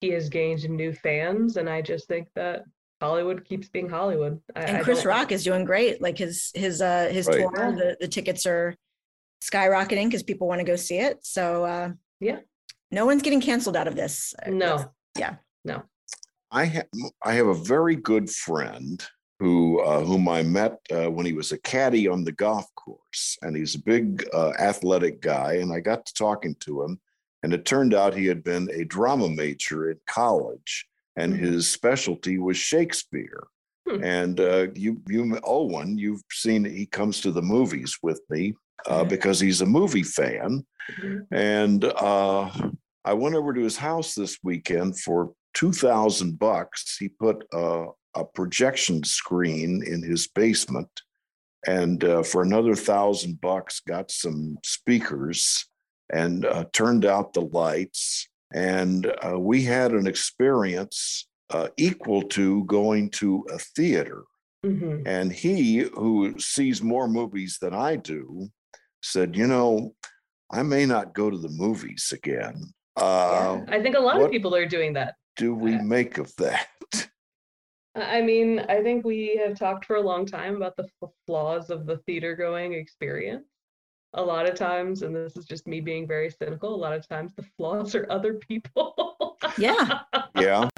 he 0.00 0.10
has 0.10 0.28
gained 0.28 0.68
new 0.68 0.92
fans. 0.92 1.56
And 1.56 1.68
I 1.68 1.80
just 1.82 2.06
think 2.08 2.28
that 2.34 2.64
Hollywood 3.00 3.44
keeps 3.44 3.68
being 3.68 3.88
Hollywood. 3.88 4.40
I, 4.54 4.62
And 4.64 4.84
Chris 4.84 5.04
Rock 5.04 5.32
is 5.32 5.44
doing 5.44 5.64
great. 5.64 6.00
Like 6.00 6.18
his 6.18 6.50
his 6.54 6.80
uh 6.82 7.08
his 7.10 7.26
Right. 7.26 7.38
tour, 7.40 7.72
the, 7.72 7.96
the 8.00 8.08
tickets 8.08 8.46
are 8.46 8.74
skyrocketing 9.42 10.06
because 10.06 10.22
people 10.22 10.46
want 10.48 10.60
to 10.60 10.64
go 10.66 10.76
see 10.76 10.98
it. 10.98 11.18
So 11.24 11.64
uh 11.64 11.90
Yeah. 12.20 12.38
no 12.90 13.06
one's 13.06 13.22
getting 13.22 13.40
canceled 13.40 13.76
out 13.76 13.88
of 13.88 13.96
this. 13.96 14.34
Uh, 14.46 14.50
No. 14.50 14.66
that's- 14.76 14.88
Yeah. 15.18 15.34
No. 15.64 15.82
I 16.56 16.64
have 16.64 16.86
I 17.22 17.34
have 17.34 17.48
a 17.48 17.54
very 17.76 17.96
good 17.96 18.30
friend 18.30 19.04
who 19.38 19.80
uh, 19.80 20.00
whom 20.02 20.26
I 20.26 20.42
met 20.42 20.78
uh, 20.90 21.10
when 21.10 21.26
he 21.26 21.34
was 21.34 21.52
a 21.52 21.58
caddy 21.58 22.08
on 22.08 22.24
the 22.24 22.32
golf 22.32 22.64
course, 22.76 23.36
and 23.42 23.54
he's 23.54 23.74
a 23.74 23.82
big 23.94 24.26
uh, 24.32 24.52
athletic 24.58 25.20
guy. 25.20 25.54
And 25.60 25.70
I 25.70 25.80
got 25.80 26.06
to 26.06 26.14
talking 26.14 26.54
to 26.60 26.82
him, 26.82 26.98
and 27.42 27.52
it 27.52 27.66
turned 27.66 27.92
out 27.92 28.14
he 28.14 28.26
had 28.26 28.42
been 28.42 28.70
a 28.72 28.84
drama 28.86 29.28
major 29.28 29.90
at 29.90 29.98
college, 30.06 30.86
and 31.16 31.34
Mhm. 31.34 31.38
his 31.40 31.70
specialty 31.70 32.38
was 32.38 32.56
Shakespeare. 32.56 33.44
Hmm. 33.86 34.02
And 34.02 34.40
uh, 34.40 34.66
you, 34.74 35.02
you, 35.08 35.38
Owen, 35.44 35.98
you've 35.98 36.22
seen 36.32 36.64
he 36.64 36.86
comes 36.86 37.20
to 37.20 37.30
the 37.30 37.42
movies 37.42 37.98
with 38.02 38.20
me 38.30 38.54
uh, 38.86 39.04
because 39.04 39.38
he's 39.38 39.60
a 39.60 39.66
movie 39.66 40.02
fan. 40.02 40.66
Mhm. 40.98 41.26
And 41.30 41.84
uh, 41.84 42.50
I 43.04 43.12
went 43.12 43.34
over 43.34 43.52
to 43.52 43.60
his 43.60 43.76
house 43.76 44.14
this 44.14 44.38
weekend 44.42 44.98
for 44.98 45.34
two 45.56 45.72
thousand 45.72 46.38
bucks. 46.38 46.96
He 46.98 47.08
put 47.08 47.44
uh, 47.52 47.86
a 48.14 48.24
projection 48.24 49.02
screen 49.02 49.82
in 49.84 50.02
his 50.02 50.28
basement, 50.28 50.90
and 51.66 52.04
uh, 52.04 52.22
for 52.22 52.42
another 52.42 52.76
thousand 52.76 53.40
bucks, 53.40 53.80
got 53.80 54.10
some 54.10 54.58
speakers 54.62 55.66
and 56.12 56.44
uh, 56.44 56.64
turned 56.72 57.04
out 57.04 57.32
the 57.32 57.40
lights 57.40 58.28
And 58.54 59.12
uh, 59.26 59.38
we 59.38 59.62
had 59.62 59.92
an 59.92 60.06
experience 60.06 61.26
uh, 61.50 61.68
equal 61.76 62.22
to 62.22 62.64
going 62.64 63.10
to 63.10 63.44
a 63.52 63.58
theater. 63.58 64.22
Mm-hmm. 64.64 65.06
And 65.06 65.32
he, 65.32 65.78
who 65.78 66.38
sees 66.38 66.82
more 66.82 67.08
movies 67.08 67.58
than 67.60 67.74
I 67.74 67.96
do, 67.96 68.48
said, 69.02 69.36
You 69.36 69.46
know, 69.46 69.94
I 70.50 70.62
may 70.62 70.86
not 70.86 71.14
go 71.14 71.28
to 71.28 71.38
the 71.38 71.48
movies 71.50 72.12
again. 72.12 72.72
Uh, 72.96 73.60
I 73.68 73.82
think 73.82 73.96
a 73.96 74.00
lot 74.00 74.16
what 74.16 74.26
of 74.26 74.30
people 74.30 74.54
are 74.54 74.66
doing 74.66 74.94
that. 74.94 75.16
Do 75.36 75.54
we 75.54 75.76
make 75.78 76.18
of 76.18 76.34
that? 76.36 76.68
I 77.96 78.20
mean, 78.20 78.60
I 78.68 78.82
think 78.82 79.04
we 79.04 79.40
have 79.42 79.58
talked 79.58 79.86
for 79.86 79.96
a 79.96 80.00
long 80.00 80.26
time 80.26 80.56
about 80.56 80.76
the 80.76 80.88
flaws 81.26 81.70
of 81.70 81.86
the 81.86 81.98
theater 81.98 82.36
going 82.36 82.74
experience. 82.74 83.46
A 84.14 84.22
lot 84.22 84.48
of 84.48 84.54
times, 84.54 85.02
and 85.02 85.14
this 85.14 85.36
is 85.36 85.46
just 85.46 85.66
me 85.66 85.80
being 85.80 86.06
very 86.06 86.30
cynical, 86.30 86.74
a 86.74 86.76
lot 86.76 86.94
of 86.94 87.06
times 87.08 87.32
the 87.36 87.44
flaws 87.56 87.94
are 87.94 88.06
other 88.10 88.34
people. 88.34 89.36
yeah. 89.58 90.00
Yeah. 90.38 90.68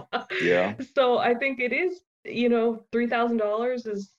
Yeah. 0.41 0.75
So 0.95 1.19
I 1.19 1.35
think 1.35 1.59
it 1.59 1.73
is, 1.73 2.01
you 2.25 2.49
know, 2.49 2.85
$3,000 2.93 3.89
is 3.89 4.13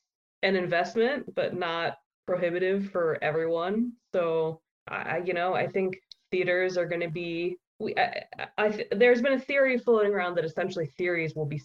an 0.44 0.58
investment, 0.58 1.34
but 1.34 1.56
not 1.56 1.98
prohibitive 2.28 2.92
for 2.92 3.18
everyone. 3.22 3.94
So 4.14 4.60
I, 4.90 5.22
you 5.26 5.34
know, 5.34 5.54
I 5.54 5.66
think 5.68 5.98
theaters 6.32 6.78
are 6.78 6.86
going 6.86 7.02
to 7.02 7.10
be. 7.10 7.58
We, 7.80 7.96
I, 7.98 8.26
I, 8.58 8.86
there's 8.92 9.22
been 9.22 9.34
a 9.34 9.40
theory 9.40 9.78
floating 9.78 10.14
around 10.14 10.36
that 10.36 10.46
essentially 10.46 10.86
theories 10.86 11.34
will 11.36 11.46
be 11.46 11.62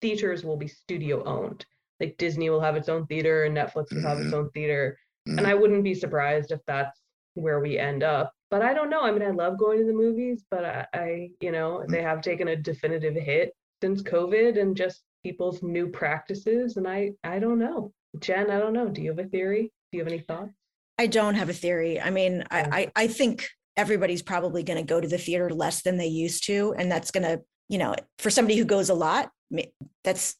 theaters 0.00 0.44
will 0.44 0.56
be 0.56 0.68
studio 0.68 1.24
owned. 1.24 1.64
Like 2.00 2.16
Disney 2.18 2.50
will 2.50 2.60
have 2.60 2.76
its 2.76 2.88
own 2.88 3.06
theater 3.06 3.44
and 3.44 3.56
Netflix 3.56 3.92
will 3.92 4.02
have 4.02 4.18
its 4.18 4.26
mm-hmm. 4.26 4.34
own 4.34 4.50
theater. 4.50 4.98
And 5.26 5.38
mm-hmm. 5.38 5.46
I 5.46 5.54
wouldn't 5.54 5.84
be 5.84 5.94
surprised 5.94 6.50
if 6.50 6.60
that's 6.66 7.00
where 7.34 7.60
we 7.60 7.78
end 7.78 8.02
up. 8.02 8.32
But 8.50 8.62
I 8.62 8.74
don't 8.74 8.90
know. 8.90 9.02
I 9.02 9.12
mean, 9.12 9.22
I 9.22 9.30
love 9.30 9.58
going 9.58 9.78
to 9.78 9.86
the 9.86 9.92
movies, 9.92 10.44
but 10.50 10.64
I, 10.64 10.86
I 10.92 11.30
you 11.40 11.52
know, 11.52 11.78
mm-hmm. 11.78 11.92
they 11.92 12.02
have 12.02 12.20
taken 12.20 12.48
a 12.48 12.56
definitive 12.56 13.14
hit 13.14 13.54
since 13.80 14.02
COVID 14.02 14.60
and 14.60 14.76
just 14.76 15.02
people's 15.22 15.62
new 15.62 15.88
practices. 15.88 16.76
And 16.76 16.86
I, 16.86 17.12
I 17.22 17.38
don't 17.38 17.58
know. 17.58 17.92
Jen, 18.18 18.50
I 18.50 18.58
don't 18.58 18.72
know. 18.72 18.88
Do 18.88 19.02
you 19.02 19.10
have 19.10 19.24
a 19.24 19.28
theory? 19.28 19.72
Do 19.90 19.98
you 19.98 20.04
have 20.04 20.12
any 20.12 20.20
thoughts? 20.20 20.52
I 20.98 21.06
don't 21.06 21.34
have 21.34 21.48
a 21.48 21.54
theory. 21.54 22.00
I 22.00 22.10
mean, 22.10 22.44
I, 22.50 22.62
oh. 22.62 22.68
I, 22.70 22.92
I 22.94 23.06
think 23.06 23.48
everybody's 23.76 24.22
probably 24.22 24.62
going 24.62 24.78
to 24.78 24.84
go 24.84 25.00
to 25.00 25.08
the 25.08 25.18
theater 25.18 25.50
less 25.50 25.82
than 25.82 25.96
they 25.96 26.06
used 26.06 26.44
to. 26.46 26.74
And 26.78 26.90
that's 26.90 27.10
going 27.10 27.24
to, 27.24 27.42
you 27.68 27.78
know, 27.78 27.94
for 28.18 28.30
somebody 28.30 28.56
who 28.56 28.64
goes 28.64 28.88
a 28.88 28.94
lot, 28.94 29.30
that's 30.04 30.36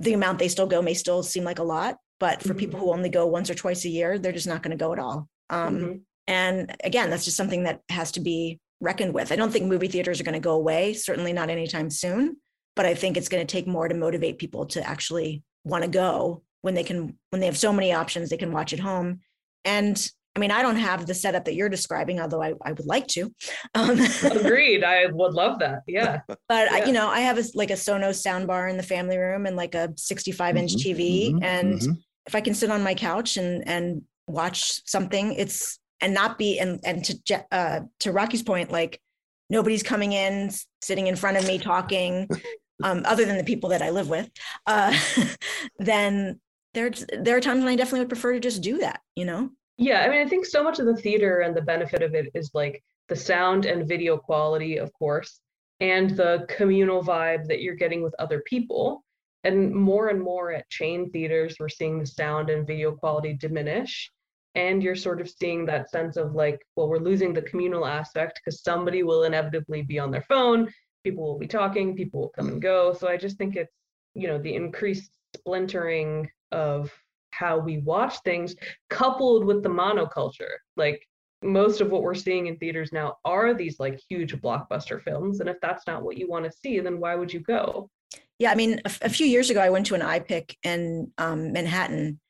the 0.00 0.14
amount 0.14 0.38
they 0.38 0.48
still 0.48 0.66
go 0.66 0.82
may 0.82 0.94
still 0.94 1.22
seem 1.22 1.44
like 1.44 1.58
a 1.58 1.64
lot. 1.64 1.96
But 2.18 2.42
for 2.42 2.54
people 2.54 2.80
who 2.80 2.92
only 2.92 3.08
go 3.08 3.26
once 3.26 3.50
or 3.50 3.54
twice 3.54 3.84
a 3.84 3.90
year, 3.90 4.18
they're 4.18 4.32
just 4.32 4.46
not 4.46 4.62
going 4.62 4.76
to 4.76 4.82
go 4.82 4.92
at 4.92 4.98
all. 4.98 5.28
Um, 5.50 5.78
Mhm. 5.78 6.00
And 6.28 6.76
again, 6.82 7.10
that's 7.10 7.24
just 7.24 7.36
something 7.36 7.64
that 7.64 7.82
has 7.88 8.10
to 8.12 8.20
be 8.20 8.58
reckoned 8.80 9.14
with. 9.14 9.30
I 9.30 9.36
don't 9.36 9.52
think 9.52 9.66
movie 9.66 9.86
theaters 9.86 10.20
are 10.20 10.24
going 10.24 10.32
to 10.32 10.40
go 10.40 10.54
away, 10.54 10.92
certainly 10.92 11.32
not 11.32 11.50
anytime 11.50 11.88
soon. 11.88 12.38
But 12.74 12.84
I 12.84 12.94
think 12.94 13.16
it's 13.16 13.28
going 13.28 13.46
to 13.46 13.50
take 13.50 13.66
more 13.66 13.86
to 13.86 13.94
motivate 13.94 14.38
people 14.38 14.66
to 14.66 14.86
actually 14.86 15.44
want 15.64 15.84
to 15.84 15.90
go 15.90 16.42
when 16.62 16.74
they 16.74 16.82
can, 16.82 17.16
when 17.30 17.40
they 17.40 17.46
have 17.46 17.56
so 17.56 17.72
many 17.72 17.92
options, 17.92 18.28
they 18.28 18.36
can 18.36 18.52
watch 18.52 18.72
at 18.72 18.80
home. 18.80 19.20
And 19.64 19.96
I 20.36 20.38
mean, 20.38 20.50
I 20.50 20.60
don't 20.60 20.76
have 20.76 21.06
the 21.06 21.14
setup 21.14 21.46
that 21.46 21.54
you're 21.54 21.70
describing, 21.70 22.20
although 22.20 22.42
I, 22.42 22.52
I 22.62 22.72
would 22.72 22.84
like 22.84 23.06
to. 23.08 23.32
Um, 23.74 23.98
Agreed. 24.22 24.84
I 24.84 25.06
would 25.06 25.32
love 25.32 25.58
that. 25.60 25.82
Yeah. 25.88 26.20
but 26.28 26.70
I, 26.70 26.84
you 26.84 26.92
know, 26.92 27.08
I 27.08 27.20
have 27.20 27.38
a, 27.38 27.44
like 27.54 27.70
a 27.70 27.74
Sonos 27.74 28.22
soundbar 28.22 28.68
in 28.68 28.76
the 28.76 28.82
family 28.82 29.16
room 29.16 29.46
and 29.46 29.56
like 29.56 29.74
a 29.74 29.94
65 29.96 30.56
inch 30.58 30.74
Mhm, 30.74 30.84
TV. 30.84 31.32
mhm, 31.32 31.42
and 31.42 31.74
mhm. 31.80 31.96
if 32.26 32.34
I 32.34 32.42
can 32.42 32.52
sit 32.52 32.70
on 32.70 32.82
my 32.82 32.94
couch 32.94 33.38
and 33.38 33.66
and 33.66 34.02
watch 34.28 34.82
something, 34.86 35.32
it's 35.32 35.78
and 36.02 36.12
not 36.12 36.36
be 36.36 36.58
and 36.58 36.80
and 36.84 37.02
to 37.04 37.46
uh, 37.50 37.80
to 38.00 38.12
Rocky's 38.12 38.42
point, 38.42 38.70
like 38.70 39.00
nobody's 39.48 39.82
coming 39.82 40.12
in, 40.12 40.50
sitting 40.82 41.06
in 41.06 41.16
front 41.16 41.38
of 41.38 41.46
me 41.46 41.58
talking, 41.58 42.28
um, 42.84 43.02
other 43.06 43.24
than 43.24 43.38
the 43.38 43.44
people 43.44 43.70
that 43.70 43.80
I 43.80 43.88
live 43.90 44.10
with. 44.10 44.28
Uh, 44.66 44.94
then 45.78 46.40
there 46.74 46.90
there 47.18 47.36
are 47.38 47.40
times 47.40 47.60
when 47.64 47.72
I 47.72 47.76
definitely 47.76 48.00
would 48.00 48.10
prefer 48.10 48.34
to 48.34 48.40
just 48.40 48.60
do 48.60 48.78
that. 48.78 49.00
You 49.14 49.24
know. 49.24 49.50
Yeah, 49.78 50.00
I 50.00 50.08
mean, 50.08 50.26
I 50.26 50.28
think 50.28 50.46
so 50.46 50.62
much 50.62 50.78
of 50.78 50.86
the 50.86 50.96
theater 50.96 51.40
and 51.40 51.54
the 51.54 51.62
benefit 51.62 52.02
of 52.02 52.14
it 52.14 52.30
is 52.34 52.50
like 52.54 52.82
the 53.08 53.16
sound 53.16 53.66
and 53.66 53.86
video 53.86 54.16
quality, 54.16 54.78
of 54.78 54.92
course, 54.94 55.40
and 55.80 56.10
the 56.16 56.46
communal 56.48 57.02
vibe 57.02 57.46
that 57.48 57.60
you're 57.60 57.74
getting 57.74 58.02
with 58.02 58.14
other 58.18 58.40
people. 58.46 59.04
And 59.44 59.72
more 59.72 60.08
and 60.08 60.20
more 60.20 60.50
at 60.50 60.68
chain 60.70 61.10
theaters, 61.10 61.56
we're 61.60 61.68
seeing 61.68 61.98
the 61.98 62.06
sound 62.06 62.50
and 62.50 62.66
video 62.66 62.90
quality 62.92 63.34
diminish. 63.34 64.10
And 64.54 64.82
you're 64.82 64.96
sort 64.96 65.20
of 65.20 65.28
seeing 65.28 65.66
that 65.66 65.90
sense 65.90 66.16
of 66.16 66.34
like, 66.34 66.66
well, 66.74 66.88
we're 66.88 66.98
losing 66.98 67.34
the 67.34 67.42
communal 67.42 67.84
aspect 67.84 68.40
because 68.42 68.62
somebody 68.62 69.02
will 69.02 69.24
inevitably 69.24 69.82
be 69.82 69.98
on 69.98 70.10
their 70.10 70.22
phone, 70.22 70.72
people 71.04 71.24
will 71.24 71.38
be 71.38 71.46
talking, 71.46 71.94
people 71.94 72.20
will 72.22 72.30
come 72.30 72.48
and 72.48 72.62
go. 72.62 72.94
So 72.94 73.06
I 73.06 73.18
just 73.18 73.36
think 73.36 73.54
it's, 73.54 73.72
you 74.14 74.26
know, 74.26 74.38
the 74.38 74.54
increased 74.54 75.10
splintering 75.36 76.30
of 76.50 76.90
how 77.36 77.58
we 77.58 77.78
watch 77.78 78.18
things 78.24 78.54
coupled 78.90 79.44
with 79.44 79.62
the 79.62 79.68
monoculture 79.68 80.56
like 80.76 81.06
most 81.42 81.80
of 81.80 81.90
what 81.90 82.02
we're 82.02 82.14
seeing 82.14 82.46
in 82.46 82.56
theaters 82.56 82.92
now 82.92 83.16
are 83.24 83.52
these 83.54 83.78
like 83.78 84.00
huge 84.08 84.34
blockbuster 84.40 85.02
films 85.02 85.40
and 85.40 85.48
if 85.48 85.56
that's 85.60 85.86
not 85.86 86.02
what 86.02 86.16
you 86.16 86.28
want 86.28 86.44
to 86.44 86.58
see 86.62 86.80
then 86.80 86.98
why 86.98 87.14
would 87.14 87.32
you 87.32 87.40
go 87.40 87.88
Yeah, 88.38 88.52
I 88.52 88.54
mean, 88.54 88.80
a, 88.84 89.08
few 89.08 89.26
years 89.26 89.48
ago, 89.48 89.60
I 89.60 89.70
went 89.70 89.86
to 89.86 89.94
an 89.94 90.02
iPic 90.02 90.54
in 90.62 91.10
um, 91.16 91.52
Manhattan 91.52 92.20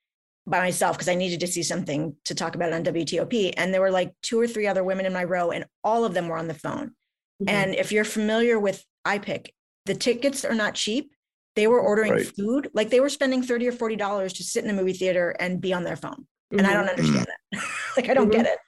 by 0.47 0.61
myself 0.61 0.97
because 0.97 1.09
I 1.09 1.16
needed 1.16 1.40
to 1.40 1.47
see 1.47 1.62
something 1.62 2.14
to 2.25 2.35
talk 2.35 2.55
about 2.55 2.73
on 2.73 2.85
WTOP. 2.85 3.55
And 3.57 3.75
there 3.75 3.81
were 3.81 3.90
like 3.90 4.14
two 4.23 4.38
or 4.38 4.47
three 4.47 4.69
other 4.69 4.85
women 4.85 5.07
in 5.07 5.12
my 5.12 5.25
row, 5.25 5.51
and 5.51 5.66
all 5.83 6.05
of 6.05 6.14
them 6.14 6.29
were 6.29 6.38
on 6.38 6.47
the 6.47 6.55
phone. 6.55 6.95
Mhm. 7.42 7.51
And 7.51 7.75
if 7.75 7.90
you're 7.90 8.05
familiar 8.05 8.59
with 8.59 8.85
iPic, 9.07 9.49
the 9.87 9.95
tickets 9.95 10.45
are 10.45 10.55
not 10.55 10.75
cheap. 10.75 11.12
They 11.57 11.66
were 11.66 11.81
ordering 11.81 12.12
Right. 12.12 12.27
food, 12.27 12.71
like 12.75 12.90
they 12.90 13.01
were 13.01 13.09
spending 13.09 13.42
30 13.42 13.66
or 13.69 13.73
$40 13.73 14.35
to 14.35 14.45
sit 14.45 14.62
in 14.62 14.71
a 14.71 14.75
movie 14.75 14.92
theater 14.92 15.35
and 15.40 15.61
be 15.61 15.73
on 15.73 15.85
their 15.85 15.97
phone. 15.97 16.27
And 16.53 16.66
I 16.66 16.75
don't 16.75 16.85
Mhm. 16.87 16.90
understand 16.90 17.27
that. 17.27 17.62
like, 17.97 18.09
I 18.11 18.14
don't 18.14 18.31
get 18.31 18.47
it. 18.47 18.59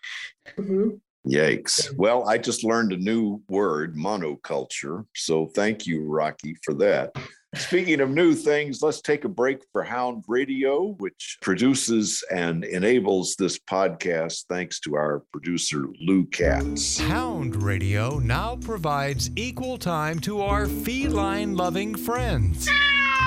Mhm. 0.58 1.00
Yikes. 1.26 1.94
Well, 1.96 2.26
I 2.26 2.38
just 2.38 2.64
learned 2.64 2.92
a 2.92 2.96
new 2.96 3.42
word, 3.48 3.94
monoculture. 3.94 5.04
So 5.14 5.46
thank 5.54 5.86
you, 5.86 6.04
Rocky, 6.04 6.56
for 6.64 6.72
that. 6.74 7.12
Speaking 7.54 8.02
of 8.02 8.10
new 8.10 8.34
things, 8.34 8.82
let's 8.82 9.00
take 9.00 9.24
a 9.24 9.28
break 9.28 9.64
for 9.72 9.82
Hound 9.82 10.22
Radio, 10.28 10.94
which 10.98 11.38
produces 11.40 12.22
and 12.30 12.62
enables 12.62 13.36
this 13.36 13.58
podcast 13.58 14.44
thanks 14.50 14.80
to 14.80 14.96
our 14.96 15.22
producer, 15.32 15.86
Lou 15.98 16.26
Katz. 16.26 16.98
Hound 16.98 17.62
Radio 17.62 18.18
now 18.18 18.56
provides 18.56 19.30
equal 19.34 19.78
time 19.78 20.18
to 20.20 20.42
our 20.42 20.66
feline 20.66 21.56
loving 21.56 21.94
friends. 21.94 22.68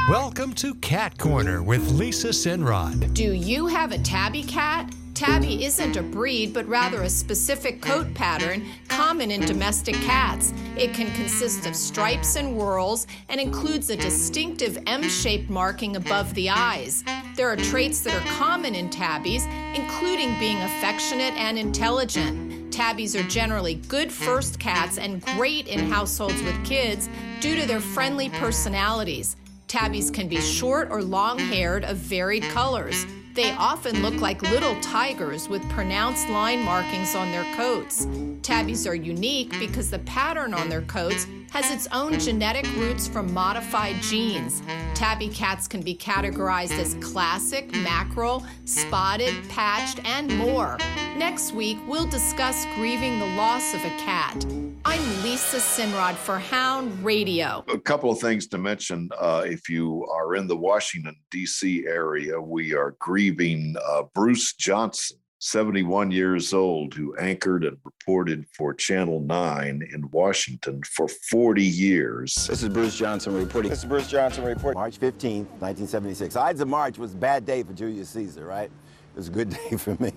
Welcome 0.08 0.54
to 0.54 0.76
Cat 0.76 1.18
Corner 1.18 1.64
with 1.64 1.90
Lisa 1.92 2.30
Sinrod. 2.30 3.16
Do 3.16 3.32
you 3.32 3.66
have 3.66 3.92
a 3.92 3.98
tabby 3.98 4.44
cat? 4.44 4.94
Tabby 5.22 5.66
isn't 5.66 5.98
a 5.98 6.02
breed, 6.02 6.52
but 6.52 6.68
rather 6.68 7.04
a 7.04 7.10
specific 7.10 7.80
coat 7.80 8.12
pattern 8.16 8.66
common 8.88 9.30
in 9.30 9.42
domestic 9.42 9.94
cats. 9.98 10.52
It 10.76 10.96
can 10.96 11.14
consist 11.14 11.68
of 11.68 11.76
stripes 11.76 12.38
and 12.38 12.58
whorls 12.58 13.06
and 13.30 13.40
includes 13.40 13.92
a 13.92 13.96
distinctive 13.96 14.80
M 14.88 15.04
shaped 15.04 15.48
marking 15.48 15.96
above 15.96 16.34
the 16.34 16.50
eyes. 16.50 17.04
There 17.36 17.48
are 17.48 17.56
traits 17.56 18.00
that 18.02 18.16
are 18.16 18.30
common 18.32 18.74
in 18.74 18.90
tabbies, 18.90 19.46
including 19.76 20.40
being 20.40 20.58
affectionate 20.58 21.36
and 21.36 21.60
intelligent. 21.60 22.74
Tabbies 22.74 23.16
are 23.16 23.22
generally 23.22 23.76
good 23.76 24.12
first 24.12 24.58
cats 24.58 24.98
and 24.98 25.24
great 25.38 25.68
in 25.68 25.92
households 25.92 26.42
with 26.42 26.66
kids 26.66 27.10
due 27.42 27.56
to 27.56 27.68
their 27.68 27.80
friendly 27.80 28.30
personalities. 28.30 29.36
Tabbies 29.72 30.12
can 30.12 30.28
be 30.28 30.42
short 30.42 30.90
or 30.92 31.02
long 31.02 31.40
haired 31.40 31.86
of 31.86 31.96
varied 31.96 32.44
colors. 32.44 33.06
They 33.36 33.54
often 33.54 34.02
look 34.02 34.16
like 34.16 34.42
little 34.42 34.76
tigers 34.82 35.48
with 35.48 35.62
pronounced 35.70 36.28
line 36.28 36.62
markings 36.62 37.16
on 37.16 37.32
their 37.32 37.46
coats. 37.56 38.06
Tabbies 38.42 38.86
are 38.86 38.96
unique 38.96 39.58
because 39.60 39.90
the 39.90 40.00
pattern 40.00 40.54
on 40.54 40.68
their 40.68 40.82
coats 40.82 41.26
has 41.52 41.72
its 41.72 41.88
own 41.94 42.20
genetic 42.20 42.68
roots 42.76 43.08
from 43.08 43.34
modified 43.34 43.96
genes. 44.02 44.62
Tabby 44.94 45.30
cats 45.30 45.70
can 45.70 45.80
be 45.80 45.96
categorized 45.96 46.78
as 46.78 46.96
classic, 46.96 47.72
mackerel, 47.72 48.46
spotted, 48.66 49.34
patched, 49.48 50.02
and 50.04 50.38
more. 50.38 50.78
Next 51.16 51.54
week, 51.54 51.78
we'll 51.88 52.08
discuss 52.08 52.66
grieving 52.76 53.20
the 53.20 53.28
loss 53.38 53.74
of 53.74 53.86
a 53.86 53.90
cat. 53.92 54.46
I'm 54.84 55.24
Lisa 55.24 55.58
Sinrod 55.58 56.16
for 56.16 56.40
Hound 56.40 57.06
Radio. 57.06 57.64
A 57.72 57.78
couple 57.78 58.10
of 58.10 58.20
things 58.20 58.48
to 58.48 58.58
mention. 58.58 59.10
Uh, 59.20 59.44
if 59.46 59.70
you 59.70 60.08
are 60.08 60.36
in 60.36 60.48
the 60.48 60.58
Washington, 60.58 61.16
D.C. 61.30 61.86
area, 61.88 62.42
we 62.42 62.74
are 62.74 62.96
grieving 62.98 63.76
uh, 63.88 64.04
Bruce 64.16 64.54
Johnson, 64.54 65.18
71 65.38 66.10
years 66.10 66.52
old, 66.52 66.96
who 66.96 67.16
anchored 67.18 67.64
and 67.64 67.78
reported 67.84 68.46
for 68.58 68.74
Channel 68.74 69.20
9 69.22 69.88
in 69.94 70.10
Washington 70.10 70.82
for 70.84 71.08
40 71.08 71.64
years. 71.64 72.34
This 72.48 72.64
is 72.64 72.70
Bruce 72.70 72.98
Johnson 72.98 73.36
reporting. 73.36 73.70
This 73.70 73.80
is 73.80 73.86
Bruce 73.86 74.10
Johnson 74.10 74.44
reporting. 74.44 74.80
March 74.80 75.00
15th, 75.00 75.46
1976. 75.60 76.36
Ides 76.36 76.60
of 76.60 76.68
March 76.68 76.98
was 76.98 77.14
a 77.14 77.18
bad 77.18 77.46
day 77.46 77.62
for 77.62 77.74
Julius 77.74 78.10
Caesar, 78.10 78.46
right? 78.46 78.66
It 78.66 79.18
was 79.18 79.28
a 79.28 79.32
good 79.32 79.50
day 79.70 79.78
for 79.78 79.96
me. 80.02 80.12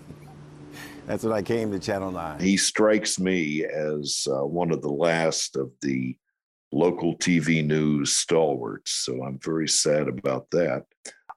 That's 1.06 1.22
when 1.22 1.32
I 1.32 1.42
came 1.42 1.70
to 1.72 1.78
Channel 1.78 2.12
9. 2.12 2.40
He 2.40 2.56
strikes 2.56 3.20
me 3.20 3.64
as 3.64 4.26
uh, 4.30 4.44
one 4.46 4.70
of 4.70 4.80
the 4.80 4.90
last 4.92 5.56
of 5.56 5.70
the 5.82 6.16
local 6.72 7.16
TV 7.16 7.64
news 7.64 8.12
stalwarts. 8.12 8.90
So 8.90 9.22
I'm 9.22 9.38
very 9.38 9.68
sad 9.68 10.08
about 10.08 10.50
that. 10.52 10.84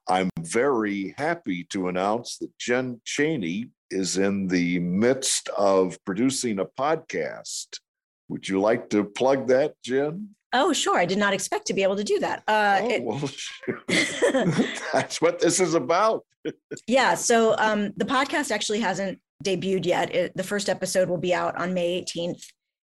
I'm 0.08 0.30
very 0.40 1.14
happy 1.18 1.64
to 1.64 1.88
announce 1.88 2.38
that 2.38 2.50
Jen 2.58 3.00
Chaney 3.04 3.68
is 3.90 4.16
in 4.16 4.48
the 4.48 4.78
midst 4.78 5.50
of 5.50 6.02
producing 6.06 6.60
a 6.60 6.64
podcast. 6.64 7.66
Would 8.28 8.48
you 8.48 8.60
like 8.60 8.88
to 8.90 9.04
plug 9.04 9.48
that, 9.48 9.74
Jen? 9.84 10.30
Oh, 10.54 10.72
sure. 10.72 10.96
I 10.98 11.04
did 11.04 11.18
not 11.18 11.34
expect 11.34 11.66
to 11.66 11.74
be 11.74 11.82
able 11.82 11.96
to 11.96 12.04
do 12.04 12.18
that. 12.20 12.42
Uh, 12.48 12.80
oh, 12.82 12.88
it- 12.88 13.02
well, 13.04 13.30
that's 14.94 15.20
what 15.20 15.40
this 15.40 15.60
is 15.60 15.74
about. 15.74 16.24
yeah. 16.86 17.14
So 17.14 17.54
um, 17.58 17.92
the 17.98 18.06
podcast 18.06 18.50
actually 18.50 18.80
hasn't 18.80 19.18
debuted 19.44 19.86
yet. 19.86 20.14
It, 20.14 20.36
the 20.36 20.44
first 20.44 20.68
episode 20.68 21.08
will 21.08 21.18
be 21.18 21.34
out 21.34 21.56
on 21.56 21.74
May 21.74 22.02
18th, 22.02 22.42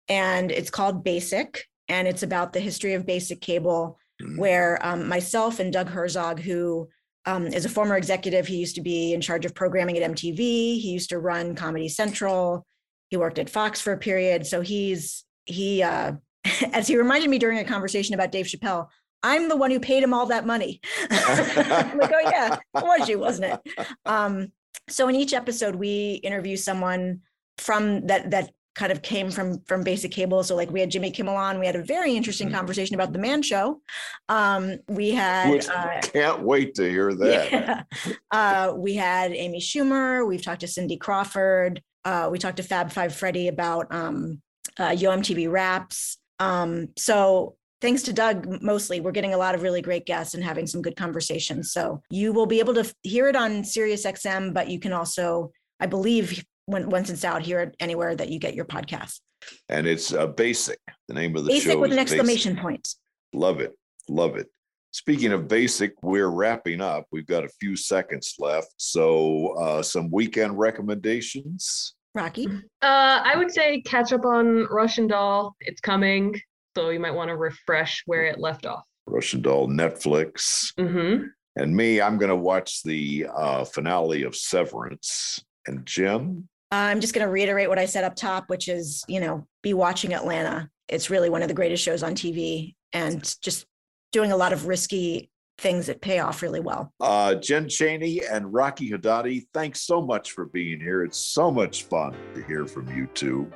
and 0.08 0.50
it's 0.50 0.70
called 0.70 1.04
Basic, 1.04 1.64
and 1.88 2.06
it's 2.06 2.22
about 2.22 2.52
the 2.52 2.60
history 2.60 2.94
of 2.94 3.06
basic 3.06 3.40
cable, 3.40 3.98
where 4.36 4.78
um, 4.84 5.08
myself 5.08 5.60
and 5.60 5.72
Doug 5.72 5.88
Herzog, 5.88 6.40
who 6.40 6.88
um, 7.26 7.46
is 7.46 7.64
a 7.64 7.70
former 7.70 7.96
executive, 7.96 8.46
he 8.46 8.56
used 8.56 8.74
to 8.76 8.82
be 8.82 9.12
in 9.12 9.20
charge 9.20 9.44
of 9.44 9.54
programming 9.54 9.98
at 9.98 10.10
MTV. 10.10 10.38
He 10.38 10.90
used 10.90 11.10
to 11.10 11.18
run 11.18 11.54
Comedy 11.54 11.88
Central. 11.88 12.64
He 13.08 13.16
worked 13.16 13.38
at 13.38 13.50
Fox 13.50 13.80
for 13.80 13.92
a 13.92 13.98
period. 13.98 14.46
So 14.46 14.60
he's 14.60 15.24
he, 15.44 15.82
uh, 15.82 16.12
as 16.72 16.86
he 16.86 16.96
reminded 16.96 17.28
me 17.28 17.38
during 17.38 17.58
a 17.58 17.64
conversation 17.64 18.14
about 18.14 18.32
Dave 18.32 18.46
Chappelle, 18.46 18.88
I'm 19.22 19.48
the 19.48 19.56
one 19.56 19.70
who 19.70 19.80
paid 19.80 20.02
him 20.02 20.14
all 20.14 20.26
that 20.26 20.46
money. 20.46 20.80
I'm 21.10 21.98
like, 21.98 22.12
oh 22.12 22.30
yeah, 22.30 22.54
it 22.54 22.82
was 22.82 23.08
you, 23.08 23.18
wasn't 23.18 23.52
it? 23.52 23.86
Um, 24.06 24.52
so 24.90 25.08
in 25.08 25.14
each 25.14 25.32
episode, 25.32 25.74
we 25.74 26.20
interview 26.22 26.56
someone 26.56 27.20
from 27.58 28.06
that 28.06 28.30
that 28.30 28.50
kind 28.74 28.92
of 28.92 29.02
came 29.02 29.30
from 29.30 29.60
from 29.66 29.82
basic 29.82 30.10
cable. 30.12 30.42
So 30.42 30.54
like 30.56 30.70
we 30.70 30.80
had 30.80 30.90
Jimmy 30.90 31.10
Kimmel 31.10 31.36
on. 31.36 31.58
We 31.58 31.66
had 31.66 31.76
a 31.76 31.82
very 31.82 32.14
interesting 32.16 32.50
conversation 32.50 32.94
about 32.94 33.12
the 33.12 33.18
Man 33.18 33.42
Show. 33.42 33.80
Um, 34.28 34.78
we 34.88 35.10
had 35.10 35.50
Which 35.50 35.68
uh, 35.68 36.00
can't 36.02 36.42
wait 36.42 36.74
to 36.76 36.88
hear 36.88 37.12
that. 37.14 37.52
yeah. 37.52 37.82
Uh, 38.30 38.74
we 38.76 38.94
had 38.94 39.32
Amy 39.32 39.60
Schumer. 39.60 40.26
We've 40.26 40.42
talked 40.42 40.60
to 40.60 40.68
Cindy 40.68 40.96
Crawford. 40.96 41.82
Uh, 42.04 42.28
we 42.30 42.38
talked 42.38 42.56
to 42.56 42.62
Fab 42.62 42.90
Five 42.90 43.14
Freddy 43.14 43.48
about 43.48 43.92
um, 43.92 44.40
uh, 44.78 44.94
Yo 44.96 45.10
MTV 45.10 45.50
Raps. 45.50 46.18
Um, 46.38 46.88
so 46.96 47.56
thanks 47.80 48.02
to 48.02 48.12
Doug, 48.12 48.62
mostly 48.62 49.00
we're 49.00 49.12
getting 49.12 49.34
a 49.34 49.38
lot 49.38 49.54
of 49.54 49.62
really 49.62 49.82
great 49.82 50.06
guests 50.06 50.34
and 50.34 50.44
having 50.44 50.66
some 50.66 50.82
good 50.82 50.96
conversations. 50.96 51.72
So 51.72 52.02
you 52.10 52.32
will 52.32 52.46
be 52.46 52.60
able 52.60 52.74
to 52.74 52.94
hear 53.02 53.28
it 53.28 53.36
on 53.36 53.64
Sirius 53.64 54.04
XM, 54.04 54.52
but 54.52 54.68
you 54.68 54.78
can 54.78 54.92
also, 54.92 55.52
I 55.78 55.86
believe, 55.86 56.44
when 56.66 56.88
once 56.90 57.10
it's 57.10 57.24
out, 57.24 57.42
hear 57.42 57.60
it 57.60 57.76
anywhere 57.80 58.14
that 58.14 58.28
you 58.28 58.38
get 58.38 58.54
your 58.54 58.64
podcast. 58.64 59.20
And 59.68 59.86
it's 59.86 60.12
uh, 60.12 60.26
Basic. 60.26 60.78
The 61.08 61.14
name 61.14 61.34
of 61.36 61.44
the 61.44 61.50
Basic 61.50 61.72
show 61.72 61.78
with 61.80 61.90
is 61.90 61.96
an 61.96 62.02
Basic. 62.04 62.18
exclamation 62.18 62.56
point. 62.56 62.88
Love 63.32 63.60
it. 63.60 63.72
Love 64.08 64.36
it. 64.36 64.46
Speaking 64.92 65.32
of 65.32 65.46
basic, 65.46 65.92
we're 66.02 66.30
wrapping 66.30 66.80
up. 66.80 67.06
We've 67.12 67.26
got 67.26 67.44
a 67.44 67.48
few 67.60 67.76
seconds 67.76 68.34
left. 68.40 68.74
So, 68.76 69.54
uh, 69.56 69.82
some 69.82 70.10
weekend 70.10 70.58
recommendations. 70.58 71.94
Rocky. 72.12 72.48
Uh, 72.82 73.22
I 73.22 73.34
would 73.36 73.52
say 73.52 73.82
catch 73.82 74.12
up 74.12 74.24
on 74.24 74.66
Russian 74.68 75.06
Doll. 75.06 75.54
It's 75.60 75.80
coming, 75.80 76.40
so 76.76 76.90
you 76.90 77.00
might 77.00 77.14
want 77.14 77.28
to 77.28 77.36
refresh 77.36 78.02
where 78.06 78.24
it 78.24 78.38
left 78.38 78.66
off. 78.66 78.84
Russian 79.06 79.42
Doll, 79.42 79.68
Netflix. 79.68 80.72
Mm-hmm. 80.78 81.26
And 81.56 81.76
me, 81.76 82.00
I'm 82.00 82.16
going 82.16 82.30
to 82.30 82.36
watch 82.36 82.82
the 82.82 83.26
uh, 83.34 83.64
finale 83.64 84.22
of 84.22 84.36
Severance. 84.36 85.44
And 85.66 85.84
Jim, 85.84 86.48
I'm 86.70 87.00
just 87.00 87.12
going 87.12 87.26
to 87.26 87.30
reiterate 87.32 87.68
what 87.68 87.78
I 87.78 87.86
said 87.86 88.04
up 88.04 88.14
top, 88.14 88.48
which 88.48 88.68
is, 88.68 89.04
you 89.08 89.20
know, 89.20 89.46
be 89.62 89.74
watching 89.74 90.14
Atlanta. 90.14 90.70
It's 90.88 91.10
really 91.10 91.28
one 91.28 91.42
of 91.42 91.48
the 91.48 91.54
greatest 91.54 91.82
shows 91.82 92.02
on 92.02 92.14
TV 92.14 92.74
and 92.92 93.36
just 93.42 93.66
doing 94.12 94.32
a 94.32 94.36
lot 94.36 94.52
of 94.52 94.66
risky 94.66 95.30
things 95.58 95.86
that 95.86 96.00
pay 96.00 96.20
off 96.20 96.42
really 96.42 96.60
well. 96.60 96.92
uh, 97.00 97.34
Jen 97.34 97.68
Chaney 97.68 98.22
and 98.24 98.52
Rocky 98.52 98.90
Hadadi, 98.90 99.46
thanks 99.52 99.82
so 99.82 100.00
much 100.00 100.32
for 100.32 100.46
being 100.46 100.80
here. 100.80 101.04
It's 101.04 101.18
so 101.18 101.50
much 101.50 101.84
fun 101.84 102.16
to 102.34 102.42
hear 102.44 102.64
from 102.66 102.88
you 102.96 103.06
two. 103.08 103.50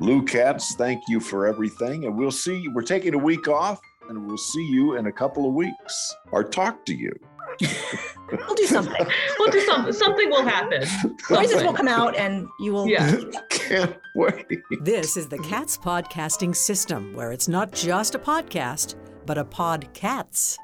Lou 0.00 0.22
Katz, 0.22 0.74
thank 0.76 1.02
you 1.08 1.18
for 1.18 1.46
everything. 1.46 2.04
And 2.04 2.16
we'll 2.16 2.30
see, 2.30 2.60
you. 2.60 2.72
we're 2.72 2.82
taking 2.82 3.14
a 3.14 3.18
week 3.18 3.48
off 3.48 3.80
and 4.08 4.26
we'll 4.26 4.38
see 4.38 4.64
you 4.64 4.96
in 4.96 5.06
a 5.06 5.12
couple 5.12 5.48
of 5.48 5.54
weeks 5.54 6.14
or 6.30 6.44
talk 6.44 6.84
to 6.86 6.94
you. 6.94 7.12
We'll 8.30 8.54
do 8.54 8.66
something. 8.66 9.06
We'll 9.38 9.50
do 9.50 9.60
something. 9.62 9.92
Something 9.92 10.30
will 10.30 10.44
happen. 10.44 10.84
Voices 11.28 11.62
will 11.62 11.72
come 11.72 11.88
out 11.88 12.14
and 12.14 12.46
you 12.60 12.72
will. 12.72 12.86
Yeah. 12.86 13.16
Can't 13.48 13.96
wait. 14.14 14.46
This 14.82 15.16
is 15.16 15.28
the 15.28 15.38
Cats 15.38 15.78
Podcasting 15.78 16.54
System, 16.54 17.14
where 17.14 17.32
it's 17.32 17.48
not 17.48 17.72
just 17.72 18.14
a 18.14 18.18
podcast, 18.18 18.96
but 19.26 19.38
a 19.38 19.44
podcats. 19.44 20.58